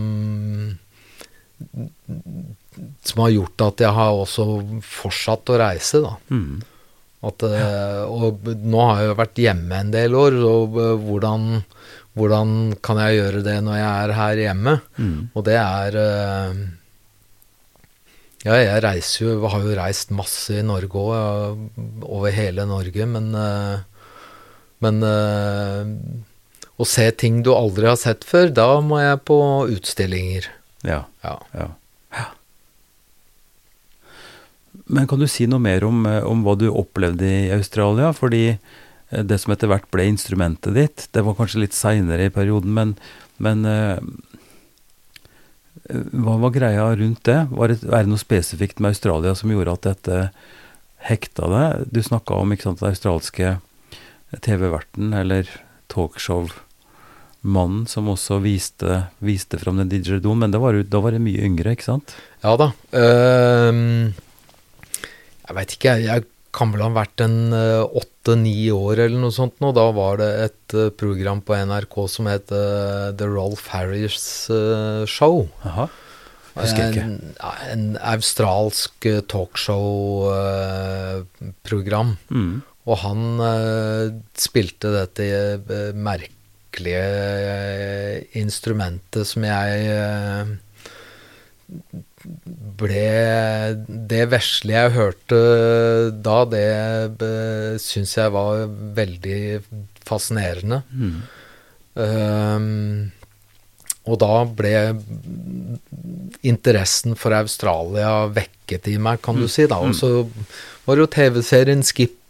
Som 3.04 3.22
har 3.24 3.30
gjort 3.34 3.64
at 3.66 3.82
jeg 3.84 3.92
har 3.96 4.16
også 4.22 4.46
fortsatt 4.82 5.52
å 5.52 5.58
reise, 5.60 6.00
da. 6.04 6.14
Mm. 6.32 6.62
At, 7.24 7.44
eh, 7.48 8.02
og 8.04 8.44
nå 8.60 8.80
har 8.84 9.00
jeg 9.00 9.10
jo 9.10 9.18
vært 9.20 9.40
hjemme 9.40 9.80
en 9.80 9.92
del 9.94 10.16
år, 10.18 10.36
og 10.44 10.78
eh, 10.82 10.94
hvordan, 11.06 11.46
hvordan 12.18 12.54
kan 12.84 13.00
jeg 13.04 13.20
gjøre 13.20 13.44
det 13.46 13.58
når 13.64 13.78
jeg 13.80 13.92
er 13.92 14.14
her 14.18 14.42
hjemme? 14.42 14.74
Mm. 14.98 15.18
Og 15.32 15.46
det 15.48 15.58
er 15.60 16.00
eh, 16.04 16.64
Ja, 18.44 18.58
jeg 18.60 18.82
reiser 18.84 19.22
jo 19.24 19.48
Har 19.48 19.62
jo 19.64 19.72
reist 19.78 20.10
masse 20.12 20.58
i 20.60 20.66
Norge 20.66 21.00
òg, 21.00 21.62
over 22.04 22.34
hele 22.34 22.66
Norge, 22.68 23.06
men 23.08 23.32
Men 24.84 25.00
å 26.74 26.84
se 26.88 27.06
ting 27.16 27.42
du 27.46 27.52
aldri 27.54 27.86
har 27.86 27.96
sett 27.96 28.26
før, 28.26 28.50
da 28.50 28.68
må 28.82 28.98
jeg 29.00 29.22
på 29.30 29.38
utstillinger. 29.70 30.50
Ja. 30.84 31.04
Ja. 31.24 31.38
Ja. 31.54 31.68
Ja. 32.18 32.26
Men 34.94 35.08
kan 35.10 35.18
du 35.18 35.26
si 35.30 35.48
noe 35.50 35.62
mer 35.62 35.84
om, 35.86 36.04
eh, 36.06 36.22
om 36.22 36.44
hva 36.46 36.54
du 36.58 36.68
opplevde 36.70 37.26
i 37.26 37.52
Australia? 37.54 38.12
Fordi 38.14 38.44
eh, 38.54 39.24
det 39.26 39.40
som 39.42 39.54
etter 39.54 39.70
hvert 39.70 39.90
ble 39.94 40.06
instrumentet 40.12 40.76
ditt, 40.76 41.08
det 41.16 41.24
var 41.26 41.36
kanskje 41.38 41.64
litt 41.64 41.76
seinere 41.76 42.28
i 42.28 42.34
perioden, 42.34 42.74
men, 42.76 42.94
men 43.42 43.66
eh, 43.66 43.98
hva 45.90 46.38
var 46.40 46.54
greia 46.54 46.86
rundt 46.96 47.24
det? 47.28 47.40
Var 47.50 47.72
det? 47.72 47.82
Er 47.84 48.04
det 48.04 48.12
noe 48.12 48.22
spesifikt 48.22 48.80
med 48.80 48.94
Australia 48.94 49.34
som 49.36 49.50
gjorde 49.52 49.74
at 49.74 49.88
dette 49.88 50.20
hekta 51.10 51.50
deg? 51.50 51.88
Du 51.92 52.00
snakka 52.02 52.38
om 52.40 52.54
sant, 52.56 52.80
den 52.80 52.92
australske 52.94 53.56
TV-verten, 54.44 55.12
eller 55.14 55.50
talkshow-mannen, 55.92 57.84
som 57.90 58.08
også 58.10 58.40
viste, 58.44 59.02
viste 59.18 59.60
fram 59.60 59.82
den 59.82 59.90
didgeridoo, 59.92 60.34
men 60.38 60.54
var, 60.56 60.78
da 60.88 61.02
var 61.04 61.14
det 61.14 61.22
mye 61.22 61.44
yngre, 61.44 61.74
ikke 61.76 61.90
sant? 61.90 62.16
Ja 62.42 62.56
da. 62.60 62.72
Ehm, 62.96 64.14
jeg 65.44 65.56
veit 65.58 65.74
ikke, 65.76 65.92
jeg, 66.04 66.20
kan 66.54 66.70
vel 66.70 66.84
ha 66.84 66.86
vært 66.94 67.18
en 67.24 67.50
åtte-ni 67.50 68.70
år 68.70 69.00
eller 69.08 69.18
noe 69.24 69.34
sånt 69.34 69.56
nå. 69.58 69.72
Da 69.74 69.88
var 69.96 70.20
det 70.20 70.28
et 70.44 70.74
eh, 70.78 70.92
program 70.94 71.40
på 71.42 71.56
NRK 71.66 71.96
som 72.12 72.28
het 72.30 72.46
eh, 72.54 73.10
The 73.18 73.26
Rolf 73.26 73.66
Harris 73.72 74.46
eh, 74.54 75.02
Show. 75.10 75.50
Aha. 75.66 75.88
Husker 76.54 76.84
jeg 76.84 76.94
ikke. 76.94 77.02
En, 77.02 77.34
en 77.72 77.98
australsk 78.12 79.08
eh, 79.10 79.18
talkshow-program. 79.32 82.14
Mm. 82.30 82.62
Og 82.84 82.98
han 83.02 83.40
eh, 83.42 84.14
spilte 84.38 84.92
dette 84.94 85.26
eh, 85.26 85.90
merkelige 85.96 87.02
eh, 87.02 88.22
instrumentet 88.38 89.26
som 89.26 89.42
jeg 89.48 89.90
eh, 89.90 90.46
ble 92.24 93.74
Det 94.08 94.22
vesle 94.32 94.72
jeg 94.72 94.94
hørte 94.94 95.40
da, 96.24 96.38
det 96.48 96.68
uh, 97.20 97.74
syns 97.82 98.14
jeg 98.16 98.32
var 98.34 98.64
veldig 98.96 99.40
fascinerende. 100.04 100.82
Mm. 100.92 101.18
Um, 101.94 103.12
og 104.04 104.18
da 104.20 104.42
ble 104.44 104.72
interessen 106.44 107.14
for 107.16 107.32
Australia 107.36 108.26
vekket 108.34 108.90
i 108.92 108.98
meg, 109.00 109.22
kan 109.24 109.38
du 109.40 109.46
si. 109.48 109.64
da. 109.70 109.78
Og 109.80 109.96
så 109.96 110.26
var 110.84 110.96
det 110.98 111.06
jo 111.06 111.12
TV-serien 111.18 111.84
Skippy 111.84 112.20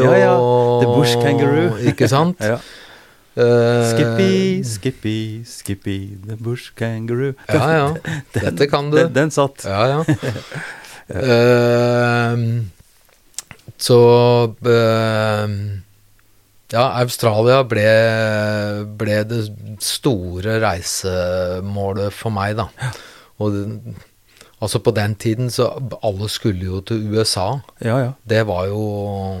og 0.00 0.06
Mm. 0.06 0.06
Ja, 0.08 0.16
ja. 0.16 0.36
The 0.80 0.86
Bush 0.88 1.18
Kangaroo. 1.20 1.76
Ikke 1.84 2.08
sant? 2.08 2.40
Ja. 2.52 2.58
Eh, 3.34 3.90
Skippy, 3.94 4.62
Skippy, 4.64 5.44
Skippy, 5.44 6.18
the 6.26 6.36
bush 6.36 6.74
kangaroo. 6.76 7.32
Ja, 7.48 7.72
ja. 7.72 7.96
Dette 8.32 8.66
kan 8.68 8.90
du. 8.90 8.98
Den, 8.98 9.12
den 9.12 9.30
satt. 9.32 9.64
Ja, 9.64 9.86
ja. 9.88 10.04
uh, 11.08 12.36
så 13.86 14.00
uh, 14.52 15.48
Ja, 16.72 16.84
Australia 17.00 17.62
ble, 17.68 17.88
ble 19.00 19.18
det 19.28 19.42
store 19.84 20.58
reisemålet 20.60 22.12
for 22.16 22.32
meg, 22.36 22.60
da. 22.60 22.68
Og 23.40 23.56
altså 24.62 24.80
på 24.84 24.92
den 24.96 25.16
tiden 25.16 25.50
så 25.50 25.72
alle 26.04 26.28
skulle 26.32 26.68
jo 26.68 26.84
til 26.84 27.08
USA. 27.12 27.48
Ja, 27.80 27.96
ja. 27.98 28.12
Det 28.28 28.44
var 28.48 28.68
jo 28.68 29.40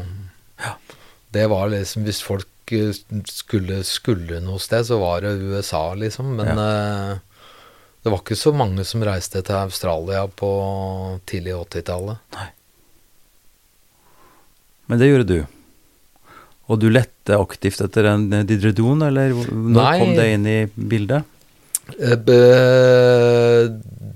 Det 1.32 1.46
var 1.48 1.70
liksom 1.72 2.02
Hvis 2.04 2.22
folk 2.22 2.48
skulle, 3.28 3.82
skulle 3.86 4.40
noe 4.44 4.60
sted, 4.62 4.86
så 4.88 4.98
var 5.02 5.24
det 5.24 5.36
USA, 5.40 5.84
liksom. 5.98 6.34
Men 6.38 6.58
eh, 6.58 7.18
det 8.02 8.10
var 8.10 8.22
ikke 8.22 8.38
så 8.38 8.52
mange 8.56 8.84
som 8.88 9.04
reiste 9.06 9.42
til 9.46 9.58
Australia 9.60 10.24
på 10.26 10.50
tidlig 11.28 11.54
80-tallet. 11.60 12.16
Men 14.90 14.98
det 15.00 15.10
gjorde 15.12 15.28
du. 15.30 15.38
Og 16.70 16.80
du 16.80 16.88
lette 16.90 17.36
aktivt 17.36 17.82
etter 17.84 18.08
en 18.10 18.26
didredon, 18.48 19.04
eller 19.06 19.34
når 19.34 19.78
Nei. 19.78 19.94
kom 20.00 20.12
det 20.16 20.26
inn 20.34 20.48
i 20.50 20.58
bildet? 20.74 21.28
Eh, 21.98 23.64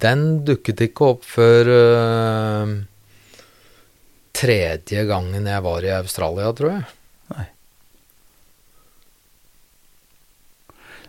Den 0.06 0.26
dukket 0.46 0.82
ikke 0.86 1.08
opp 1.14 1.24
før 1.26 1.70
eh, 1.76 2.74
tredje 4.36 5.06
gangen 5.08 5.48
jeg 5.48 5.64
var 5.64 5.86
i 5.86 5.94
Australia, 5.96 6.52
tror 6.56 6.74
jeg. 6.74 6.86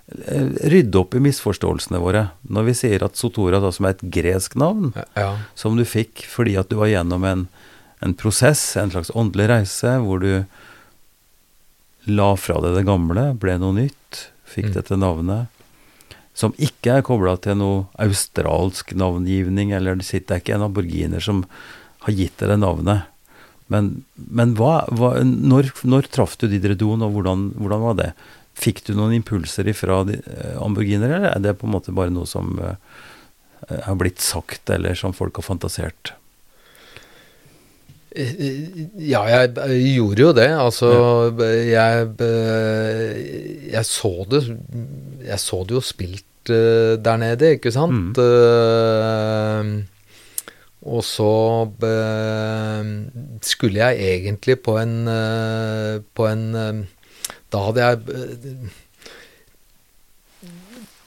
Rydde 0.08 0.96
opp 1.02 1.16
i 1.16 1.20
misforståelsene 1.20 2.00
våre. 2.00 2.30
Når 2.48 2.64
vi 2.70 2.76
sier 2.80 3.04
at 3.04 3.18
Sotora, 3.20 3.60
da, 3.60 3.74
som 3.76 3.86
er 3.90 3.96
et 3.98 4.06
gresk 4.14 4.56
navn, 4.56 4.94
Ja. 5.16 5.38
som 5.56 5.76
du 5.76 5.84
fikk 5.84 6.24
fordi 6.32 6.58
at 6.58 6.70
du 6.70 6.78
var 6.80 6.88
gjennom 6.88 7.26
en, 7.28 7.48
en 8.02 8.14
prosess, 8.14 8.78
en 8.78 8.90
slags 8.94 9.12
åndelig 9.12 9.50
reise, 9.50 9.98
hvor 10.00 10.20
du 10.24 10.46
la 12.08 12.30
fra 12.40 12.62
deg 12.64 12.78
det 12.78 12.86
gamle, 12.88 13.34
ble 13.38 13.58
noe 13.60 13.74
nytt, 13.76 14.30
fikk 14.48 14.70
Mm. 14.70 14.74
dette 14.74 14.96
navnet, 14.98 15.48
som 16.34 16.54
ikke 16.54 16.98
er 16.98 17.02
kobla 17.02 17.36
til 17.42 17.56
noe 17.60 17.88
australsk 18.00 18.94
navngivning, 18.96 19.74
eller 19.74 19.96
det 19.96 20.06
sitter 20.06 20.40
ikke 20.40 20.56
en 20.56 20.62
aborginer 20.72 21.20
som 21.20 21.44
har 22.06 22.14
gitt 22.14 22.38
deg 22.38 22.48
det 22.50 22.60
navnet. 22.60 23.04
Men, 23.70 24.06
men 24.16 24.56
hva, 24.56 24.86
hva, 24.88 25.18
når, 25.26 25.74
når 25.84 26.08
traff 26.08 26.38
du 26.38 26.48
Didredon, 26.48 27.02
og 27.04 27.12
hvordan, 27.18 27.52
hvordan 27.60 27.82
var 27.84 27.94
det? 28.00 28.14
Fikk 28.58 28.84
du 28.88 28.96
noen 28.98 29.14
impulser 29.20 29.68
ifra 29.70 30.02
eh, 30.18 30.56
eller 31.06 31.30
er 31.30 31.44
det 31.44 31.58
på 31.60 31.68
en 31.68 31.76
måte 31.76 31.94
bare 31.96 32.14
noe 32.14 32.26
som 32.30 32.58
eh, 32.58 32.78
har 33.86 34.00
blitt 34.00 34.24
sagt, 34.24 34.70
eller 34.74 34.98
som 34.98 35.14
folk 35.14 35.38
har 35.38 35.46
fantasert? 35.46 36.16
Ja, 38.18 39.22
jeg 39.30 39.52
eh, 39.62 39.76
gjorde 39.94 40.24
jo 40.24 40.32
det. 40.34 40.48
Altså, 40.58 40.90
jeg, 41.44 42.08
eh, 42.26 43.20
jeg 43.74 43.86
så 43.86 44.14
det 44.32 44.42
Jeg 45.28 45.40
så 45.44 45.62
det 45.68 45.78
jo 45.78 45.84
spilt 45.86 46.52
eh, 46.54 46.96
der 46.98 47.22
nede, 47.22 47.54
ikke 47.58 47.74
sant? 47.76 48.18
Eh, 48.18 49.72
og 50.88 51.04
så 51.04 51.32
eh, 51.84 52.92
skulle 53.44 53.90
jeg 53.90 54.12
egentlig 54.16 54.60
på 54.64 54.78
en 54.80 55.00
eh, 55.12 55.98
På 56.16 56.30
en 56.30 56.46
eh, 56.56 56.86
Da 57.54 57.64
hadde 57.68 57.88
jeg 57.88 57.96
eh, 58.12 58.76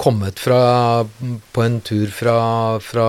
kommet 0.01 0.41
fra, 0.41 1.05
på 1.53 1.63
en 1.63 1.81
tur 1.85 2.09
fra, 2.15 2.37
fra 2.81 3.09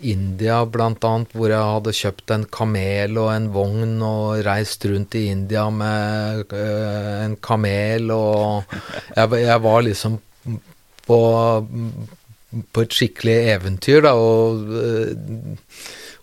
India 0.00 0.62
annet, 0.64 1.34
hvor 1.36 1.52
jeg 1.52 1.72
hadde 1.74 1.96
kjøpt 1.98 2.32
en 2.32 2.46
kamel 2.48 3.18
og 3.20 3.28
en 3.34 3.50
vogn 3.52 3.98
og 4.04 4.40
reist 4.46 4.86
rundt 4.88 5.16
i 5.20 5.26
India 5.32 5.66
med 5.70 6.54
øh, 6.56 7.24
en 7.26 7.36
kamel, 7.36 8.10
og 8.14 8.64
jeg, 9.16 9.44
jeg 9.44 9.62
var 9.66 9.84
liksom 9.84 10.16
på, 11.04 11.20
på 12.72 12.86
et 12.86 12.96
skikkelig 12.96 13.36
eventyr, 13.58 14.00
da, 14.06 14.14
og, 14.16 14.72
eh, 14.80 15.12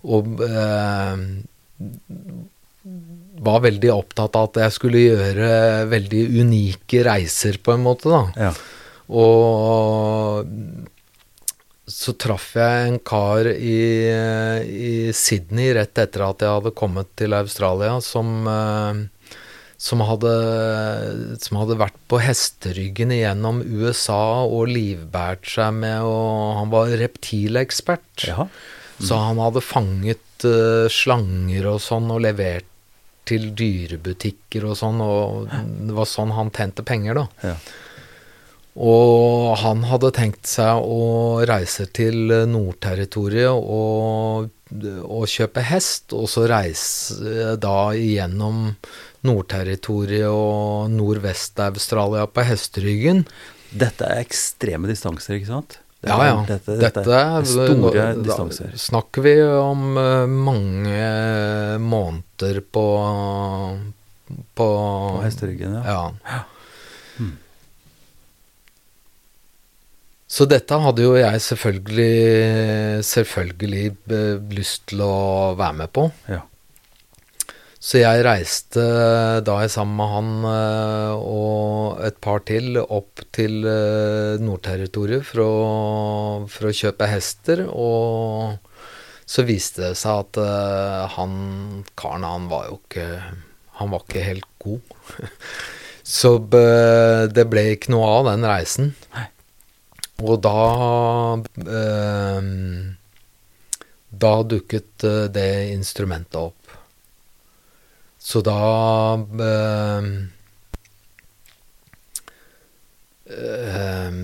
og 0.09 0.41
eh, 0.47 1.15
var 3.41 3.63
veldig 3.65 3.91
opptatt 3.93 4.38
av 4.38 4.49
at 4.51 4.62
jeg 4.65 4.75
skulle 4.77 5.01
gjøre 5.01 5.51
veldig 5.91 6.23
unike 6.43 7.04
reiser, 7.08 7.58
på 7.63 7.75
en 7.75 7.86
måte, 7.86 8.12
da. 8.12 8.49
Ja. 8.49 8.54
Og 9.12 10.47
så 11.91 12.13
traff 12.15 12.54
jeg 12.56 12.88
en 12.88 12.99
kar 13.04 13.49
i, 13.51 13.80
i 14.63 14.91
Sydney 15.15 15.73
rett 15.75 15.97
etter 15.99 16.23
at 16.25 16.43
jeg 16.43 16.60
hadde 16.60 16.75
kommet 16.77 17.10
til 17.19 17.36
Australia, 17.36 17.97
som, 18.06 18.47
eh, 18.47 19.01
som, 19.82 20.04
hadde, 20.08 20.34
som 21.43 21.60
hadde 21.60 21.80
vært 21.82 21.97
på 22.12 22.21
hesteryggen 22.23 23.12
igjennom 23.15 23.63
USA 23.65 24.45
og 24.45 24.71
livbært 24.71 25.49
seg 25.58 25.75
med 25.82 26.08
og 26.08 26.62
Han 26.62 26.71
var 26.73 26.93
reptilekspert. 27.01 28.30
Mm. 28.30 28.54
Så 29.01 29.17
han 29.17 29.41
hadde 29.41 29.65
fanget 29.65 30.45
eh, 30.47 30.88
slanger 30.93 31.73
og 31.73 31.82
sånn 31.84 32.12
og 32.13 32.21
levert 32.23 32.70
til 33.31 33.51
dyrebutikker 33.57 34.67
og 34.67 34.77
sånn, 34.79 35.01
og 35.03 35.47
det 35.49 35.95
var 35.95 36.09
sånn 36.09 36.35
han 36.35 36.51
tjente 36.53 36.85
penger, 36.87 37.23
da. 37.23 37.51
Ja. 37.51 37.55
Og 38.71 39.57
han 39.59 39.83
hadde 39.83 40.13
tenkt 40.15 40.47
seg 40.47 40.79
å 40.79 41.43
reise 41.47 41.89
til 41.91 42.31
Nordterritoriet 42.47 43.51
og, 43.51 44.47
og 45.03 45.25
kjøpe 45.27 45.63
hest, 45.67 46.15
og 46.15 46.29
så 46.31 46.45
reise 46.47 47.57
da 47.59 47.91
igjennom 47.91 48.69
Nordterritoriet 49.27 50.31
og 50.31 50.87
Nordvest-Australia 50.95 52.29
på 52.31 52.47
hesteryggen. 52.47 53.25
Dette 53.75 54.07
er 54.07 54.23
ekstreme 54.23 54.87
distanser, 54.87 55.35
ikke 55.35 55.51
sant? 55.51 55.81
Ja, 56.01 56.17
ja. 56.25 56.37
Dette, 56.47 56.77
Dette, 56.81 57.03
er 57.13 57.43
store 57.45 58.05
distanser. 58.17 58.71
snakker 58.73 59.21
vi 59.21 59.35
om 59.45 59.97
eh, 60.01 60.23
mange 60.25 61.03
måneder 61.77 62.61
på 62.73 62.85
På, 64.31 64.39
På 64.55 64.69
hesteryggen, 65.21 65.75
ja. 65.85 66.07
ja. 66.25 66.39
Så 70.31 70.45
dette 70.47 70.77
hadde 70.79 71.03
jo 71.03 71.17
jeg 71.19 71.41
selvfølgelig, 71.43 73.03
selvfølgelig 73.03 73.87
eh, 74.15 74.37
lyst 74.55 74.85
til 74.87 75.03
å 75.03 75.15
være 75.59 75.75
med 75.81 75.91
på. 75.91 76.05
Ja. 76.31 76.45
Så 77.81 77.97
jeg 77.97 78.21
reiste 78.21 78.81
da 79.41 79.55
jeg 79.63 79.71
sammen 79.73 79.95
med 79.97 80.11
han 80.11 80.27
eh, 80.45 81.13
og 81.17 82.03
et 82.05 82.19
par 82.21 82.43
til 82.45 82.77
opp 82.77 83.23
til 83.33 83.65
eh, 83.65 84.37
Nordterritoriet 84.37 85.25
for 85.25 85.41
å, 85.41 85.55
for 86.45 86.69
å 86.69 86.75
kjøpe 86.77 87.09
hester. 87.09 87.63
Og 87.73 88.53
så 89.25 89.47
viste 89.47 89.81
det 89.87 89.97
seg 89.97 90.27
at 90.27 90.41
eh, 90.43 91.15
han 91.15 91.33
karen, 91.97 92.27
han 92.27 92.45
var 92.51 92.69
jo 92.69 92.77
ikke 92.83 93.07
Han 93.81 93.89
var 93.95 94.05
ikke 94.05 94.27
helt 94.29 94.49
god. 94.61 94.95
Så 96.11 96.35
det 96.53 97.45
ble 97.49 97.63
ikke 97.71 97.93
noe 97.93 98.07
av 98.19 98.27
den 98.27 98.45
reisen. 98.45 98.91
Og 100.21 100.37
da 100.43 100.53
Da 104.21 104.33
dukket 104.53 105.05
det 105.33 105.49
instrumentet 105.71 106.37
opp. 106.41 106.61
Så 108.21 108.43
da 108.45 108.57
eh, 109.47 110.10
eh, 113.34 114.17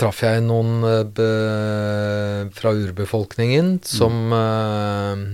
traff 0.00 0.22
jeg 0.24 0.44
noen 0.44 0.84
be, 1.16 1.30
fra 2.56 2.74
urbefolkningen 2.76 3.78
som 3.88 4.34
eh, 4.36 5.24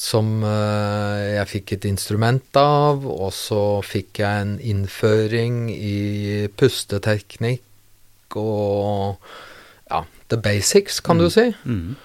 som 0.00 0.40
eh, 0.46 1.36
jeg 1.36 1.48
fikk 1.50 1.72
et 1.76 1.86
instrument 1.90 2.56
av, 2.56 3.04
og 3.04 3.32
så 3.36 3.80
fikk 3.84 4.22
jeg 4.22 4.44
en 4.46 4.54
innføring 4.72 5.66
i 5.74 6.48
pusteteknikk 6.56 8.38
og 8.40 9.20
ja, 9.90 10.04
the 10.32 10.38
basics, 10.40 11.00
kan 11.04 11.20
du 11.20 11.28
si. 11.32 11.50
Mhm. 11.64 11.98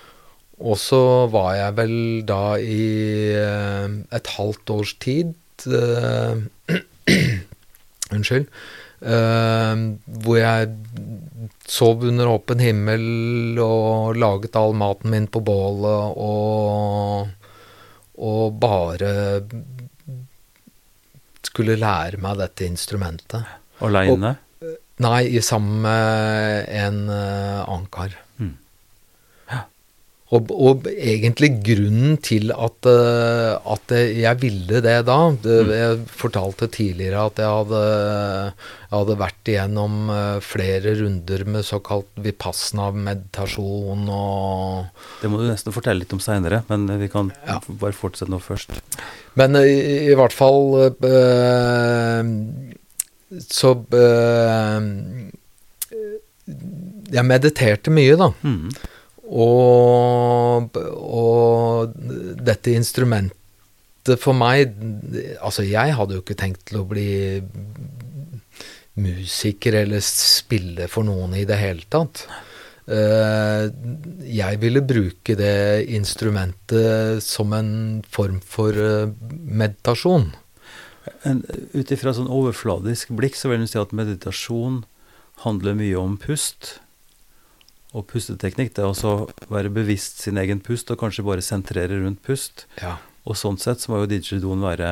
Og 0.64 0.78
så 0.80 1.28
var 1.32 1.56
jeg 1.58 1.76
vel 1.80 1.98
da 2.28 2.56
i 2.62 2.86
eh, 3.36 3.96
et 4.16 4.32
halvt 4.38 4.72
års 4.72 4.94
tid 5.04 5.34
eh, 5.68 6.46
Unnskyld. 8.16 8.48
eh, 9.02 9.82
hvor 10.24 10.40
jeg 10.40 10.72
sov 11.68 12.06
under 12.08 12.32
åpen 12.32 12.62
himmel 12.64 13.60
og 13.60 14.16
laget 14.22 14.56
all 14.56 14.76
maten 14.78 15.12
min 15.12 15.28
på 15.28 15.42
bålet 15.44 16.16
og, 16.24 17.28
og 18.16 18.60
bare 18.62 19.12
skulle 21.46 21.78
lære 21.80 22.20
meg 22.22 22.40
dette 22.40 22.68
instrumentet. 22.68 23.44
Aleine? 23.84 24.36
Nei, 25.04 25.42
sammen 25.44 25.82
med 25.84 26.70
en 26.72 27.02
uh, 27.10 27.66
annen 27.68 27.90
kar. 27.92 28.14
Ja. 28.16 28.25
Og, 30.34 30.48
og 30.50 30.88
egentlig 30.90 31.52
grunnen 31.62 32.16
til 32.26 32.50
at, 32.50 32.88
eh, 32.90 33.52
at 33.76 33.92
jeg 33.94 34.40
ville 34.42 34.80
det 34.82 34.96
da 35.06 35.18
det, 35.38 35.58
Mm. 35.68 35.70
Jeg 35.70 36.00
fortalte 36.10 36.66
tidligere 36.74 37.28
at 37.30 37.38
jeg 37.38 37.46
hadde, 37.46 37.82
jeg 38.90 38.96
hadde 38.96 39.18
vært 39.20 39.52
igjennom 39.54 40.10
eh, 40.10 40.40
flere 40.42 40.96
runder 40.98 41.44
med 41.46 41.62
såkalt 41.68 42.10
vipassna-meditasjon 42.26 44.10
og 44.10 44.90
Det 45.22 45.30
må 45.30 45.38
du 45.38 45.46
nesten 45.46 45.72
fortelle 45.76 46.02
litt 46.02 46.14
om 46.18 46.24
seinere, 46.26 46.64
men 46.74 46.88
vi 47.00 47.08
kan 47.14 47.30
Ja. 47.46 47.60
bare 47.70 47.94
fortsette 47.94 48.32
nå 48.34 48.42
først. 48.42 48.74
Men 49.38 49.56
eh, 49.62 49.70
i, 49.70 50.10
i 50.10 50.16
hvert 50.18 50.34
fall 50.34 50.90
øh, 51.06 52.26
Så 53.46 53.76
øh, 53.94 54.82
Jeg 57.14 57.26
mediterte 57.30 57.92
mye, 57.94 58.18
da. 58.18 58.32
Mhm. 58.42 58.70
Og, 59.26 60.76
og 60.78 61.96
dette 62.46 62.76
instrumentet 62.78 63.42
for 64.22 64.38
meg 64.38 64.76
Altså, 65.42 65.64
jeg 65.66 65.96
hadde 65.98 66.14
jo 66.14 66.22
ikke 66.22 66.38
tenkt 66.38 66.68
til 66.70 66.84
å 66.84 66.86
bli 66.86 67.08
musiker 69.02 69.76
eller 69.82 70.04
spille 70.06 70.86
for 70.92 71.04
noen 71.08 71.34
i 71.36 71.44
det 71.48 71.58
hele 71.60 71.84
tatt. 71.92 72.22
Eh, 72.88 73.66
jeg 74.30 74.60
ville 74.62 74.84
bruke 74.86 75.36
det 75.36 75.88
instrumentet 75.98 77.24
som 77.26 77.52
en 77.58 77.72
form 78.08 78.38
for 78.46 78.78
eh, 78.78 79.10
meditasjon. 79.34 80.30
En- 81.28 81.44
Ut 81.74 81.92
ifra 81.92 82.14
sånn 82.16 82.30
overfladisk 82.32 83.12
blikk 83.18 83.36
så 83.36 83.50
vil 83.52 83.66
jeg 83.66 83.74
si 83.74 83.82
at 83.82 83.92
meditasjon 83.98 84.84
handler 85.44 85.76
mye 85.76 85.98
om 86.00 86.16
pust. 86.22 86.78
Og 87.96 88.04
pusteteknikk, 88.10 88.74
det 88.76 88.84
er 88.84 88.90
også 88.92 89.12
å 89.12 89.52
være 89.54 89.72
bevisst 89.72 90.20
sin 90.26 90.40
egen 90.42 90.60
pust, 90.64 90.90
og 90.92 91.00
kanskje 91.00 91.24
bare 91.28 91.46
sentrere 91.46 92.02
rundt 92.02 92.20
pust. 92.26 92.66
Ja. 92.82 92.98
Og 93.24 93.40
sånn 93.40 93.60
sett 93.62 93.82
så 93.82 93.94
må 93.94 94.02
jo 94.04 94.10
didgeridoo 94.12 94.58
være 94.60 94.90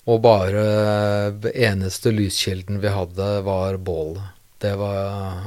Og 0.07 0.21
bare 0.23 0.63
eh, 0.63 1.49
eneste 1.67 2.13
lyskilden 2.15 2.79
vi 2.85 2.93
hadde, 2.95 3.27
var 3.49 3.81
bålet. 3.83 4.31
Det 4.63 4.77
var 4.79 5.43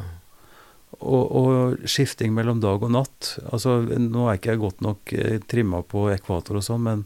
Og, 1.02 1.32
og 1.34 1.86
skifting 1.90 2.34
mellom 2.36 2.60
dag 2.62 2.84
og 2.86 2.92
natt. 2.94 3.32
Altså, 3.52 3.80
Nå 3.90 4.28
er 4.30 4.38
ikke 4.38 4.52
jeg 4.54 4.60
godt 4.62 4.82
nok 4.86 5.14
eh, 5.18 5.40
trimma 5.50 5.82
på 5.82 6.04
ekvator 6.14 6.60
og 6.60 6.64
sånn, 6.68 6.84
men, 6.86 7.06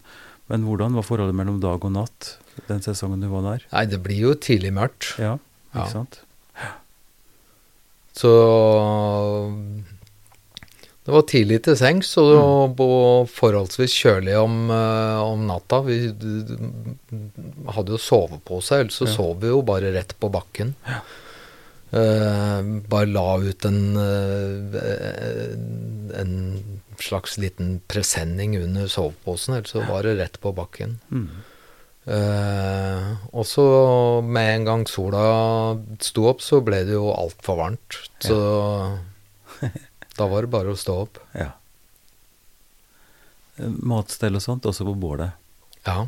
men 0.51 0.65
hvordan 0.67 0.97
var 0.99 1.05
forholdet 1.07 1.35
mellom 1.39 1.61
dag 1.63 1.79
og 1.87 1.93
natt 1.95 2.33
den 2.67 2.83
sesongen 2.83 3.23
du 3.23 3.29
var 3.31 3.45
der? 3.47 3.63
Nei, 3.71 3.85
det 3.91 4.01
blir 4.03 4.19
jo 4.29 4.33
tidlig 4.35 4.73
mørkt. 4.75 5.13
Ja, 5.21 5.37
ikke 5.71 5.85
Ja. 5.85 5.91
sant? 5.93 6.19
Så 8.15 8.31
det 11.05 11.13
var 11.13 11.25
tidlig 11.29 11.59
til 11.67 11.75
sengs, 11.77 12.13
og 12.17 12.75
var 12.79 13.27
forholdsvis 13.29 13.93
kjølig 13.93 14.37
om, 14.41 14.55
eh, 14.73 15.19
om 15.21 15.43
natta. 15.45 15.81
Vi 15.85 15.97
hadde 17.75 17.93
jo 17.93 17.99
sovepose, 18.01 18.79
ellers 18.81 18.97
så 19.01 19.05
Ja. 19.07 19.13
sov 19.13 19.39
vi 19.41 19.47
jo 19.51 19.61
bare 19.61 19.91
rett 19.93 20.15
på 20.19 20.31
bakken. 20.31 20.73
Eh, 20.87 20.99
bare 21.95 23.07
la 23.07 23.37
ut 23.39 23.65
en, 23.65 23.79
eh, 23.95 25.55
en 26.21 26.33
slags 26.99 27.37
liten 27.37 27.77
presenning 27.87 28.57
under 28.59 28.87
soveposen, 28.91 29.55
ellers 29.55 29.71
så 29.75 29.83
var 29.87 30.03
det 30.03 30.17
rett 30.19 30.39
på 30.43 30.51
bakken. 30.55 30.97
Mm. 31.11 31.29
Uh, 32.05 33.15
og 33.33 33.47
så 33.49 33.63
med 34.21 34.51
en 34.59 34.65
gang 34.67 34.83
sola 34.85 35.23
sto 36.05 36.27
opp, 36.29 36.43
så 36.45 36.59
ble 36.61 36.83
det 36.85 36.93
jo 36.93 37.07
altfor 37.15 37.57
varmt. 37.57 37.97
Så 38.21 38.37
da 40.15 40.27
var 40.29 40.45
det 40.45 40.51
bare 40.53 40.75
å 40.75 40.77
stå 40.79 40.99
opp. 41.07 41.17
Ja. 41.45 41.49
Eh, 43.57 43.71
Matstell 43.87 44.35
og 44.37 44.43
sånt, 44.43 44.65
også 44.69 44.85
på 44.85 44.93
bålet. 44.99 45.31
Ja. 45.87 46.05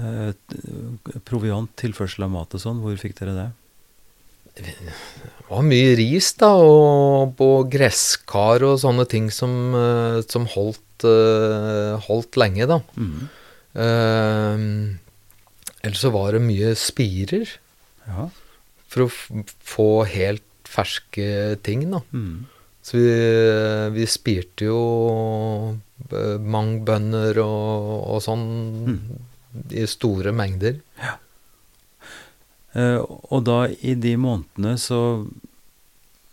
Eh, 0.00 0.32
t- 0.32 1.20
proviant, 1.28 1.70
tilførsel 1.76 2.24
av 2.26 2.30
mat 2.32 2.54
og 2.56 2.62
sånn, 2.62 2.80
hvor 2.82 2.96
fikk 3.00 3.18
dere 3.20 3.34
det? 3.36 3.48
Det 4.56 4.74
var 5.48 5.64
mye 5.64 5.94
ris, 5.98 6.32
da, 6.40 6.50
og, 6.60 7.32
på 7.38 7.48
gresskar 7.72 8.64
og 8.66 8.78
sånne 8.82 9.06
ting 9.08 9.30
som, 9.32 9.52
eh, 9.76 10.20
som 10.28 10.46
holdt, 10.52 11.06
eh, 11.08 11.96
holdt 12.06 12.38
lenge, 12.40 12.68
da. 12.68 12.80
Mm. 12.96 13.28
Eh, 13.82 14.64
ellers 15.82 16.02
så 16.04 16.12
var 16.14 16.32
det 16.36 16.42
mye 16.44 16.74
spirer 16.78 17.48
Ja. 18.06 18.28
for 18.88 19.06
å 19.06 19.10
få 19.64 19.88
helt 20.06 20.44
ferske 20.68 21.56
ting, 21.62 21.90
da. 21.90 22.00
Mm. 22.12 22.46
Så 22.82 22.98
vi, 22.98 23.10
vi 23.94 24.06
spirte 24.10 24.66
jo 24.66 25.78
mange 26.10 26.40
mangbønner 26.52 27.38
og, 27.38 28.08
og 28.10 28.22
sånn 28.24 28.98
i 29.70 29.84
store 29.86 30.32
mengder. 30.34 30.80
Eh, 30.98 31.14
og 32.72 33.42
da, 33.44 33.66
i 33.84 33.92
de 34.00 34.14
månedene, 34.16 34.78
så, 34.80 35.26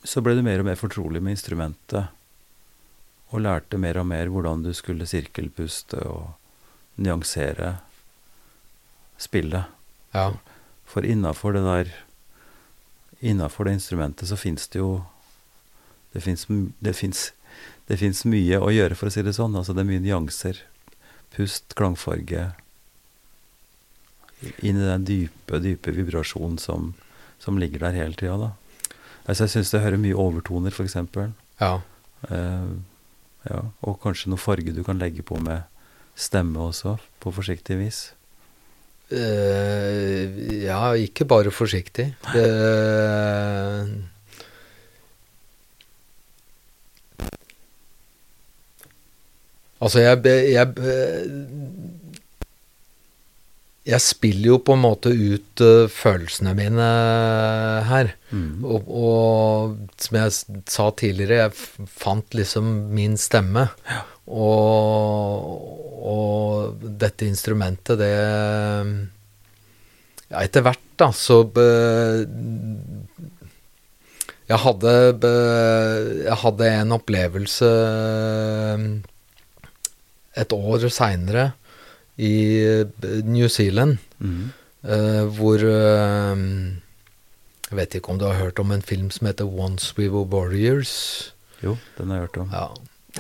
så 0.08 0.24
ble 0.24 0.38
du 0.38 0.44
mer 0.46 0.62
og 0.62 0.70
mer 0.70 0.80
fortrolig 0.80 1.22
med 1.24 1.36
instrumentet. 1.36 2.14
Og 3.30 3.44
lærte 3.44 3.78
mer 3.78 4.00
og 4.00 4.08
mer 4.10 4.32
hvordan 4.32 4.64
du 4.64 4.72
skulle 4.74 5.08
sirkelpuste 5.10 6.00
og 6.08 6.32
nyansere 7.00 7.76
spillet. 9.20 9.68
Ja. 10.16 10.32
For 10.90 11.06
innafor 11.06 11.54
det 11.54 11.66
der 11.68 11.92
Innafor 13.20 13.68
det 13.68 13.76
instrumentet 13.76 14.30
så 14.30 14.38
fins 14.40 14.70
det 14.72 14.80
jo 14.80 15.04
Det 16.14 16.24
fins 16.24 18.26
mye 18.26 18.60
å 18.64 18.72
gjøre, 18.72 18.96
for 18.96 19.10
å 19.10 19.12
si 19.12 19.22
det 19.22 19.36
sånn. 19.36 19.58
Altså 19.60 19.76
det 19.76 19.84
er 19.84 19.90
mye 19.92 20.02
nyanser. 20.02 20.64
Pust, 21.36 21.76
klangfarge 21.76 22.54
Inn 24.40 24.80
i 24.80 24.88
den 24.88 25.06
dype, 25.08 25.60
dype 25.60 25.92
vibrasjonen 25.92 26.58
som, 26.62 26.94
som 27.44 27.60
ligger 27.60 27.84
der 27.84 27.98
hele 27.98 28.16
tida, 28.16 28.38
da. 28.40 28.52
Altså 29.30 29.46
jeg 29.46 29.54
syns 29.54 29.74
det 29.74 29.84
hører 29.84 30.02
mye 30.02 30.18
overtoner, 30.18 30.74
f.eks. 30.74 30.96
ja. 31.60 31.74
Uh, 32.30 32.72
ja, 33.48 33.60
og 33.88 34.00
kanskje 34.04 34.32
noe 34.32 34.42
farge 34.42 34.74
du 34.76 34.82
kan 34.84 35.00
legge 35.00 35.24
på 35.24 35.38
med 35.44 35.68
stemme 36.20 36.60
også, 36.60 36.98
på 37.24 37.32
forsiktig 37.36 37.78
vis. 37.80 38.00
Uh, 39.12 40.64
ja, 40.64 40.82
ikke 40.94 41.28
bare 41.30 41.52
forsiktig. 41.52 42.10
Det, 42.34 42.48
altså, 49.80 50.04
jeg, 50.04 50.26
jeg 50.56 50.68
Jeg 53.90 54.04
spiller 54.06 54.52
jo 54.52 54.58
på 54.62 54.76
en 54.76 54.84
måte 54.84 55.12
ut 55.12 55.64
uh, 55.66 55.90
følelsene 55.90 56.54
mine 56.58 56.90
her. 57.90 58.12
Mm. 58.30 58.66
Og, 58.66 58.90
og 58.90 60.02
som 60.02 60.20
jeg 60.20 60.36
sa 60.70 60.90
tidligere, 60.94 61.48
jeg 61.48 61.88
fant 61.90 62.38
liksom 62.38 62.70
min 62.94 63.18
stemme. 63.20 63.66
Og, 64.30 65.56
og 66.14 66.84
dette 67.02 67.26
instrumentet, 67.30 67.98
det 68.02 68.14
Ja, 70.30 70.44
etter 70.44 70.62
hvert, 70.62 70.84
da, 71.02 71.08
så 71.16 71.42
be, 71.50 71.66
jeg 74.50 74.60
hadde, 74.62 74.92
be, 75.22 75.32
jeg 76.26 76.38
hadde 76.44 76.70
en 76.76 76.94
opplevelse 77.00 77.70
et 80.40 80.54
år 80.54 80.86
seinere 80.94 81.52
i 82.20 82.34
eh, 82.68 82.86
New 83.24 83.48
Zealand. 83.48 83.98
Mm. 84.20 84.52
uh, 84.84 85.24
hvor 85.40 85.64
eh, 85.64 86.38
Jeg 87.70 87.78
vet 87.78 87.96
ikke 88.00 88.10
om 88.12 88.20
du 88.20 88.26
har 88.26 88.40
hørt 88.42 88.60
om 88.60 88.72
en 88.76 88.82
film 88.82 89.12
som 89.14 89.28
heter 89.30 89.46
Once 89.48 89.94
We 89.98 90.10
Were 90.10 90.26
Warriors. 90.28 91.34
Jo, 91.64 91.78
den 91.98 92.10
har 92.10 92.16
jeg 92.20 92.28
hørt 92.28 92.38
om. 92.44 92.52
Ja, 92.54 92.68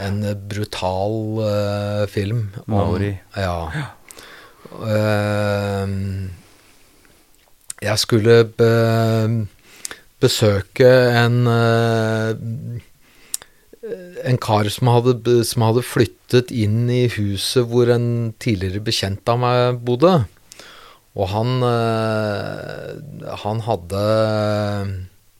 En 0.05 0.19
brutal 0.49 1.15
uh, 1.43 2.07
film. 2.07 2.49
om- 2.67 2.73
Maori. 2.75 3.13
Ja. 3.37 3.69
Eh, 4.83 5.89
jeg 7.81 7.99
skulle 7.99 8.43
be, 8.57 9.47
besøke 10.19 10.89
en 11.25 11.47
en 14.25 14.39
kar 14.41 14.69
som 14.73 14.89
hadde, 14.91 15.39
som 15.47 15.65
hadde 15.67 15.85
flyttet 15.85 16.51
inn 16.51 16.89
i 16.91 17.05
huset 17.13 17.67
hvor 17.69 17.91
en 17.93 18.33
tidligere 18.41 18.83
bekjent 18.83 19.29
av 19.31 19.41
meg 19.43 19.79
bodde. 19.85 20.13
Og 21.17 21.29
han, 21.31 21.63
eh, 21.65 23.33
han 23.43 23.63
hadde 23.65 24.01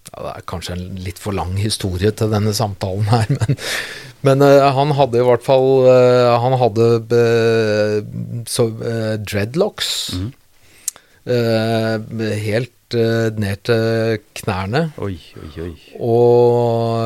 ja, 0.09 0.17
Det 0.17 0.32
er 0.34 0.47
kanskje 0.49 0.75
en 0.75 0.97
litt 1.05 1.19
for 1.21 1.36
lang 1.38 1.53
historie 1.61 2.11
til 2.11 2.32
denne 2.34 2.55
samtalen 2.57 3.05
her, 3.11 3.30
men, 3.38 3.59
men 4.27 4.43
eh, 4.45 4.65
han 4.75 4.95
hadde 4.97 5.21
i 5.21 5.27
hvert 5.27 5.45
fall 5.45 5.86
eh, 5.91 6.32
Han 6.43 6.57
hadde 6.59 6.89
eh, 7.19 7.95
så, 8.49 8.67
dreadlocks. 9.21 9.93
Mm. 10.17 10.32
helt 12.41 12.95
ned 13.38 13.59
til 13.69 14.17
knærne. 14.39 14.82
Oi, 14.97 15.19
oi, 15.38 15.49
oi. 15.61 15.73
Og, 16.01 16.97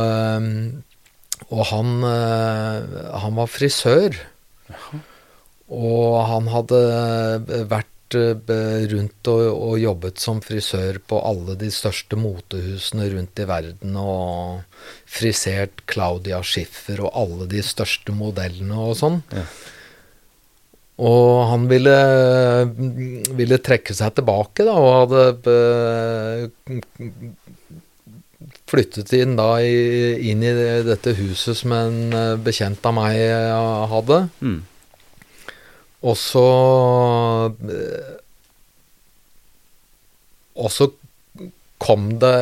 og 1.54 1.66
han, 1.70 1.98
øh, 2.08 2.94
han 3.22 3.36
var 3.38 3.50
frisør. 3.52 4.18
Og 5.74 6.16
han 6.30 6.50
hadde 6.52 6.80
vært 7.70 8.18
øh, 8.18 8.86
rundt 8.94 9.30
og, 9.32 9.44
og 9.52 9.78
jobbet 9.82 10.22
som 10.22 10.42
frisør 10.44 11.00
på 11.08 11.22
alle 11.26 11.56
de 11.60 11.70
største 11.74 12.18
motehusene 12.20 13.10
rundt 13.14 13.44
i 13.44 13.48
verden. 13.50 13.96
Og 14.00 14.64
frisert 15.06 15.86
Claudia 15.90 16.42
Schiffer 16.46 17.06
og 17.06 17.14
alle 17.24 17.50
de 17.54 17.64
største 17.66 18.16
modellene 18.18 18.90
og 18.90 18.98
sånn. 19.00 19.22
Ja. 19.34 19.48
Og 21.04 21.48
han 21.50 21.64
ville, 21.72 21.94
ville 23.34 23.58
trekke 23.66 23.96
seg 23.98 24.14
tilbake, 24.14 24.62
da, 24.68 24.76
og 24.78 25.10
hadde 25.10 25.24
flyttet 28.74 29.14
inn 29.14 29.38
da 29.38 29.58
i, 29.62 30.18
inn 30.32 30.42
i 30.42 30.52
dette 30.88 31.14
huset 31.20 31.60
som 31.60 31.76
en 31.78 32.00
eh, 32.18 32.34
bekjent 32.42 32.84
av 32.90 32.98
meg 32.98 33.20
eh, 33.22 33.86
hadde. 33.92 34.20
Mm. 34.42 34.60
Og 36.04 36.20
så 36.20 36.48
eh, 37.70 38.12
Og 40.60 40.70
så 40.70 40.90
kom 41.84 42.12
det 42.22 42.36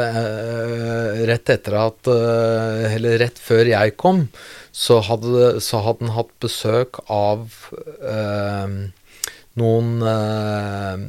rett 1.25 1.49
etter 1.49 1.77
at 1.79 2.09
Eller 2.11 3.15
rett 3.23 3.39
før 3.41 3.69
jeg 3.71 3.93
kom, 3.97 4.25
så 4.75 4.99
hadde, 5.07 5.61
så 5.63 5.79
hadde 5.81 6.05
han 6.05 6.13
hatt 6.17 6.33
besøk 6.43 6.99
av 7.09 7.47
eh, 8.05 8.75
noen 9.59 9.89
eh, 10.07 11.01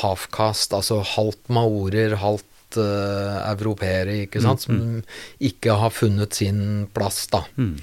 halfkast, 0.00 0.76
altså 0.76 1.00
halvt 1.16 1.50
maorer, 1.52 2.16
halvt 2.22 2.49
eh, 2.78 3.40
europeere, 3.50 4.20
ikke 4.26 4.42
sant, 4.44 4.60
som 4.66 5.02
ikke 5.40 5.74
har 5.80 5.90
funnet 5.90 6.34
sin 6.36 6.86
plass, 6.94 7.24
da. 7.32 7.42
Mm. 7.56 7.74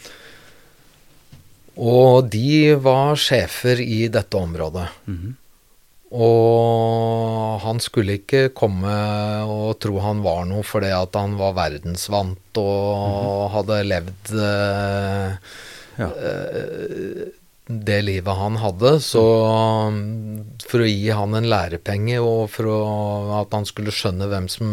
Og 1.78 2.30
de 2.34 2.76
var 2.82 3.16
sjefer 3.22 3.82
i 3.84 4.08
dette 4.10 4.40
området. 4.40 4.88
Mm. 5.06 5.36
Og 6.18 7.60
han 7.66 7.82
skulle 7.84 8.16
ikke 8.22 8.48
komme 8.56 8.94
og 9.44 9.74
tro 9.84 10.00
han 10.00 10.22
var 10.24 10.46
noe 10.48 10.64
fordi 10.66 10.88
at 10.96 11.18
han 11.20 11.36
var 11.40 11.52
verdensvant 11.58 12.60
og 12.62 13.50
hadde 13.58 13.82
levd 13.90 14.32
eh, 14.40 15.36
Ja. 15.98 16.08
eh, 16.14 17.28
det 17.68 18.00
livet 18.08 18.40
han 18.40 18.60
hadde. 18.62 18.98
Så 19.04 19.24
for 20.68 20.84
å 20.84 20.90
gi 20.90 21.10
han 21.14 21.38
en 21.38 21.50
lærepenge, 21.52 22.20
og 22.24 22.48
for 22.54 22.72
å, 22.72 22.80
at 23.42 23.56
han 23.56 23.68
skulle 23.68 23.94
skjønne 23.96 24.30
hvem 24.32 24.48
som, 24.52 24.70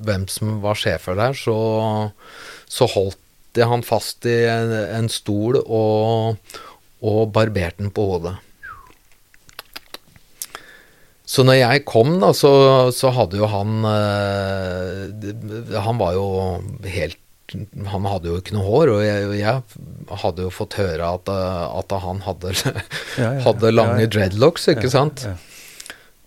hvem 0.00 0.28
som 0.32 0.58
var 0.64 0.78
sjefer 0.80 1.18
der, 1.18 1.36
så, 1.38 1.56
så 2.66 2.88
holdt 2.94 3.18
jeg 3.58 3.68
han 3.68 3.84
fast 3.84 4.24
i 4.28 4.38
en, 4.48 4.72
en 4.72 5.10
stol 5.12 5.60
og, 5.60 6.40
og 7.04 7.20
barberte 7.34 7.84
den 7.84 7.92
på 7.94 8.08
hodet. 8.14 8.38
Så 11.32 11.44
når 11.48 11.60
jeg 11.60 11.84
kom, 11.88 12.16
da, 12.20 12.32
så, 12.36 12.52
så 12.92 13.12
hadde 13.14 13.38
jo 13.40 13.46
han 13.48 13.86
eh, 13.88 15.78
Han 15.80 16.00
var 16.00 16.16
jo 16.18 16.26
helt 16.84 17.21
Han 17.92 18.06
hadde 18.08 18.28
jo 18.30 18.38
ikke 18.40 18.54
noe 18.56 18.64
hår, 18.66 18.90
og 18.94 19.00
jeg, 19.04 19.26
jeg 19.40 19.56
hadde 20.22 20.44
jo 20.46 20.50
fått 20.52 20.76
høre 20.80 21.04
at, 21.18 21.26
eh, 21.32 21.64
at 21.80 21.88
han 22.04 22.18
hadde, 22.26 22.46
Ja, 22.62 22.70
ja, 23.18 23.30
ja. 23.36 23.42
hadde 23.46 23.72
lange 23.74 23.98
Ja, 24.00 24.06
ja. 24.06 24.10
dreadlocks, 24.16 24.64
ikke 24.72 24.88
Ja, 24.88 24.94
sant. 24.98 25.18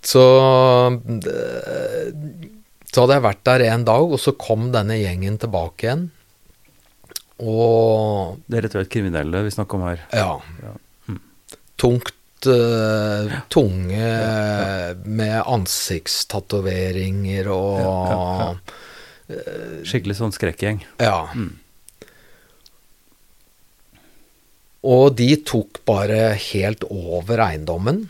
Så 0.06 0.22
eh, 0.94 2.06
Så 2.94 3.02
hadde 3.04 3.16
jeg 3.18 3.26
vært 3.26 3.42
der 3.50 3.62
en 3.72 3.84
dag, 3.88 4.06
og 4.16 4.20
så 4.22 4.32
kom 4.38 4.62
denne 4.76 4.96
gjengen 5.02 5.40
tilbake 5.42 5.88
igjen. 5.90 6.04
Og 7.44 8.38
Det 8.48 8.56
er 8.60 8.64
rett 8.68 8.76
og 8.78 8.84
slett 8.84 8.94
kriminelle 8.94 9.42
vi 9.44 9.52
snakker 9.58 9.76
om 9.82 9.88
her. 9.90 10.00
ja. 10.16 10.34
Ja. 10.64 10.74
Tungt 11.76 12.48
eh, 12.48 13.34
Tunge 13.52 14.12
med 15.04 15.34
ansiktstatoveringer 15.44 17.50
og 17.52 17.82
Ja, 17.84 18.54
Skikkelig 19.28 20.20
sånn 20.20 20.36
skrekkgjeng. 20.36 20.84
Ja. 21.02 21.28
Mm. 21.34 21.54
Og 24.86 25.16
de 25.18 25.32
tok 25.42 25.82
bare 25.88 26.36
helt 26.52 26.86
over 26.94 27.42
eiendommen 27.48 28.06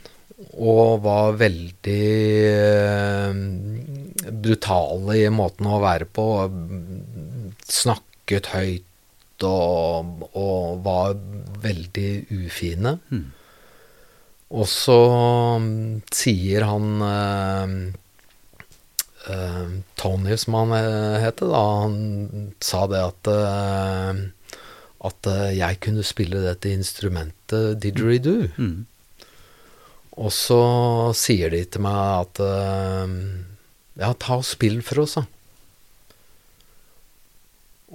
og 0.56 1.06
var 1.06 1.38
veldig 1.40 2.02
eh, 2.50 3.38
brutale 4.32 5.18
i 5.22 5.30
måten 5.32 5.70
å 5.72 5.80
være 5.84 6.08
på. 6.12 6.28
Snakket 7.64 8.52
høyt 8.52 9.46
og, 9.48 10.28
og 10.36 10.84
var 10.84 11.16
veldig 11.64 12.12
ufine. 12.36 12.98
Mm. 13.12 13.26
Og 14.56 14.68
så 14.70 15.00
sier 16.16 16.68
han 16.68 17.08
eh, 17.08 17.78
Tony, 20.00 20.38
som 20.38 20.58
han 20.60 20.74
eh, 20.78 21.20
heter, 21.24 21.50
da, 21.50 21.64
han 21.86 22.50
sa 22.64 22.86
det 22.92 23.02
at 23.02 23.32
eh, 23.32 24.26
at 25.06 25.30
eh, 25.30 25.56
jeg 25.60 25.82
kunne 25.84 26.06
spille 26.06 26.42
dette 26.44 26.72
instrumentet 26.74 27.80
didgeridoo. 27.84 28.50
Mm. 28.58 28.86
Og 30.16 30.32
så 30.32 30.62
sier 31.18 31.52
de 31.52 31.62
til 31.68 31.84
meg 31.86 32.02
at 32.24 32.44
eh, 32.46 33.16
Ja, 34.00 34.12
ta 34.20 34.40
og 34.42 34.48
spill 34.48 34.82
for 34.84 35.06
oss, 35.06 35.16
da. 35.20 35.26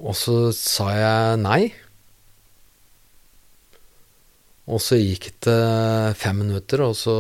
Og 0.01 0.17
så 0.17 0.37
sa 0.57 0.87
jeg 0.97 1.41
nei. 1.43 1.63
Og 4.71 4.81
så 4.81 4.97
gikk 4.97 5.29
det 5.45 6.17
fem 6.17 6.41
minutter, 6.41 6.87
og 6.87 6.95
så 6.97 7.17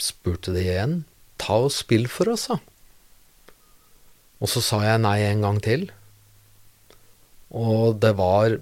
spurte 0.00 0.54
de 0.56 0.64
igjen. 0.64 0.96
Ta 1.38 1.60
og 1.68 1.70
spill 1.74 2.08
for 2.10 2.32
oss, 2.32 2.48
da. 2.50 2.58
Og 4.40 4.48
så 4.48 4.62
sa 4.64 4.78
jeg 4.86 5.02
nei 5.04 5.18
en 5.28 5.42
gang 5.44 5.58
til. 5.64 5.88
Og 7.52 7.98
det 8.00 8.14
var 8.18 8.54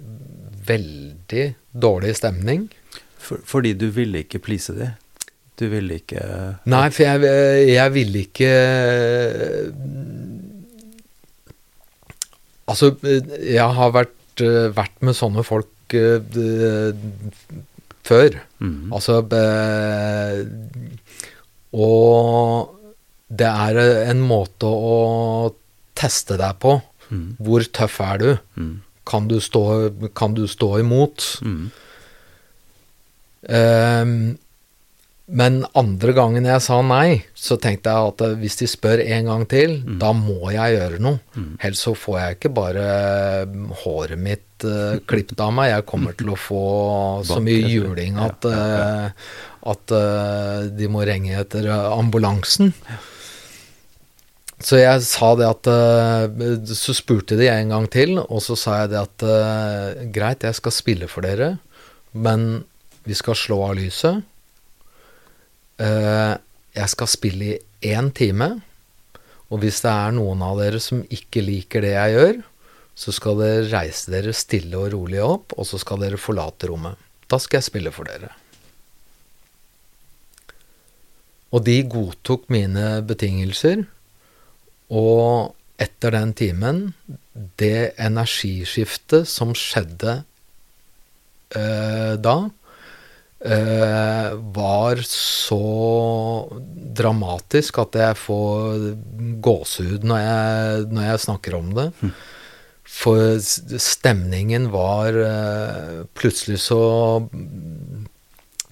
veldig 0.69 1.43
dårlig 1.79 2.15
stemning. 2.19 2.65
For, 3.19 3.39
fordi 3.47 3.75
du 3.79 3.87
ville 3.95 4.23
ikke 4.25 4.41
please 4.43 4.73
dem? 4.75 4.95
Du 5.59 5.65
ville 5.67 5.97
ikke 5.99 6.21
Nei, 6.71 6.85
for 6.95 7.03
jeg, 7.03 7.67
jeg 7.73 7.91
ville 7.91 8.21
ikke 8.23 8.51
Altså, 12.69 12.91
jeg 13.03 13.65
har 13.79 13.91
vært, 13.95 14.43
vært 14.77 14.99
med 15.03 15.17
sånne 15.17 15.43
folk 15.47 15.95
eh, 15.97 16.91
før. 18.05 18.37
Mm. 18.61 18.91
Altså 18.93 19.19
be- 19.25 20.45
Og 21.73 22.75
det 23.29 23.49
er 23.49 23.79
en 24.11 24.21
måte 24.25 24.69
å 24.69 24.99
teste 25.99 26.37
deg 26.39 26.59
på. 26.63 26.77
Mm. 27.09 27.25
Hvor 27.43 27.65
tøff 27.75 27.99
er 28.05 28.21
du? 28.21 28.29
Mm. 28.59 28.75
Kan 29.09 29.29
du 29.29 29.39
stå, 29.41 29.63
kan 30.17 30.35
du 30.37 30.45
stå 30.49 30.75
imot? 30.83 31.25
Mm. 31.45 31.71
Um, 33.49 34.13
men 35.29 35.59
andre 35.77 36.13
gangen 36.17 36.47
jeg 36.47 36.61
sa 36.65 36.79
nei, 36.81 37.21
så 37.37 37.59
tenkte 37.61 37.91
jeg 37.93 38.13
at 38.13 38.21
eh, 38.25 38.31
hvis 38.41 38.57
de 38.63 38.67
spør 38.69 39.03
en 39.03 39.27
gang 39.29 39.43
til, 39.49 39.75
da 40.01 40.09
må 40.17 40.49
jeg 40.55 40.73
gjøre 40.79 41.01
noe. 41.05 41.19
Ellers 41.61 41.83
så 41.85 41.93
får 41.93 42.17
jeg 42.17 42.37
ikke 42.37 42.51
bare 42.57 42.85
mm, 43.45 43.67
håret 43.83 44.17
mitt 44.17 44.65
uh, 44.65 44.97
klippet 45.09 45.43
av 45.45 45.53
meg. 45.53 45.69
Jeg 45.75 45.85
kommer 45.91 46.17
til 46.17 46.33
å 46.33 46.39
få 46.39 46.63
så 47.29 47.37
mye 47.45 47.69
juling 47.69 48.17
at, 48.25 48.49
Ja, 48.49 48.65
ja, 48.73 48.89
eh, 48.89 49.29
at 49.69 49.93
eh, 49.99 50.65
de 50.79 50.89
må 50.89 51.05
ringe 51.05 51.37
etter 51.37 51.69
ambulansen. 51.69 52.73
ambulansen. 52.73 52.73
Så 54.59 54.81
jeg 54.81 55.03
sa 55.07 55.29
det 55.39 55.47
at 55.47 55.69
eh, 55.71 56.57
Så 56.75 56.95
spurte 56.97 57.37
de 57.39 57.47
en 57.47 57.71
gang 57.71 57.87
til, 57.91 58.17
og 58.19 58.41
så 58.43 58.57
sa 58.59 58.81
jeg 58.81 58.91
det 58.93 58.99
at 58.99 59.23
eh, 59.23 60.03
greit, 60.15 60.43
jeg 60.43 60.57
skal 60.57 60.75
spille 60.75 61.07
for 61.11 61.23
dere, 61.23 61.53
men 62.11 62.65
vi 63.07 63.15
skal 63.15 63.37
slå 63.39 63.61
av 63.69 63.77
lyset. 63.79 64.19
Eh, 65.79 66.33
jeg 66.75 66.91
skal 66.91 67.09
spille 67.09 67.53
i 67.55 67.93
én 67.93 68.11
time, 68.11 68.51
og 69.49 69.63
hvis 69.63 69.79
det 69.85 69.93
er 69.93 70.17
noen 70.17 70.43
av 70.45 70.59
dere 70.59 70.81
som 70.83 71.05
ikke 71.07 71.41
liker 71.45 71.85
det 71.85 71.95
jeg 71.95 72.17
gjør, 72.17 72.41
så 72.99 73.13
skal 73.15 73.39
dere 73.39 73.69
reise 73.71 74.11
dere 74.11 74.35
stille 74.35 74.75
og 74.75 74.91
rolig 74.91 75.21
opp, 75.23 75.55
og 75.55 75.65
så 75.65 75.79
skal 75.79 76.03
dere 76.03 76.19
forlate 76.19 76.67
rommet. 76.67 76.99
Da 77.31 77.39
skal 77.39 77.61
jeg 77.61 77.69
spille 77.69 77.93
for 77.95 78.09
dere. 78.11 78.33
Og 81.55 81.63
de 81.65 81.79
godtok 81.89 82.43
mine 82.51 82.99
betingelser, 83.07 83.87
og 84.89 85.55
etter 85.79 86.15
den 86.15 86.33
timen, 86.35 86.79
det 87.59 87.93
energiskiftet 88.01 89.29
som 89.29 89.53
skjedde 89.55 90.19
eh, 91.55 92.15
da, 92.19 92.37
eh, 93.45 94.33
var 94.57 95.03
så 95.07 95.61
dramatisk 96.99 97.79
at 97.85 97.95
jeg 98.01 98.19
får 98.19 98.89
gåsehud 99.45 100.03
når 100.09 100.25
jeg, 100.25 100.83
når 100.91 101.07
jeg 101.11 101.23
snakker 101.27 101.57
om 101.59 101.71
det. 101.77 101.87
For 102.89 103.37
stemningen 103.39 104.71
var 104.73 105.15
eh, 105.15 106.05
Plutselig 106.17 106.59
så 106.65 106.81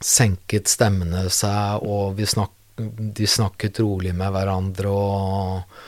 senket 0.03 0.69
stemmene 0.69 1.27
seg, 1.33 1.85
og 1.87 2.17
vi 2.17 2.27
snak, 2.29 2.51
de 2.77 3.25
snakket 3.29 3.79
rolig 3.81 4.11
med 4.17 4.33
hverandre, 4.35 4.91
og, 4.91 5.79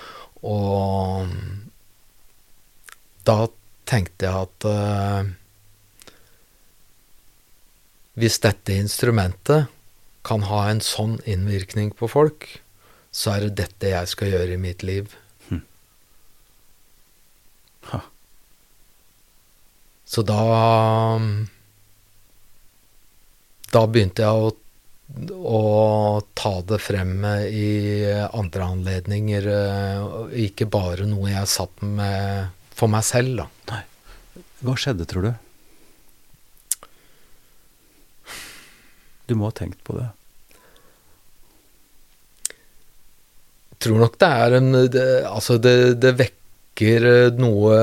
og 0.46 1.28
da 3.28 3.38
tenkte 3.90 4.28
jeg 4.28 4.46
at 4.46 4.68
uh, 4.70 5.28
hvis 8.20 8.40
dette 8.44 8.76
instrumentet 8.76 9.70
kan 10.28 10.44
ha 10.50 10.66
en 10.70 10.82
sånn 10.84 11.18
innvirkning 11.30 11.92
på 11.96 12.10
folk, 12.12 12.48
så 13.12 13.36
er 13.36 13.48
det 13.48 13.58
dette 13.64 13.94
jeg 13.94 14.12
skal 14.12 14.34
gjøre 14.34 14.56
i 14.56 14.62
mitt 14.62 14.84
liv. 14.86 15.14
Hm. 15.50 15.62
Ha. 17.92 18.02
Så 20.10 20.26
da 20.26 20.42
Da 23.70 23.84
begynte 23.86 24.26
jeg 24.26 24.34
å 24.34 24.54
å 25.34 26.22
ta 26.38 26.52
det 26.70 26.78
frem 26.84 27.24
i 27.50 28.06
andre 28.30 28.68
anledninger. 28.76 29.48
eh, 29.50 30.36
Ikke 30.46 30.68
bare 30.70 31.08
noe 31.10 31.32
jeg 31.32 31.48
satt 31.50 31.82
med 31.82 32.50
for 32.76 32.88
meg 32.92 33.04
selv, 33.04 33.42
da. 33.42 33.82
Hva 34.62 34.76
skjedde, 34.76 35.06
tror 35.08 35.24
du? 35.30 35.34
Du 39.30 39.36
må 39.38 39.50
ha 39.50 39.56
tenkt 39.56 39.82
på 39.86 39.98
det. 39.98 40.08
Jeg 43.72 43.84
tror 43.86 44.02
nok 44.04 44.18
det 44.20 44.30
er 44.44 44.56
en 44.58 44.72
det, 44.92 45.04
Altså, 45.30 45.56
det, 45.62 45.76
det 46.04 46.16
vekker 46.20 47.06
eh, 47.08 47.30
noe 47.40 47.78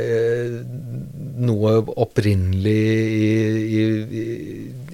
eh, 0.00 0.54
Noe 1.40 1.74
opprinnelig 2.04 2.84
i, 3.16 3.28
i, 3.80 3.82
i, 4.20 4.24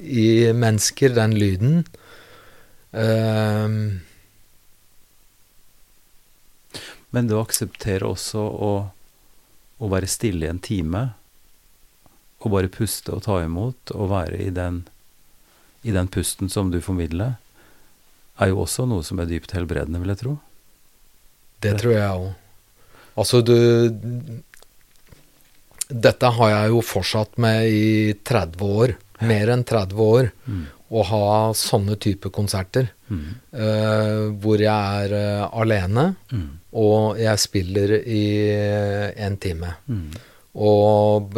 i 0.07 0.52
mennesker, 0.57 1.14
den 1.16 1.34
lyden. 1.36 1.80
Um, 2.96 4.07
Men 7.16 7.30
det 7.30 7.36
å 7.36 7.44
akseptere 7.46 8.04
også 8.04 8.42
å, 8.42 8.72
å 9.80 9.88
være 9.88 10.11
stille 10.11 10.44
i 10.44 10.50
en 10.52 10.61
time, 10.61 11.02
og 12.44 12.52
bare 12.52 12.68
puste 12.72 13.14
og 13.14 13.24
ta 13.24 13.38
imot, 13.44 13.94
og 13.94 14.11
være 14.11 14.40
i 14.44 14.50
den, 14.54 14.82
i 15.86 15.94
den 15.96 16.11
pusten 16.12 16.52
som 16.52 16.68
du 16.74 16.82
formidler, 16.84 17.38
er 18.36 18.52
jo 18.52 18.61
også 18.66 18.84
noe 18.90 19.07
som 19.07 19.22
er 19.22 19.30
dypt 19.30 19.54
helbredende, 19.57 20.02
vil 20.02 20.12
jeg 20.12 20.22
tro. 20.26 20.34
Det 21.64 21.72
tror 21.80 21.94
jeg 21.96 22.11
òg. 22.11 22.28
Altså, 23.16 23.40
du 23.40 23.57
Dette 25.86 26.28
har 26.36 26.50
jeg 26.50 26.70
jo 26.74 26.80
fortsatt 26.84 27.38
med 27.40 27.70
i 27.70 28.12
30 28.26 28.72
år. 28.82 28.92
Mer 29.21 29.49
enn 29.55 29.64
30 29.64 29.95
år. 30.03 30.31
Mm. 30.47 30.64
Å 30.91 31.03
ha 31.09 31.53
sånne 31.57 31.97
type 31.99 32.31
konserter. 32.31 32.91
Mm. 33.09 33.27
uh, 33.55 34.33
hvor 34.43 34.59
jeg 34.59 35.07
er 35.07 35.12
uh, 35.14 35.61
alene, 35.61 36.17
Mm. 36.35 36.49
og 36.75 37.19
jeg 37.23 37.39
spiller 37.39 37.93
i 38.03 38.25
eh, 38.51 39.12
en 39.25 39.37
time. 39.39 39.71
Mm. 39.87 40.09
Og 40.59 41.31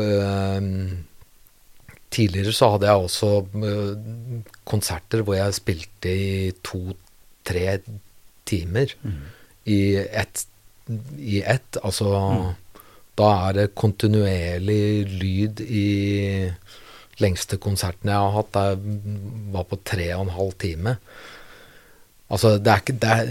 tidligere 2.10 2.52
så 2.56 2.70
hadde 2.72 2.88
jeg 2.88 3.04
også 3.04 3.30
konserter 4.68 5.22
hvor 5.26 5.36
jeg 5.36 5.56
spilte 5.58 6.08
i 6.14 6.52
to-tre 6.64 7.78
timer 8.48 8.94
Mm. 9.04 9.18
i 9.66 9.80
ett, 9.96 10.46
i 11.18 11.42
ett. 11.44 11.76
Altså 11.84 12.08
Mm. 12.08 12.54
Da 13.18 13.48
er 13.48 13.52
det 13.52 13.74
kontinuerlig 13.74 15.04
lyd 15.20 15.60
i 15.60 16.50
lengste 17.22 17.58
konserten 17.62 18.10
jeg 18.12 18.18
har 18.18 18.34
hatt. 18.36 18.54
Det 18.54 19.18
var 19.54 19.66
på 19.68 19.80
tre 19.86 20.12
og 20.16 20.26
en 20.26 20.36
halv 20.36 20.54
time. 20.62 20.96
Altså, 22.28 22.56
det 22.60 22.72
er 22.72 22.82
ikke 22.82 22.98
det 23.00 23.12
er, 23.12 23.30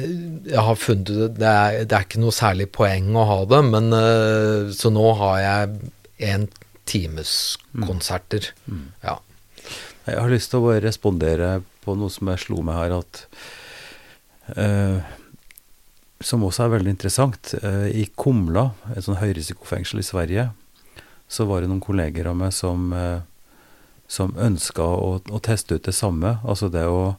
Jeg 0.55 0.63
har 0.65 0.79
funnet 0.81 1.09
ut 1.11 1.35
det 1.38 1.49
er, 1.49 1.83
det 1.85 1.93
er 1.93 2.05
ikke 2.07 2.21
noe 2.23 2.33
særlig 2.33 2.65
poeng 2.73 3.11
å 3.13 3.27
ha 3.29 3.38
det, 3.45 3.59
men 3.69 3.91
uh, 3.93 4.73
Så 4.73 4.89
nå 4.93 5.05
har 5.19 5.38
jeg 5.43 5.91
en 6.31 6.47
times 6.88 7.31
konserter. 7.83 8.47
Mm. 8.65 8.88
Ja. 9.03 9.19
Jeg 10.07 10.21
har 10.23 10.31
lyst 10.31 10.49
til 10.49 10.61
å 10.61 10.69
bare 10.69 10.85
respondere 10.85 11.49
på 11.83 11.93
noe 11.99 12.09
som 12.09 12.31
jeg 12.31 12.45
slo 12.45 12.63
meg 12.65 12.79
her, 12.79 12.95
at 13.01 13.19
uh, 14.55 15.03
Som 16.23 16.47
også 16.47 16.65
er 16.65 16.73
veldig 16.73 16.93
interessant. 16.95 17.51
Eh, 17.59 17.89
I 18.01 18.07
Kumla, 18.17 18.71
et 18.95 19.05
sånn 19.05 19.19
høyrisikofengsel 19.19 20.01
i 20.01 20.07
Sverige, 20.07 20.47
så 21.29 21.45
var 21.45 21.61
det 21.61 21.69
noen 21.69 21.83
kolleger 21.83 22.31
av 22.31 22.39
meg 22.39 22.55
som, 22.55 22.88
som 24.08 24.36
ønska 24.39 24.84
å, 24.84 25.18
å 25.20 25.39
teste 25.43 25.78
ut 25.78 25.88
det 25.88 25.95
samme. 25.95 26.38
Altså 26.47 26.70
det 26.72 26.86
å 26.88 27.18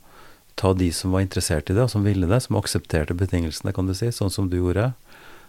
ta 0.58 0.72
de 0.74 0.88
som 0.92 1.12
var 1.14 1.22
interessert 1.22 1.70
i 1.70 1.76
det, 1.76 1.84
og 1.84 1.92
som 1.92 2.06
ville 2.06 2.26
det, 2.26 2.40
som 2.44 2.58
aksepterte 2.58 3.14
betingelsene, 3.14 3.74
kan 3.76 3.86
du 3.86 3.94
si, 3.94 4.10
sånn 4.12 4.32
som 4.34 4.48
du 4.50 4.58
gjorde, 4.58 4.92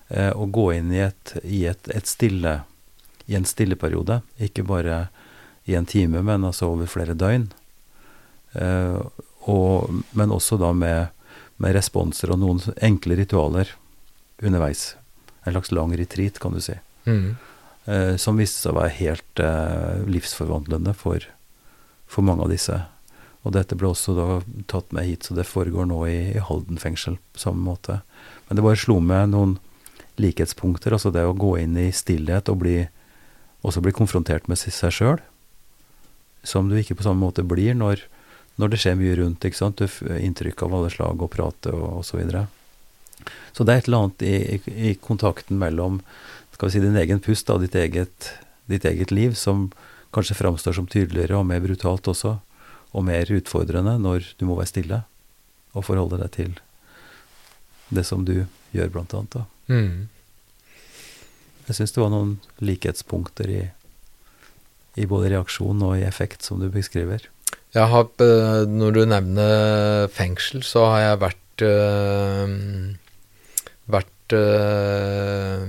eh, 0.10 0.30
og 0.36 0.52
gå 0.54 0.68
inn 0.76 0.92
i, 0.94 1.02
et, 1.08 1.34
i 1.44 1.64
et, 1.72 1.90
et 1.96 2.10
stille 2.10 2.60
i 3.30 3.36
en 3.38 3.46
stilleperiode. 3.46 4.22
Ikke 4.42 4.66
bare 4.66 5.08
i 5.70 5.76
en 5.78 5.86
time, 5.86 6.22
men 6.26 6.46
altså 6.46 6.72
over 6.74 6.90
flere 6.90 7.14
døgn. 7.18 7.50
Eh, 8.58 9.02
og, 9.50 10.02
men 10.18 10.34
også 10.34 10.58
da 10.62 10.72
med, 10.74 11.14
med 11.62 11.76
responser 11.78 12.34
og 12.34 12.42
noen 12.42 12.64
enkle 12.82 13.20
ritualer 13.20 13.76
underveis. 14.42 14.96
En 15.46 15.54
slags 15.54 15.72
lang 15.76 15.94
retreat, 15.98 16.42
kan 16.42 16.58
du 16.58 16.62
si. 16.64 16.78
Mm. 17.06 17.38
Eh, 17.90 18.16
som 18.22 18.38
viste 18.38 18.62
seg 18.62 18.76
å 18.76 18.82
være 18.84 18.96
helt 19.00 19.42
eh, 19.42 20.02
livsforvandlende 20.06 20.94
for, 20.94 21.24
for 22.06 22.26
mange 22.28 22.46
av 22.46 22.52
disse. 22.54 22.76
Og 23.48 23.56
dette 23.56 23.78
ble 23.80 23.90
også 23.90 24.14
da 24.14 24.28
tatt 24.70 24.92
med 24.94 25.08
hit, 25.08 25.26
så 25.26 25.34
det 25.34 25.48
foregår 25.50 25.88
nå 25.90 26.04
i, 26.06 26.20
i 26.36 26.44
Halden 26.44 26.78
fengsel 26.82 27.18
på 27.34 27.42
samme 27.42 27.64
måte. 27.66 28.02
Men 28.46 28.60
det 28.60 28.66
bare 28.68 28.78
slo 28.78 29.00
med 29.02 29.34
noen 29.34 29.58
likhetspunkter, 30.22 30.94
altså 30.94 31.10
det 31.16 31.24
å 31.26 31.34
gå 31.34 31.56
inn 31.64 31.80
i 31.80 31.88
stillhet 31.96 32.52
og 32.52 32.62
bli, 32.62 32.78
også 33.66 33.82
bli 33.82 33.96
konfrontert 33.96 34.52
med 34.52 34.60
seg 34.60 34.94
sjøl, 34.94 35.24
som 36.46 36.70
du 36.70 36.78
ikke 36.78 37.00
på 37.00 37.08
samme 37.08 37.24
måte 37.24 37.48
blir 37.48 37.74
når, 37.80 38.04
når 38.62 38.74
det 38.74 38.84
skjer 38.84 39.00
mye 39.00 39.18
rundt. 39.24 39.48
ikke 39.48 39.64
sant? 39.64 39.82
Du 39.82 40.14
inntrykk 40.20 40.68
av 40.68 40.76
alle 40.76 40.94
slag 40.94 41.24
og 41.24 41.32
prate 41.34 41.74
og, 41.74 42.04
osv. 42.04 42.12
så 42.12 42.22
videre. 42.22 42.48
Så 43.56 43.66
det 43.66 43.74
er 43.74 43.82
et 43.82 43.88
eller 43.90 44.04
annet 44.04 44.28
i, 44.28 44.36
i, 44.56 44.76
i 44.92 44.98
kontakten 45.00 45.58
mellom 45.60 46.04
skal 46.60 46.68
vi 46.68 46.74
si, 46.74 46.80
din 46.84 46.98
egen 47.00 47.22
pust 47.24 47.48
og 47.54 47.62
ditt 47.64 47.76
eget, 47.80 48.34
ditt 48.68 48.84
eget 48.84 49.14
liv 49.16 49.32
som 49.40 49.70
kanskje 50.12 50.36
framstår 50.36 50.76
som 50.76 50.90
tydeligere 50.92 51.38
og 51.40 51.46
mer 51.48 51.62
brutalt 51.64 52.10
også, 52.12 52.34
og 52.92 53.06
mer 53.08 53.30
utfordrende 53.32 53.94
når 54.02 54.34
du 54.36 54.44
må 54.50 54.58
være 54.58 54.68
stille 54.68 54.98
og 55.72 55.86
forholde 55.88 56.20
deg 56.20 56.34
til 56.36 56.58
det 57.96 58.04
som 58.04 58.26
du 58.28 58.34
gjør, 58.76 58.90
blant 58.92 59.16
annet. 59.16 59.38
Da. 59.38 59.46
Mm. 59.72 60.10
Jeg 61.70 61.78
syns 61.78 61.96
det 61.96 62.04
var 62.04 62.12
noen 62.12 62.36
likhetspunkter 62.60 63.54
i, 63.56 63.62
i 65.00 65.08
både 65.08 65.32
reaksjon 65.38 65.86
og 65.88 65.96
i 65.96 66.04
effekt, 66.10 66.44
som 66.44 66.60
du 66.60 66.68
beskriver. 66.74 67.24
Jeg 67.72 67.88
har, 67.94 68.12
eh, 68.26 68.66
når 68.68 68.98
du 68.98 69.02
nevner 69.08 70.12
fengsel, 70.12 70.66
så 70.68 70.90
har 70.92 71.06
jeg 71.06 71.24
vært 71.24 71.66
øh, 71.72 72.54
Vært 73.90 74.36
øh, 74.38 75.64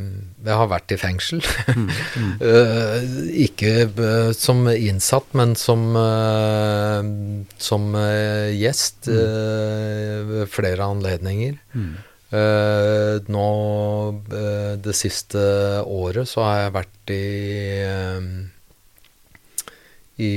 Jeg 0.45 0.57
har 0.57 0.69
vært 0.71 0.93
i 0.95 0.97
fengsel. 1.01 1.43
Mm, 1.77 1.89
mm, 2.17 2.31
Eh, 2.51 3.03
ikke 3.45 3.73
eh, 3.89 4.31
som 4.33 4.63
innsatt, 4.73 5.35
men 5.37 5.53
som, 5.59 5.83
eh, 6.01 7.11
som 7.61 7.91
gjest 8.57 9.11
eh, 9.13 10.23
ved 10.31 10.49
flere 10.53 10.87
anledninger. 10.89 11.59
mm, 11.75 11.91
nå 13.27 13.47
det 14.31 14.93
siste 14.95 15.41
året 15.83 16.29
så 16.31 16.45
har 16.47 16.61
jeg 16.61 16.75
vært 16.77 17.11
i 17.11 17.25
i 20.23 20.31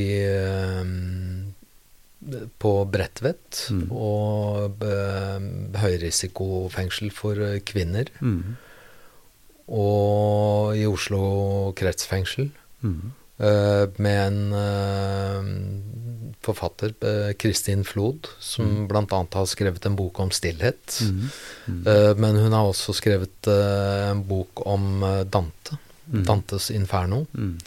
på 2.63 2.71
Bredtvet 2.89 3.67
Mm. 3.69 3.87
og 3.91 4.81
høyrisikofengsel 5.83 7.11
for 7.13 7.35
kvinner. 7.67 8.09
mm, 8.21 8.55
Og 9.71 10.75
i 10.75 10.85
Oslo 10.89 11.71
kretsfengsel 11.77 12.49
mm, 12.83 13.11
med 13.97 14.17
en 14.27 14.53
eh, 14.53 15.47
forfatter, 16.43 16.93
eh, 17.01 17.33
Kristin 17.39 17.83
Flod, 17.87 18.27
som 18.39 18.87
Mm. 18.87 18.87
annet 19.11 19.33
har 19.33 19.45
skrevet 19.45 19.85
en 19.85 19.95
bok 19.95 20.19
om 20.19 20.29
stillhet. 20.29 20.99
mm, 21.01 21.29
mm, 21.67 22.19
men 22.19 22.35
hun 22.35 22.51
har 22.51 22.67
også 22.67 22.93
skrevet 22.93 23.47
en 23.47 24.23
bok 24.23 24.65
om 24.65 24.99
Dante, 25.29 25.77
mm, 26.11 26.25
Dantes 26.25 26.69
Inferno, 26.71 27.25
mm, 27.33 27.57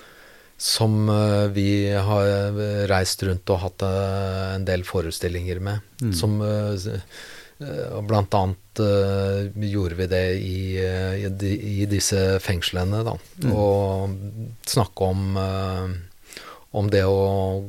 som 0.59 1.07
vi 1.53 1.89
har 1.93 2.87
reist 2.89 3.23
rundt 3.23 3.51
og 3.51 3.61
hatt 3.61 3.83
en 3.83 4.65
del 4.65 4.83
forestillinger 4.85 5.61
med. 5.61 5.81
mm. 6.03 6.13
Som 6.13 6.41
og 7.97 8.03
Blant 8.09 8.35
annet 8.37 8.81
uh, 8.83 9.47
gjorde 9.65 9.97
vi 9.97 10.09
det 10.11 10.25
i, 10.37 10.59
eh, 10.83 11.15
i, 11.25 11.31
de, 11.33 11.53
i 11.81 11.87
disse 11.89 12.21
fengslene, 12.45 13.01
da. 13.07 13.15
Mm. 13.45 13.53
Og 13.57 14.69
snakke 14.69 15.09
om 15.09 15.39
uh, 15.41 15.95
om 16.77 16.91
det 16.93 17.05
å 17.09 17.65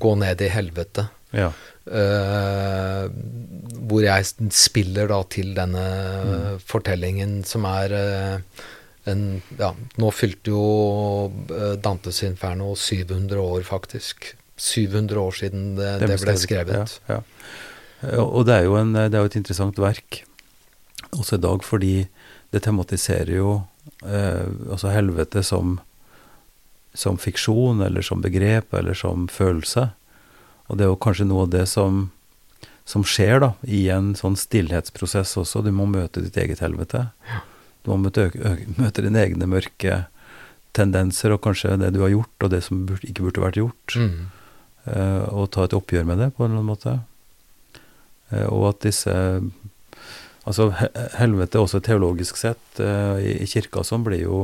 gå 0.00 0.12
ned 0.20 0.40
i 0.40 0.50
helvete. 0.52 1.06
Ja. 1.36 1.50
Uh, 1.84 3.08
hvor 3.88 4.04
jeg 4.04 4.52
spiller 4.54 5.10
da 5.12 5.22
til 5.32 5.52
denne 5.56 5.86
Mm. 6.22 6.60
fortellingen 6.62 7.32
som 7.44 7.64
er 7.66 7.92
eh, 7.92 8.38
en 9.10 9.42
Ja, 9.58 9.72
nå 9.98 10.10
fylte 10.14 10.52
jo 10.52 11.32
eh, 11.50 11.74
Dantes 11.82 12.22
Inferno 12.22 12.76
700 12.76 13.40
år, 13.40 13.64
faktisk. 13.66 14.36
700 14.56 15.18
år 15.18 15.32
siden 15.32 15.74
det, 15.76 15.90
det, 16.06 16.20
ble 16.22 16.36
skrevet. 16.38 17.00
Ja, 17.08 17.18
ja. 17.18 17.20
Og 18.02 18.36
og 18.40 18.46
det 18.48 18.58
er 18.58 18.66
jo 18.66 18.76
en, 18.80 18.92
det 18.96 19.14
er 19.14 19.24
et 19.24 19.38
interessant 19.38 19.78
verk 19.78 20.24
også 21.12 21.36
i 21.36 21.42
dag, 21.42 21.64
fordi 21.64 21.94
det 22.52 22.62
tematiserer 22.64 23.32
jo 23.36 23.62
eh, 24.04 24.48
altså 24.70 24.92
helvete 24.92 25.42
som, 25.44 25.78
som 26.94 27.18
fiksjon, 27.20 27.82
eller 27.84 28.04
som 28.04 28.22
begrep, 28.24 28.72
eller 28.76 28.96
som 28.96 29.28
følelse. 29.28 29.90
Og 30.68 30.78
det 30.78 30.86
er 30.86 30.92
jo 30.92 31.00
kanskje 31.04 31.28
noe 31.28 31.46
av 31.46 31.52
det 31.54 31.66
som, 31.70 32.06
som 32.88 33.04
skjer 33.04 33.42
da, 33.44 33.52
i 33.64 33.86
en 33.92 34.12
sånn 34.18 34.38
stillhetsprosess 34.40 35.36
også. 35.40 35.64
Du 35.64 35.72
må 35.74 35.88
møte 35.90 36.24
ditt 36.24 36.38
eget 36.40 36.62
helvete. 36.64 37.06
Du 37.82 37.92
må 37.92 37.98
møte, 38.06 38.30
møte 38.80 39.04
dine 39.04 39.24
egne 39.24 39.48
mørke 39.50 40.04
tendenser, 40.76 41.34
og 41.34 41.42
kanskje 41.44 41.76
det 41.80 41.92
du 41.96 42.00
har 42.04 42.12
gjort, 42.14 42.36
og 42.40 42.52
det 42.54 42.62
som 42.64 42.84
burde, 42.88 43.08
ikke 43.08 43.26
burde 43.26 43.44
vært 43.44 43.60
gjort. 43.60 43.96
Mm. 43.96 44.20
eh, 44.88 45.24
og 45.28 45.50
ta 45.52 45.66
et 45.66 45.76
oppgjør 45.76 46.06
med 46.08 46.22
det, 46.22 46.30
på 46.32 46.44
en 46.44 46.52
eller 46.52 46.62
annen 46.62 46.72
måte. 46.72 46.94
Eh, 48.32 48.48
og 48.48 48.72
at 48.72 48.88
disse 48.88 49.18
Altså, 50.42 50.72
helvete 51.14 51.60
også 51.62 51.78
teologisk 51.86 52.34
sett, 52.34 52.80
eh, 52.82 53.20
i, 53.30 53.46
kirka 53.46 53.84
som 53.86 54.02
blir 54.02 54.24
jo 54.24 54.38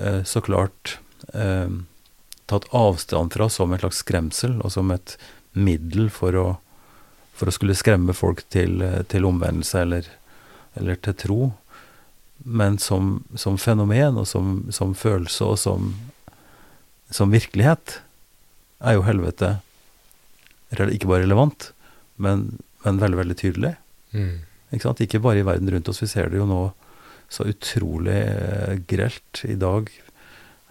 eh, 0.00 0.22
så 0.24 0.40
klart 0.40 0.94
tatt 2.48 2.66
avstand 2.72 3.34
fra 3.36 3.50
som 3.52 3.72
en 3.72 3.82
slags 3.82 4.00
skremsel, 4.00 4.54
og 4.64 4.72
som 4.72 4.88
et 4.96 5.14
middel 5.52 6.08
for 6.12 6.36
å, 6.40 6.46
for 7.36 7.52
å 7.52 7.54
skulle 7.56 7.76
skremme 7.76 8.16
folk 8.16 8.40
til, 8.52 8.80
til 9.12 9.28
omvendelse 9.28 9.84
eller, 9.84 10.08
eller 10.80 11.00
til 11.04 11.16
tro. 11.20 11.38
Men 12.44 12.80
som, 12.80 13.18
som 13.36 13.60
fenomen 13.60 14.20
og 14.20 14.28
som, 14.28 14.56
som 14.72 14.96
følelse 14.96 15.52
og 15.52 15.60
som, 15.60 15.92
som 17.12 17.32
virkelighet 17.32 17.98
er 18.80 18.96
jo 18.96 19.04
helvete 19.08 19.58
ikke 20.72 21.12
bare 21.12 21.24
relevant, 21.24 21.74
men, 22.16 22.54
men 22.84 22.98
veldig, 23.00 23.18
veldig 23.22 23.36
tydelig. 23.40 23.74
Mm. 24.14 24.34
Ikke 24.74 24.82
sant? 24.88 25.00
Ikke 25.04 25.20
bare 25.22 25.40
i 25.42 25.46
verden 25.46 25.70
rundt 25.72 25.88
oss, 25.88 26.02
vi 26.02 26.08
ser 26.10 26.28
det 26.32 26.38
jo 26.40 26.46
nå 26.48 26.60
så 27.32 27.46
utrolig 27.48 28.16
eh, 28.20 28.74
grelt 28.90 29.40
i 29.48 29.54
dag. 29.58 29.88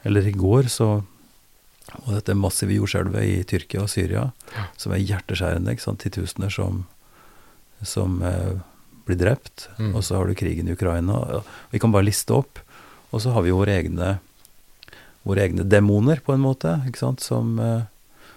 Eller 0.03 0.27
i 0.27 0.35
går 0.37 0.69
så 0.71 0.91
og 1.93 2.13
dette 2.15 2.33
massive 2.33 2.73
jordskjelvet 2.73 3.21
i 3.27 3.33
Tyrkia 3.45 3.81
og 3.83 3.89
Syria, 3.91 4.21
Ja. 4.55 4.63
som 4.79 4.93
er 4.95 5.01
hjerteskjærende. 5.03 5.71
ikke 5.75 5.83
sant? 5.83 5.99
Titusener 6.01 6.49
som, 6.49 6.85
som 7.85 8.21
eh, 8.23 8.53
blir 9.05 9.19
drept. 9.19 9.67
Mm. 9.77 9.91
Og 9.95 10.03
så 10.07 10.15
har 10.17 10.25
du 10.27 10.33
krigen 10.39 10.67
i 10.69 10.73
Ukraina. 10.73 11.41
Vi 11.71 11.79
kan 11.83 11.91
bare 11.91 12.07
liste 12.07 12.33
opp. 12.33 12.59
Og 13.11 13.21
så 13.21 13.33
har 13.35 13.43
vi 13.45 13.51
våre 13.53 13.75
egne, 13.77 14.15
våre 15.27 15.43
egne 15.45 15.67
demoner, 15.69 16.23
på 16.25 16.33
en 16.33 16.41
måte, 16.41 16.79
ikke 16.87 17.03
sant? 17.03 17.21
Som, 17.21 17.59
eh, 17.59 17.83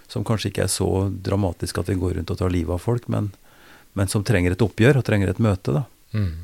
som 0.07 0.23
kanskje 0.27 0.51
ikke 0.51 0.67
er 0.67 0.71
så 0.71 1.09
dramatiske 1.09 1.81
at 1.81 1.89
vi 1.89 1.95
går 1.97 2.19
rundt 2.19 2.31
og 2.35 2.37
tar 2.43 2.53
livet 2.53 2.75
av 2.77 2.83
folk, 2.83 3.07
men, 3.09 3.31
men 3.97 4.09
som 4.11 4.23
trenger 4.25 4.53
et 4.53 4.61
oppgjør 4.61 4.99
og 5.01 5.07
trenger 5.07 5.31
et 5.31 5.41
møte. 5.41 5.73
da. 5.73 5.83
Mm. 6.13 6.35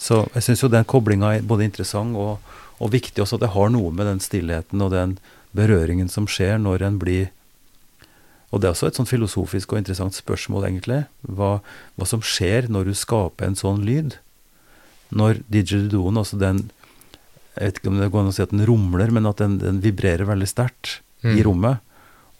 Så 0.00 0.22
jeg 0.34 0.46
syns 0.46 0.62
jo 0.64 0.70
den 0.72 0.86
koblinga 0.88 1.34
er 1.36 1.44
både 1.46 1.66
interessant 1.66 2.16
og, 2.16 2.38
og 2.80 2.92
viktig 2.94 3.20
også, 3.24 3.36
at 3.36 3.44
det 3.44 3.52
har 3.56 3.68
noe 3.74 3.90
med 3.92 4.08
den 4.08 4.22
stillheten 4.24 4.80
og 4.84 4.94
den 4.94 5.18
berøringen 5.56 6.08
som 6.08 6.28
skjer 6.30 6.56
når 6.62 6.86
en 6.86 6.98
blir 7.02 7.28
Og 8.50 8.58
det 8.62 8.66
er 8.66 8.72
også 8.74 8.88
et 8.88 8.96
sånn 8.98 9.06
filosofisk 9.06 9.70
og 9.72 9.78
interessant 9.78 10.16
spørsmål, 10.16 10.64
egentlig. 10.66 11.04
Hva, 11.22 11.60
hva 11.94 12.06
som 12.08 12.18
skjer 12.24 12.66
når 12.66 12.88
du 12.88 12.96
skaper 12.98 13.46
en 13.46 13.54
sånn 13.54 13.84
lyd. 13.86 14.16
Når 15.14 15.44
didgeridooen, 15.46 16.18
altså 16.18 16.38
den 16.40 16.64
Jeg 17.54 17.62
vet 17.66 17.78
ikke 17.78 17.90
om 17.92 18.00
det 18.00 18.08
går 18.10 18.24
an 18.24 18.30
å 18.30 18.34
si 18.34 18.42
at 18.42 18.50
den 18.54 18.64
rumler, 18.66 19.10
men 19.14 19.26
at 19.30 19.38
den, 19.42 19.58
den 19.62 19.78
vibrerer 19.84 20.26
veldig 20.26 20.48
sterkt 20.50 21.00
i 21.22 21.36
Mm. 21.36 21.42
rommet. 21.46 21.78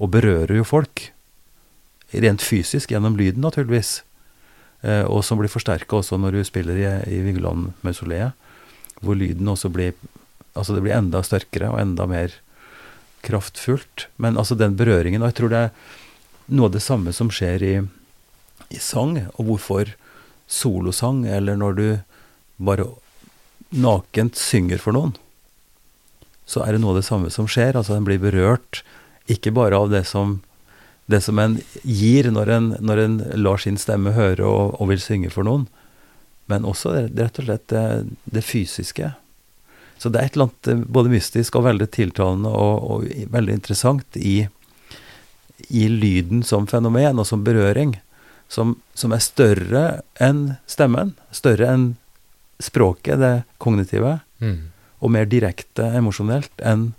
Og 0.00 0.10
berører 0.10 0.56
jo 0.56 0.64
folk. 0.64 1.10
Rent 2.10 2.42
fysisk, 2.42 2.90
gjennom 2.90 3.16
lyden, 3.18 3.42
naturligvis. 3.44 4.00
Eh, 4.82 5.04
og 5.04 5.22
som 5.24 5.38
blir 5.38 5.52
forsterka 5.52 6.00
også 6.00 6.18
når 6.18 6.38
du 6.38 6.44
spiller 6.48 6.78
i, 6.80 6.86
i 7.12 7.20
Vigeland-mausoleet, 7.26 8.32
hvor 9.00 9.18
lyden 9.18 9.48
også 9.48 9.72
blir 9.72 9.94
Altså 10.58 10.74
det 10.74 10.80
blir 10.82 10.96
enda 10.96 11.20
sterkere 11.22 11.68
og 11.70 11.78
enda 11.78 12.08
mer 12.10 12.32
kraftfullt. 13.22 14.08
Men 14.18 14.34
altså 14.34 14.56
den 14.58 14.74
berøringen 14.74 15.22
Og 15.22 15.30
jeg 15.30 15.36
tror 15.38 15.52
det 15.52 15.60
er 15.62 15.70
noe 16.50 16.66
av 16.66 16.74
det 16.74 16.82
samme 16.82 17.12
som 17.14 17.30
skjer 17.30 17.62
i, 17.62 17.74
i 18.74 18.80
sang, 18.82 19.14
og 19.38 19.46
hvorfor 19.46 19.92
solosang, 20.50 21.22
eller 21.30 21.54
når 21.54 21.78
du 21.78 21.84
bare 22.58 22.88
nakent 23.70 24.34
synger 24.34 24.82
for 24.82 24.96
noen, 24.96 25.14
så 26.50 26.64
er 26.66 26.74
det 26.74 26.82
noe 26.82 26.96
av 26.96 26.98
det 26.98 27.06
samme 27.06 27.30
som 27.30 27.46
skjer. 27.46 27.78
Altså 27.78 27.94
en 27.94 28.08
blir 28.08 28.18
berørt, 28.18 28.82
ikke 29.30 29.54
bare 29.54 29.78
av 29.78 29.94
det 29.94 30.02
som 30.10 30.40
det 31.10 31.20
som 31.24 31.38
en 31.42 31.58
gir 31.82 32.28
når 32.30 32.52
en, 32.56 32.68
når 32.80 33.02
en 33.04 33.16
lar 33.42 33.60
sin 33.62 33.78
stemme 33.80 34.12
høre 34.16 34.46
og, 34.46 34.76
og 34.80 34.90
vil 34.92 35.02
synge 35.02 35.32
for 35.34 35.46
noen, 35.46 35.66
men 36.50 36.66
også 36.66 36.92
rett 37.08 37.40
og 37.40 37.46
slett 37.46 37.66
det, 37.72 37.84
det 38.36 38.44
fysiske. 38.46 39.12
Så 40.00 40.10
det 40.10 40.20
er 40.20 40.30
et 40.30 40.36
eller 40.38 40.48
annet 40.48 40.70
eh, 40.72 40.84
både 40.98 41.12
mystisk 41.12 41.58
og 41.58 41.66
veldig 41.68 41.90
tiltalende 41.94 42.50
og, 42.50 42.86
og 42.90 43.28
veldig 43.34 43.58
interessant 43.58 44.16
i, 44.16 44.38
i 45.68 45.84
lyden 45.92 46.44
som 46.46 46.66
fenomen 46.70 47.20
og 47.20 47.28
som 47.28 47.44
berøring, 47.46 47.98
som, 48.50 48.78
som 48.98 49.12
er 49.14 49.22
større 49.22 49.84
enn 50.18 50.56
stemmen, 50.70 51.12
større 51.36 51.68
enn 51.70 51.90
språket, 52.60 53.20
det 53.22 53.34
kognitive, 53.62 54.20
Mm. 54.40 54.70
og 55.04 55.10
mer 55.12 55.26
direkte 55.28 55.84
emosjonelt 55.98 56.62
enn 56.64 56.94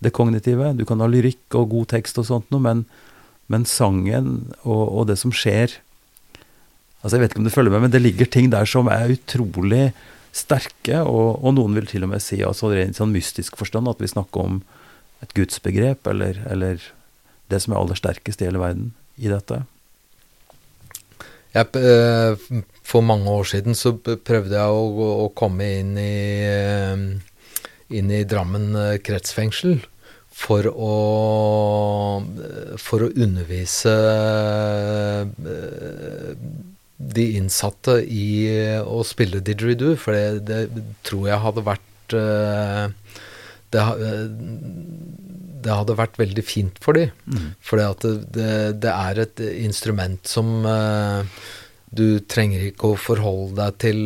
det 0.00 0.08
kognitive. 0.16 0.70
Du 0.72 0.86
kan 0.88 1.02
ha 1.04 1.08
lyrikk 1.08 1.52
og 1.60 1.68
god 1.74 1.90
tekst 1.90 2.16
og 2.16 2.24
sånt 2.24 2.48
noe, 2.48 2.62
men, 2.64 2.86
men 3.52 3.66
sangen 3.68 4.30
og, 4.64 4.84
og 4.84 5.10
det 5.10 5.18
som 5.22 5.34
skjer 5.34 5.78
Altså, 7.06 7.20
jeg 7.20 7.22
vet 7.22 7.34
ikke 7.34 7.38
om 7.38 7.46
du 7.46 7.52
følger 7.54 7.70
med, 7.70 7.82
men 7.84 7.92
det 7.92 8.00
ligger 8.02 8.26
ting 8.26 8.48
der 8.50 8.66
som 8.66 8.88
er 8.90 9.12
utrolig 9.14 9.92
sterke, 10.34 11.04
og, 11.06 11.38
og 11.38 11.52
noen 11.54 11.76
vil 11.78 11.86
til 11.86 12.02
og 12.02 12.10
med 12.10 12.24
si, 12.24 12.40
altså 12.42 12.72
i 12.74 12.80
en 12.82 12.96
sånn 12.96 13.12
mystisk 13.14 13.54
forstand, 13.60 13.86
at 13.86 14.02
vi 14.02 14.10
snakker 14.10 14.42
om 14.42 14.56
et 15.22 15.30
gudsbegrep, 15.36 16.08
eller, 16.10 16.40
eller 16.50 16.82
det 17.52 17.60
som 17.62 17.76
er 17.76 17.78
aller 17.78 18.00
sterkest 18.00 18.42
i 18.42 18.48
hele 18.48 18.58
verden 18.58 18.90
i 19.22 19.30
dette. 19.30 19.60
Jeg, 21.54 21.70
eh, 21.78 22.64
for 22.84 23.06
mange 23.06 23.30
år 23.32 23.46
siden 23.48 23.78
så 23.78 23.94
prøvde 24.02 24.58
jeg 24.58 24.80
å, 24.82 25.10
å 25.24 25.28
komme 25.38 25.68
inn 25.78 25.94
i, 26.00 26.18
eh, 26.42 27.06
inn 27.96 28.10
i 28.12 28.24
Drammen 28.28 28.74
eh, 28.82 28.96
kretsfengsel 28.98 29.78
for 30.36 30.68
å, 30.68 30.94
for 32.76 33.06
å 33.06 33.12
undervise 33.16 33.92
eh, 35.48 36.34
de 37.16 37.24
innsatte 37.38 37.96
i 38.04 38.28
å 38.84 39.00
spille 39.06 39.40
didgeridoo, 39.44 39.96
for 40.00 40.16
det, 40.16 40.44
det 40.76 40.84
tror 41.08 41.30
jeg 41.30 41.44
hadde 41.46 41.64
vært 41.66 42.16
eh, 42.20 42.84
det, 43.72 43.84
eh, 44.10 44.26
det 45.64 45.78
hadde 45.80 45.98
vært 45.98 46.20
veldig 46.20 46.44
fint 46.46 46.80
for 46.84 47.00
dem. 47.00 47.14
Mm. 47.32 47.48
For 47.64 47.80
det, 47.80 48.12
det, 48.36 48.50
det 48.84 48.92
er 48.92 49.22
et 49.24 49.46
instrument 49.56 50.20
som 50.28 50.60
Du 51.96 52.20
trenger 52.28 52.66
ikke 52.66 52.92
å 52.92 52.98
forholde 53.00 53.56
deg 53.56 53.78
til 53.80 54.00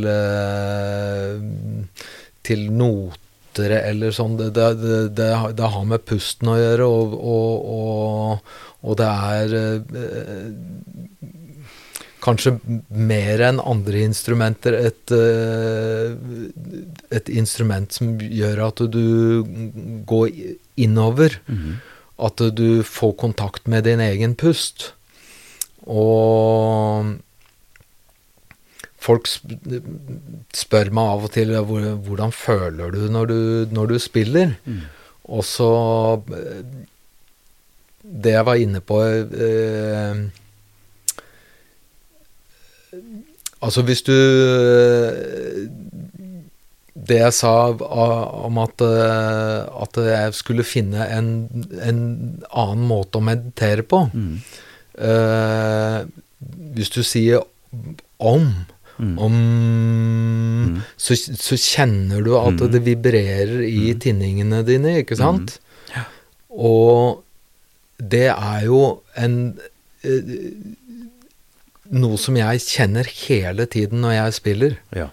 til 2.47 2.71
noter 2.73 3.30
eller 3.59 4.11
sånn. 4.15 4.37
Det, 4.39 4.51
det, 4.55 4.69
det, 4.81 5.09
det, 5.57 5.69
har- 5.73 5.85
med 5.85 6.05
pusten 6.07 6.49
å 6.49 6.57
gjøre, 6.59 6.87
og, 6.87 7.15
og, 7.19 7.65
og, 7.75 8.39
og 8.87 8.97
det 9.01 9.09
er 9.11 9.55
eh, 9.59 9.81
kanskje 12.21 12.53
mer 12.93 13.41
enn 13.49 13.61
andre 13.65 14.03
instrumenter 14.05 14.77
et, 14.77 15.11
eh, 15.17 16.13
et 17.17 17.29
instrument 17.33 17.91
som 17.97 18.19
gjør 18.21 18.61
at 18.69 18.83
du 18.93 19.43
går 20.07 20.29
innover. 20.77 21.41
Mhm. 21.49 21.79
At 22.21 22.37
du 22.53 22.83
får 22.85 23.15
kontakt 23.17 23.67
med 23.67 23.85
din 23.89 24.01
egen 24.05 24.35
pust. 24.37 24.93
Og 25.89 27.17
folk 29.01 29.27
spør 30.55 30.91
meg 30.93 31.11
av 31.15 31.25
og 31.25 31.33
til 31.33 31.55
hvordan 31.57 32.33
føler 32.37 32.93
du 32.93 33.07
når 33.13 33.31
du, 33.31 33.39
når 33.73 33.95
du 33.95 33.99
spiller. 34.03 34.57
Mm. 34.67 34.83
Og 35.31 35.45
så 35.47 35.71
Det 38.03 38.33
jeg 38.35 38.47
var 38.47 38.59
inne 38.59 38.81
på 38.83 38.97
eh, 39.05 40.17
Altså 43.63 43.83
hvis 43.87 44.03
du 44.03 44.17
Det 47.01 47.19
jeg 47.21 47.33
sa 47.37 47.53
om 47.79 48.59
at, 48.63 48.83
eh, 48.85 49.61
at 49.85 50.01
jeg 50.11 50.35
skulle 50.37 50.65
finne 50.67 51.07
en, 51.17 51.31
en 51.81 52.01
annen 52.51 52.85
måte 52.89 53.21
å 53.21 53.25
meditere 53.25 53.83
på 53.87 54.03
Mm. 54.13 54.35
eh, 54.99 56.01
Hvis 56.75 56.91
du 56.91 57.03
sier 57.07 57.41
om, 58.19 58.51
Mm. 59.01 59.15
om 59.19 59.33
Mm. 60.61 60.83
så, 61.01 61.15
så 61.17 61.57
kjenner 61.57 62.23
du 62.25 62.35
at 62.37 62.61
Mm. 62.61 62.71
det 62.73 62.83
vibrerer 62.85 63.63
i 63.65 63.93
Mm. 63.95 64.01
tinningene 64.01 64.59
dine, 64.67 64.99
ikke 65.03 65.17
sant? 65.17 65.59
Ja. 65.95 66.03
Og 66.51 67.23
det 67.99 68.27
er 68.31 68.61
jo 68.67 69.01
en 69.17 69.59
eh, 70.05 70.21
Noe 71.91 72.17
som 72.23 72.37
jeg 72.37 72.61
kjenner 72.63 73.05
hele 73.27 73.65
tiden 73.67 74.01
når 74.05 74.13
jeg 74.15 74.33
spiller. 74.37 74.77
Ja. 74.95 75.09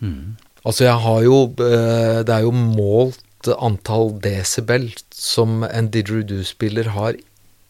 Mm. 0.00 0.36
Altså, 0.64 0.84
jeg 0.84 0.94
har 1.02 1.22
jo 1.26 1.38
eh, 1.58 2.22
Det 2.24 2.34
er 2.34 2.44
jo 2.46 2.52
målt 2.54 3.48
antall 3.60 4.12
desibel 4.22 4.88
som 5.14 5.62
en 5.64 5.88
didgeridoo-spiller 5.94 6.90
har 6.94 7.14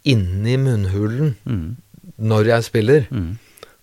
inni 0.05 0.57
munnhulen 0.57 1.35
Mm. 1.45 1.77
når 2.19 2.45
jeg 2.47 2.65
spiller. 2.65 3.07
Mm. 3.11 3.39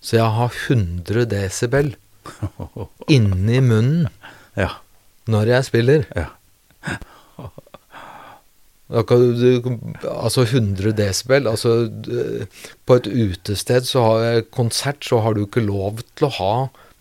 Så 0.06 0.20
jeg 0.20 0.30
har 0.38 0.58
100 0.70 1.26
desibel 1.32 1.94
inni 3.10 3.60
munnen 3.64 4.06
Ja. 4.56 4.70
når 5.28 5.50
jeg 5.50 5.66
spiller. 5.66 6.06
Ja. 6.16 6.30
Du, 8.86 9.78
altså 10.06 10.44
100 10.46 10.92
desibel 10.94 11.48
altså 11.50 11.72
På 12.86 12.98
et 13.00 13.08
utested, 13.10 13.82
så 13.88 14.02
har 14.04 14.20
jeg 14.22 14.44
konsert, 14.54 15.02
så 15.02 15.18
har 15.24 15.34
du 15.34 15.42
ikke 15.42 15.64
lov 15.66 16.04
til 16.14 16.28
å 16.28 16.34
ha 16.38 16.52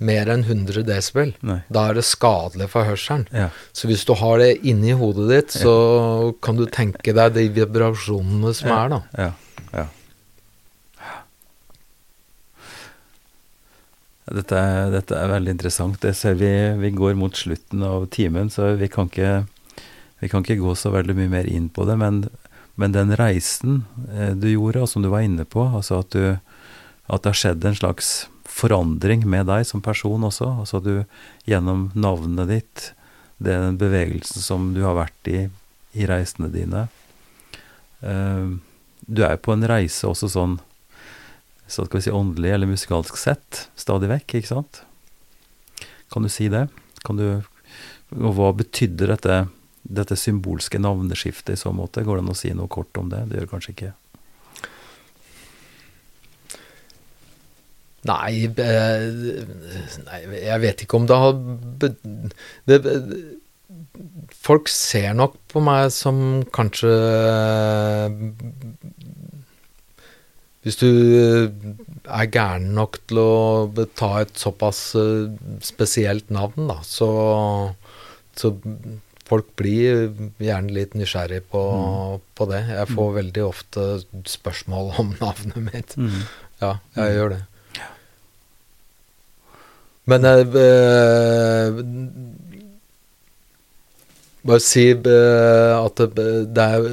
mer 0.05 0.27
enn 0.33 0.41
100 0.43 0.81
desibel. 0.89 1.35
Da 1.71 1.85
er 1.91 1.99
det 1.99 2.03
skadelig 2.09 2.67
for 2.73 2.83
hørselen. 2.89 3.27
Ja. 3.31 3.47
Så 3.71 3.87
hvis 3.87 4.03
du 4.09 4.15
har 4.17 4.41
det 4.41 4.57
inni 4.67 4.91
hodet 4.97 5.29
ditt, 5.29 5.55
så 5.61 6.33
kan 6.43 6.57
du 6.59 6.65
tenke 6.67 7.13
deg 7.15 7.37
de 7.37 7.45
vibrasjonene 7.61 8.51
som 8.57 8.73
er, 8.75 8.91
da. 8.97 8.99
Ja. 9.15 9.29
ja. 9.77 9.85
Dette, 14.25 14.59
dette 14.89 15.17
er 15.17 15.29
veldig 15.29 15.53
interessant. 15.53 16.01
Jeg 16.01 16.17
ser 16.17 16.37
vi, 16.39 16.49
vi 16.81 16.91
går 16.95 17.17
mot 17.19 17.35
slutten 17.37 17.83
av 17.85 18.07
timen, 18.13 18.49
så 18.49 18.71
vi 18.79 18.89
kan, 18.89 19.11
ikke, 19.11 19.45
vi 20.23 20.29
kan 20.31 20.45
ikke 20.45 20.63
gå 20.63 20.73
så 20.79 20.89
veldig 20.95 21.17
mye 21.19 21.33
mer 21.33 21.49
inn 21.49 21.67
på 21.69 21.85
det. 21.85 21.97
Men, 22.01 22.23
men 22.79 22.95
den 22.95 23.13
reisen 23.19 23.83
eh, 24.09 24.33
du 24.33 24.49
gjorde, 24.49 24.81
og 24.81 24.89
som 24.89 25.05
du 25.05 25.11
var 25.13 25.27
inne 25.27 25.45
på, 25.45 25.67
altså 25.67 26.01
at, 26.01 26.15
du, 26.15 26.39
at 27.05 27.21
det 27.21 27.33
har 27.35 27.41
skjedd 27.43 27.69
en 27.69 27.77
slags 27.77 28.15
forandring 28.49 29.27
med 29.29 29.45
deg 29.51 29.67
som 29.69 29.83
person 29.85 30.25
også. 30.25 30.49
Altså 30.63 30.81
du 30.81 30.95
gjennom 31.45 31.91
navnet 31.93 32.49
ditt, 32.49 32.89
den 33.37 33.77
bevegelsen 33.77 34.41
som 34.41 34.71
du 34.73 34.81
har 34.87 34.97
vært 34.97 35.29
i 35.29 35.45
i 35.95 36.05
reisene 36.09 36.49
dine. 36.51 36.87
Eh, 38.03 38.47
du 39.05 39.23
er 39.23 39.35
jo 39.35 39.43
på 39.47 39.55
en 39.55 39.67
reise 39.69 40.07
også 40.09 40.29
sånn 40.31 40.57
så 41.67 41.85
skal 41.85 41.99
vi 41.99 42.05
si 42.05 42.13
åndelig 42.13 42.53
eller 42.53 42.69
musikalsk 42.69 43.17
sett, 43.17 43.65
stadig 43.79 44.09
vekk, 44.11 44.37
ikke 44.39 44.51
sant? 44.51 44.83
Kan 46.13 46.25
du 46.25 46.29
si 46.29 46.47
det? 46.53 46.67
Kan 47.05 47.17
du, 47.17 47.27
og 48.15 48.31
hva 48.37 48.51
betydde 48.57 49.09
dette, 49.09 49.39
dette 49.81 50.17
symbolske 50.19 50.81
navneskiftet 50.81 51.55
i 51.57 51.59
så 51.59 51.73
måte? 51.73 52.05
Går 52.05 52.19
det 52.19 52.25
an 52.25 52.33
å 52.35 52.37
si 52.37 52.53
noe 52.53 52.71
kort 52.71 53.01
om 53.01 53.09
det? 53.13 53.25
Det 53.31 53.41
gjør 53.41 53.53
kanskje 53.55 53.75
ikke. 53.75 53.93
Nei, 58.05 58.45
eh, 58.45 59.05
nei, 60.05 60.19
jeg 60.43 60.61
vet 60.61 60.85
ikke 60.85 60.99
om 60.99 61.07
det 61.09 61.17
har 61.17 61.33
det, 62.69 62.77
Folk 64.45 64.67
ser 64.69 65.15
nok 65.17 65.39
på 65.49 65.61
meg 65.63 65.87
som 65.95 66.43
kanskje 66.53 66.91
Hvis 70.65 70.79
du 70.81 70.89
er 70.89 72.29
gæren 72.33 72.71
nok 72.73 72.97
til 73.05 73.19
å 73.21 73.87
ta 73.93 74.11
et 74.23 74.33
såpass 74.41 74.79
eh, 74.97 75.27
spesielt 75.61 76.31
navn, 76.33 76.65
da, 76.71 76.79
så, 76.81 77.09
så 78.33 78.55
folk 79.29 79.51
blir 79.61 80.09
gjerne 80.41 80.73
litt 80.73 80.95
nysgjerrig 80.97 81.43
på, 81.53 81.61
på 82.33 82.47
det. 82.49 82.63
Jeg 82.71 82.93
får 82.97 83.17
veldig 83.19 83.43
ofte 83.45 83.85
spørsmål 84.29 84.95
om 85.03 85.13
navnet 85.23 85.61
mitt. 85.69 85.99
Ja, 86.63 86.79
jeg 86.97 87.19
gjør 87.19 87.35
det. 87.35 87.43
Men 90.05 90.25
jeg 90.29 90.49
eh, 90.61 91.79
Bare 94.45 94.61
si 94.61 94.83
eh, 94.93 95.71
at 95.73 96.01
det, 96.13 96.25
det, 96.53 96.65
er, 96.65 96.83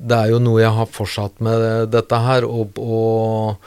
det 0.00 0.16
er 0.16 0.30
jo 0.32 0.40
noe 0.42 0.62
jeg 0.62 0.72
har 0.76 0.88
fortsatt 0.88 1.42
med 1.44 1.90
dette 1.92 2.20
her, 2.24 2.46
og, 2.48 2.78
og, 2.80 3.66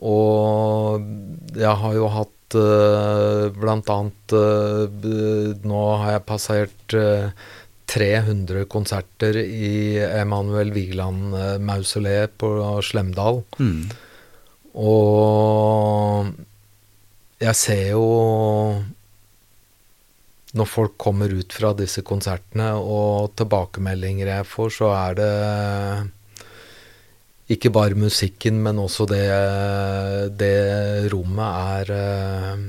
og 0.00 1.58
jeg 1.58 1.74
har 1.82 1.98
jo 1.98 2.08
hatt 2.12 2.56
eh, 2.60 3.44
blant 3.58 3.90
annet 3.92 4.34
eh, 4.38 5.04
Nå 5.68 5.82
har 6.00 6.16
jeg 6.16 6.24
passert 6.30 6.96
eh, 6.98 7.28
300 7.94 8.64
konserter 8.72 9.36
i 9.44 10.00
Emanuel 10.00 10.72
Vigeland-mausoleet 10.74 12.32
på 12.40 12.48
Slemdal. 12.82 13.42
Mm. 13.60 13.92
Og 14.80 16.32
jeg 17.44 17.58
ser 17.60 17.90
jo 17.92 18.06
Når 20.54 20.70
folk 20.70 20.94
kommer 21.00 21.32
ut 21.34 21.52
fra 21.52 21.72
disse 21.74 22.04
konsertene, 22.06 22.72
og 22.78 23.34
tilbakemeldinger 23.38 24.30
jeg 24.30 24.46
får, 24.46 24.70
så 24.76 24.92
er 24.94 25.18
det 25.18 25.32
ikke 27.54 27.72
bare 27.74 27.98
musikken, 27.98 28.62
men 28.64 28.78
også 28.80 29.06
det, 29.10 29.24
det 30.40 31.10
rommet 31.12 31.50
er 31.74 31.92
eh, 31.98 32.64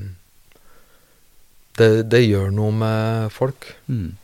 det, 1.80 1.90
det 2.12 2.24
gjør 2.26 2.52
noe 2.56 2.76
med 2.76 3.32
folk. 3.36 3.70
Mm. 3.88 4.16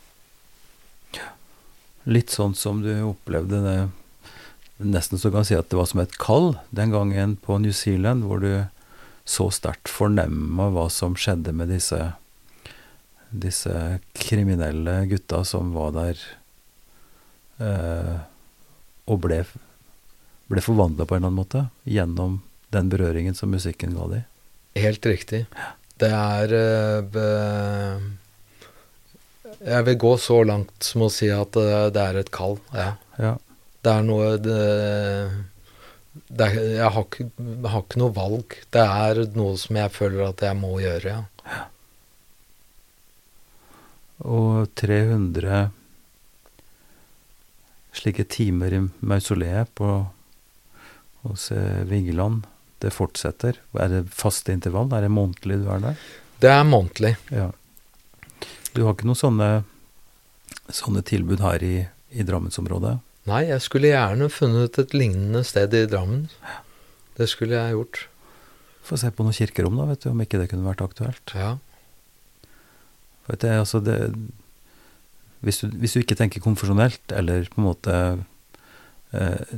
Litt 2.12 2.32
sånn 2.34 2.56
som 2.58 2.82
du 2.82 2.92
opplevde 3.06 3.62
det 3.62 3.80
Nesten 4.82 5.20
så 5.20 5.30
kan 5.30 5.44
jeg 5.44 5.52
si 5.52 5.54
at 5.54 5.68
det 5.70 5.76
var 5.78 5.86
som 5.86 6.00
et 6.02 6.14
kall 6.18 6.56
den 6.74 6.90
gangen 6.90 7.36
på 7.38 7.54
New 7.62 7.70
Zealand, 7.76 8.24
hvor 8.26 8.40
du 8.42 8.64
så 9.22 9.46
sterkt 9.54 9.86
fornemma 9.86 10.72
hva 10.74 10.88
som 10.90 11.14
skjedde 11.14 11.52
med 11.54 11.70
disse 11.70 12.00
disse 13.32 13.98
kriminelle 14.12 15.06
gutta 15.06 15.42
som 15.44 15.72
var 15.74 15.92
der 15.96 16.22
eh, 17.58 18.16
og 19.08 19.20
ble, 19.24 19.42
ble 20.52 20.64
forvandla 20.64 21.06
på 21.08 21.16
en 21.16 21.22
eller 21.22 21.30
annen 21.32 21.40
måte 21.40 21.66
gjennom 21.88 22.40
den 22.72 22.90
berøringen 22.92 23.36
som 23.36 23.52
musikken 23.52 23.96
ga 23.96 24.08
dem. 24.12 24.26
Helt 24.78 25.06
riktig. 25.06 25.44
Det 26.00 26.08
er 26.08 26.52
eh, 26.56 28.02
Jeg 29.60 29.86
vil 29.88 29.98
gå 30.00 30.12
så 30.18 30.42
langt 30.48 30.86
som 30.86 31.06
å 31.06 31.10
si 31.12 31.28
at 31.32 31.56
eh, 31.60 31.88
det 31.92 32.04
er 32.04 32.20
et 32.22 32.32
kall. 32.34 32.58
Ja. 32.76 32.92
Ja. 33.20 33.36
Det 33.82 33.92
er 33.92 34.06
noe 34.06 34.36
det, 34.38 34.60
det 36.30 36.46
er, 36.46 36.56
jeg, 36.78 36.90
har 36.94 37.04
ikke, 37.04 37.28
jeg 37.36 37.72
har 37.74 37.84
ikke 37.84 38.02
noe 38.04 38.16
valg. 38.16 38.56
Det 38.72 38.86
er 38.86 39.22
noe 39.36 39.58
som 39.60 39.78
jeg 39.80 39.94
føler 39.94 40.28
at 40.28 40.44
jeg 40.46 40.58
må 40.58 40.76
gjøre, 40.82 41.18
ja. 41.18 41.62
Og 44.22 44.68
300 44.78 45.70
slike 47.92 48.24
timer 48.30 48.74
i 48.74 48.80
mausoleet 49.04 49.72
på 49.78 49.88
hos 51.26 51.50
eh, 51.54 51.82
Vigeland, 51.86 52.46
det 52.82 52.90
fortsetter. 52.94 53.58
Er 53.78 53.90
det 53.92 54.04
faste 54.14 54.54
intervall? 54.54 54.90
Er 54.94 55.06
det 55.06 55.12
månedlig 55.14 55.60
du 55.62 55.68
er 55.70 55.82
der? 55.82 56.06
Det 56.42 56.50
er 56.50 56.64
månedlig. 56.66 57.14
Ja. 57.30 57.50
Du 58.72 58.84
har 58.84 58.96
ikke 58.96 59.06
noen 59.06 59.20
sånne, 59.20 59.50
sånne 60.72 61.04
tilbud 61.06 61.42
her 61.44 61.62
i, 61.62 61.74
i 62.10 62.26
Drammensområdet? 62.26 62.96
Nei, 63.30 63.44
jeg 63.52 63.62
skulle 63.62 63.92
gjerne 63.92 64.26
funnet 64.32 64.78
et 64.82 64.96
lignende 64.96 65.44
sted 65.46 65.74
i 65.78 65.84
Drammen. 65.86 66.24
Det 67.18 67.28
skulle 67.30 67.54
jeg 67.54 67.76
gjort. 67.76 68.06
Få 68.82 68.98
se 68.98 69.12
på 69.14 69.22
noen 69.22 69.36
kirkerom, 69.36 69.76
da, 69.78 69.86
vet 69.92 70.02
du, 70.02 70.08
om 70.10 70.24
ikke 70.24 70.40
det 70.40 70.48
kunne 70.50 70.66
vært 70.66 70.82
aktuelt. 70.82 71.34
Ja. 71.38 71.52
For 73.32 73.40
det, 73.40 73.52
altså 73.62 73.80
det, 73.80 73.96
hvis, 75.40 75.62
du, 75.62 75.70
hvis 75.80 75.96
du 75.96 76.02
ikke 76.02 76.18
tenker 76.18 76.42
konfesjonelt, 76.44 77.00
eller 77.16 77.48
på 77.48 77.62
en 77.62 77.64
måte 77.70 77.94
eh, 79.16 79.54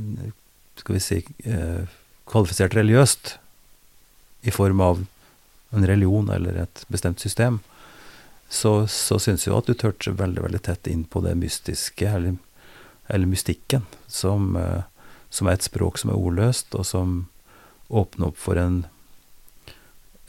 Skal 0.79 0.95
vi 0.95 1.01
si 1.03 1.17
eh, 1.43 1.83
kvalifisert 2.27 2.75
religiøst, 2.75 3.35
i 4.45 4.53
form 4.53 4.79
av 4.81 5.03
en 5.75 5.87
religion 5.87 6.29
eller 6.29 6.61
et 6.61 6.83
bestemt 6.87 7.19
system, 7.19 7.59
så, 8.47 8.87
så 8.87 9.17
syns 9.19 9.47
jeg 9.47 9.55
at 9.57 9.67
du 9.67 9.73
tørte 9.73 10.13
veldig 10.15 10.43
veldig 10.45 10.61
tett 10.67 10.87
inn 10.87 11.03
på 11.03 11.23
det 11.25 11.33
mystiske, 11.39 12.07
eller, 12.07 12.35
eller 13.11 13.27
mystikken, 13.27 13.83
som, 14.07 14.53
eh, 14.55 14.83
som 15.33 15.49
er 15.49 15.57
et 15.57 15.67
språk 15.67 15.99
som 15.99 16.13
er 16.13 16.19
ordløst, 16.21 16.77
og 16.77 16.85
som 16.87 17.15
åpner 17.89 18.31
opp 18.31 18.39
for 18.39 18.61
en, 18.61 18.83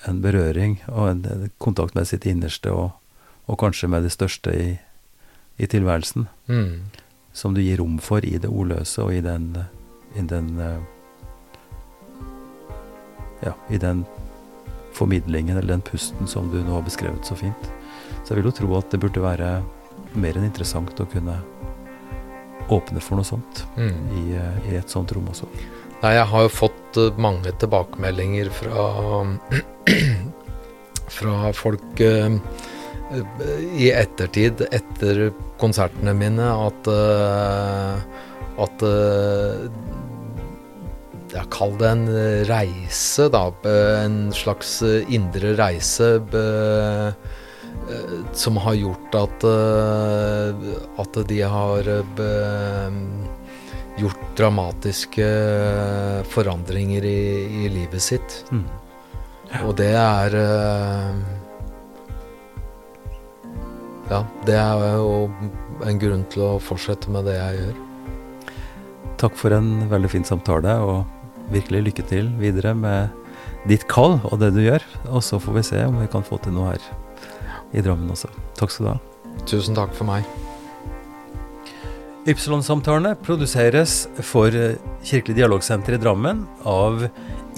en 0.08 0.22
berøring 0.24 0.80
og 0.90 1.10
en, 1.12 1.26
en 1.30 1.50
kontakt 1.62 1.94
med 1.94 2.08
sitt 2.08 2.26
innerste, 2.26 2.72
og, 2.72 2.96
og 3.48 3.58
kanskje 3.58 3.88
med 3.88 4.02
det 4.02 4.12
største 4.12 4.50
i, 4.54 4.78
i 5.58 5.66
tilværelsen, 5.66 6.28
Mm. 6.48 6.82
som 7.32 7.54
du 7.54 7.60
gir 7.60 7.78
rom 7.78 7.98
for 7.98 8.24
i 8.24 8.38
det 8.38 8.48
ordløse 8.50 9.02
og 9.02 9.12
i 9.14 9.20
den, 9.20 9.50
i 10.16 10.20
den 10.22 10.58
eh, 10.60 10.78
Ja, 13.44 13.52
i 13.70 13.76
den 13.78 14.04
formidlingen 14.96 15.56
eller 15.58 15.74
den 15.76 15.82
pusten 15.84 16.26
som 16.26 16.48
du 16.50 16.56
nå 16.64 16.72
har 16.78 16.82
beskrevet 16.86 17.24
så 17.28 17.36
fint. 17.36 17.66
Så 18.24 18.32
jeg 18.32 18.40
vil 18.40 18.48
jo 18.50 18.54
tro 18.56 18.70
at 18.78 18.88
det 18.90 19.00
burde 19.02 19.20
være 19.22 19.50
mer 20.16 20.38
enn 20.38 20.46
interessant 20.48 20.96
å 21.00 21.06
kunne 21.12 21.36
åpne 22.72 23.00
for 23.04 23.16
noe 23.20 23.28
sånt 23.28 23.64
Mm. 23.76 23.98
i, 24.16 24.22
eh, 24.36 24.72
i 24.72 24.76
et 24.80 24.88
sånt 24.90 25.12
rom 25.12 25.28
også. 25.28 25.46
Nei, 26.02 26.14
jeg 26.16 26.26
har 26.26 26.42
jo 26.42 26.48
fått 26.48 26.96
eh, 26.96 27.12
mange 27.20 27.52
tilbakemeldinger 27.60 28.50
fra 28.50 28.86
fra 31.16 31.52
folk 31.54 32.00
eh, 32.00 32.38
i 33.76 33.90
ettertid, 33.94 34.64
etter 34.74 35.28
konsertene 35.60 36.14
mine, 36.16 36.46
at 36.66 36.88
at 38.56 38.82
jeg 41.36 41.50
kaller 41.52 41.78
det 41.82 41.90
en 41.90 42.06
reise, 42.48 43.28
da. 43.32 43.44
En 44.02 44.32
slags 44.34 44.78
indre 45.12 45.52
reise 45.58 46.08
som 48.34 48.58
har 48.64 48.78
gjort 48.80 49.18
at 49.20 49.46
at 51.04 51.20
de 51.30 51.40
har 51.46 51.90
gjort 53.96 54.24
dramatiske 54.36 55.28
forandringer 56.32 57.04
i, 57.08 57.20
i 57.64 57.68
livet 57.72 58.02
sitt. 58.02 58.42
Mm. 58.50 58.66
Ja. 59.52 59.62
Og 59.62 59.76
det 59.78 59.92
er 59.94 60.34
Ja, 64.06 64.22
det 64.46 64.54
er 64.54 65.00
jo 65.00 65.26
en 65.82 65.98
grunn 65.98 66.22
til 66.30 66.44
å 66.46 66.52
fortsette 66.62 67.10
med 67.10 67.26
det 67.26 67.34
jeg 67.40 67.58
gjør. 67.58 67.82
Takk 69.18 69.38
for 69.38 69.54
en 69.56 69.88
veldig 69.90 70.10
fin 70.12 70.26
samtale, 70.26 70.76
og 70.78 71.50
virkelig 71.50 71.88
lykke 71.88 72.04
til 72.06 72.30
videre 72.38 72.74
med 72.76 73.10
ditt 73.66 73.86
kall 73.90 74.18
og 74.28 74.38
det 74.42 74.52
du 74.54 74.62
gjør. 74.62 74.84
Og 75.10 75.24
så 75.26 75.40
får 75.42 75.58
vi 75.58 75.66
se 75.72 75.84
om 75.88 75.98
vi 75.98 76.10
kan 76.12 76.26
få 76.26 76.38
til 76.42 76.54
noe 76.54 76.74
her 76.74 76.90
i 77.74 77.82
Drammen 77.82 78.12
også. 78.14 78.30
Takk 78.58 78.72
skal 78.72 78.86
du 78.86 78.90
ha. 78.92 78.98
Tusen 79.48 79.76
takk 79.76 79.94
for 79.96 80.08
meg. 80.08 80.26
Ypsilon-samtalene 82.26 83.14
produseres 83.22 84.04
for 84.26 84.54
Kirkelig 85.06 85.36
dialogsenter 85.38 85.94
i 85.94 86.00
Drammen 86.02 86.44
av 86.66 87.06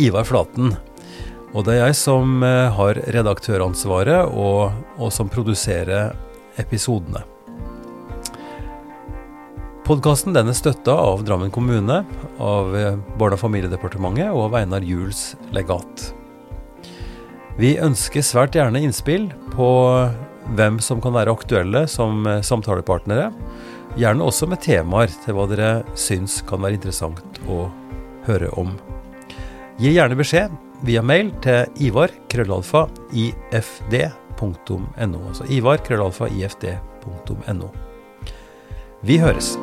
Ivar 0.01 0.28
Flaten. 0.28 0.74
Og 1.57 1.64
det 1.64 1.78
er 1.78 1.86
jeg 1.86 1.96
som 1.96 2.42
eh, 2.44 2.68
har 2.76 3.01
redaktøransvaret, 3.14 4.28
og, 4.36 4.74
og 5.01 5.12
som 5.14 5.30
produserer 5.32 6.12
episodene. 6.59 7.24
Podkasten 9.88 10.36
er 10.36 10.52
støtta 10.52 10.92
av 10.92 11.24
Drammen 11.24 11.50
kommune, 11.50 12.02
av 12.38 12.76
eh, 12.76 12.98
Barne- 13.16 13.38
og 13.38 13.40
familiedepartementet 13.40 14.28
og 14.34 14.50
av 14.50 14.59
Einar 14.61 14.84
Juels 14.84 15.36
legat. 15.56 16.12
Vi 17.59 17.78
ønsker 17.80 18.22
svært 18.22 18.54
gjerne 18.54 18.82
innspill 18.84 19.30
på 19.54 19.70
hvem 20.59 20.78
som 20.80 21.00
kan 21.00 21.16
være 21.16 21.32
aktuelle 21.32 21.86
som 21.88 22.26
eh, 22.28 22.44
samtalepartnere 22.44 23.32
Gjerne 23.98 24.22
også 24.22 24.46
med 24.46 24.61
temaer 24.62 25.11
til 25.24 25.34
hva 25.34 25.48
dere 25.50 25.70
syns 25.98 26.42
kan 26.46 26.62
være 26.62 26.76
interessant 26.76 27.40
å 27.50 27.66
høre 28.28 28.50
om. 28.61 28.76
Gi 29.80 29.90
gjerne 29.94 30.18
beskjed 30.18 30.54
via 30.86 31.02
mail 31.02 31.32
til 31.42 31.66
ivar 31.88 32.12
krøllalfa 34.39 34.86
Altså 35.28 35.45
ivar.ifd.no. 35.49 36.78
Vi 39.03 39.18
høres. 39.18 39.59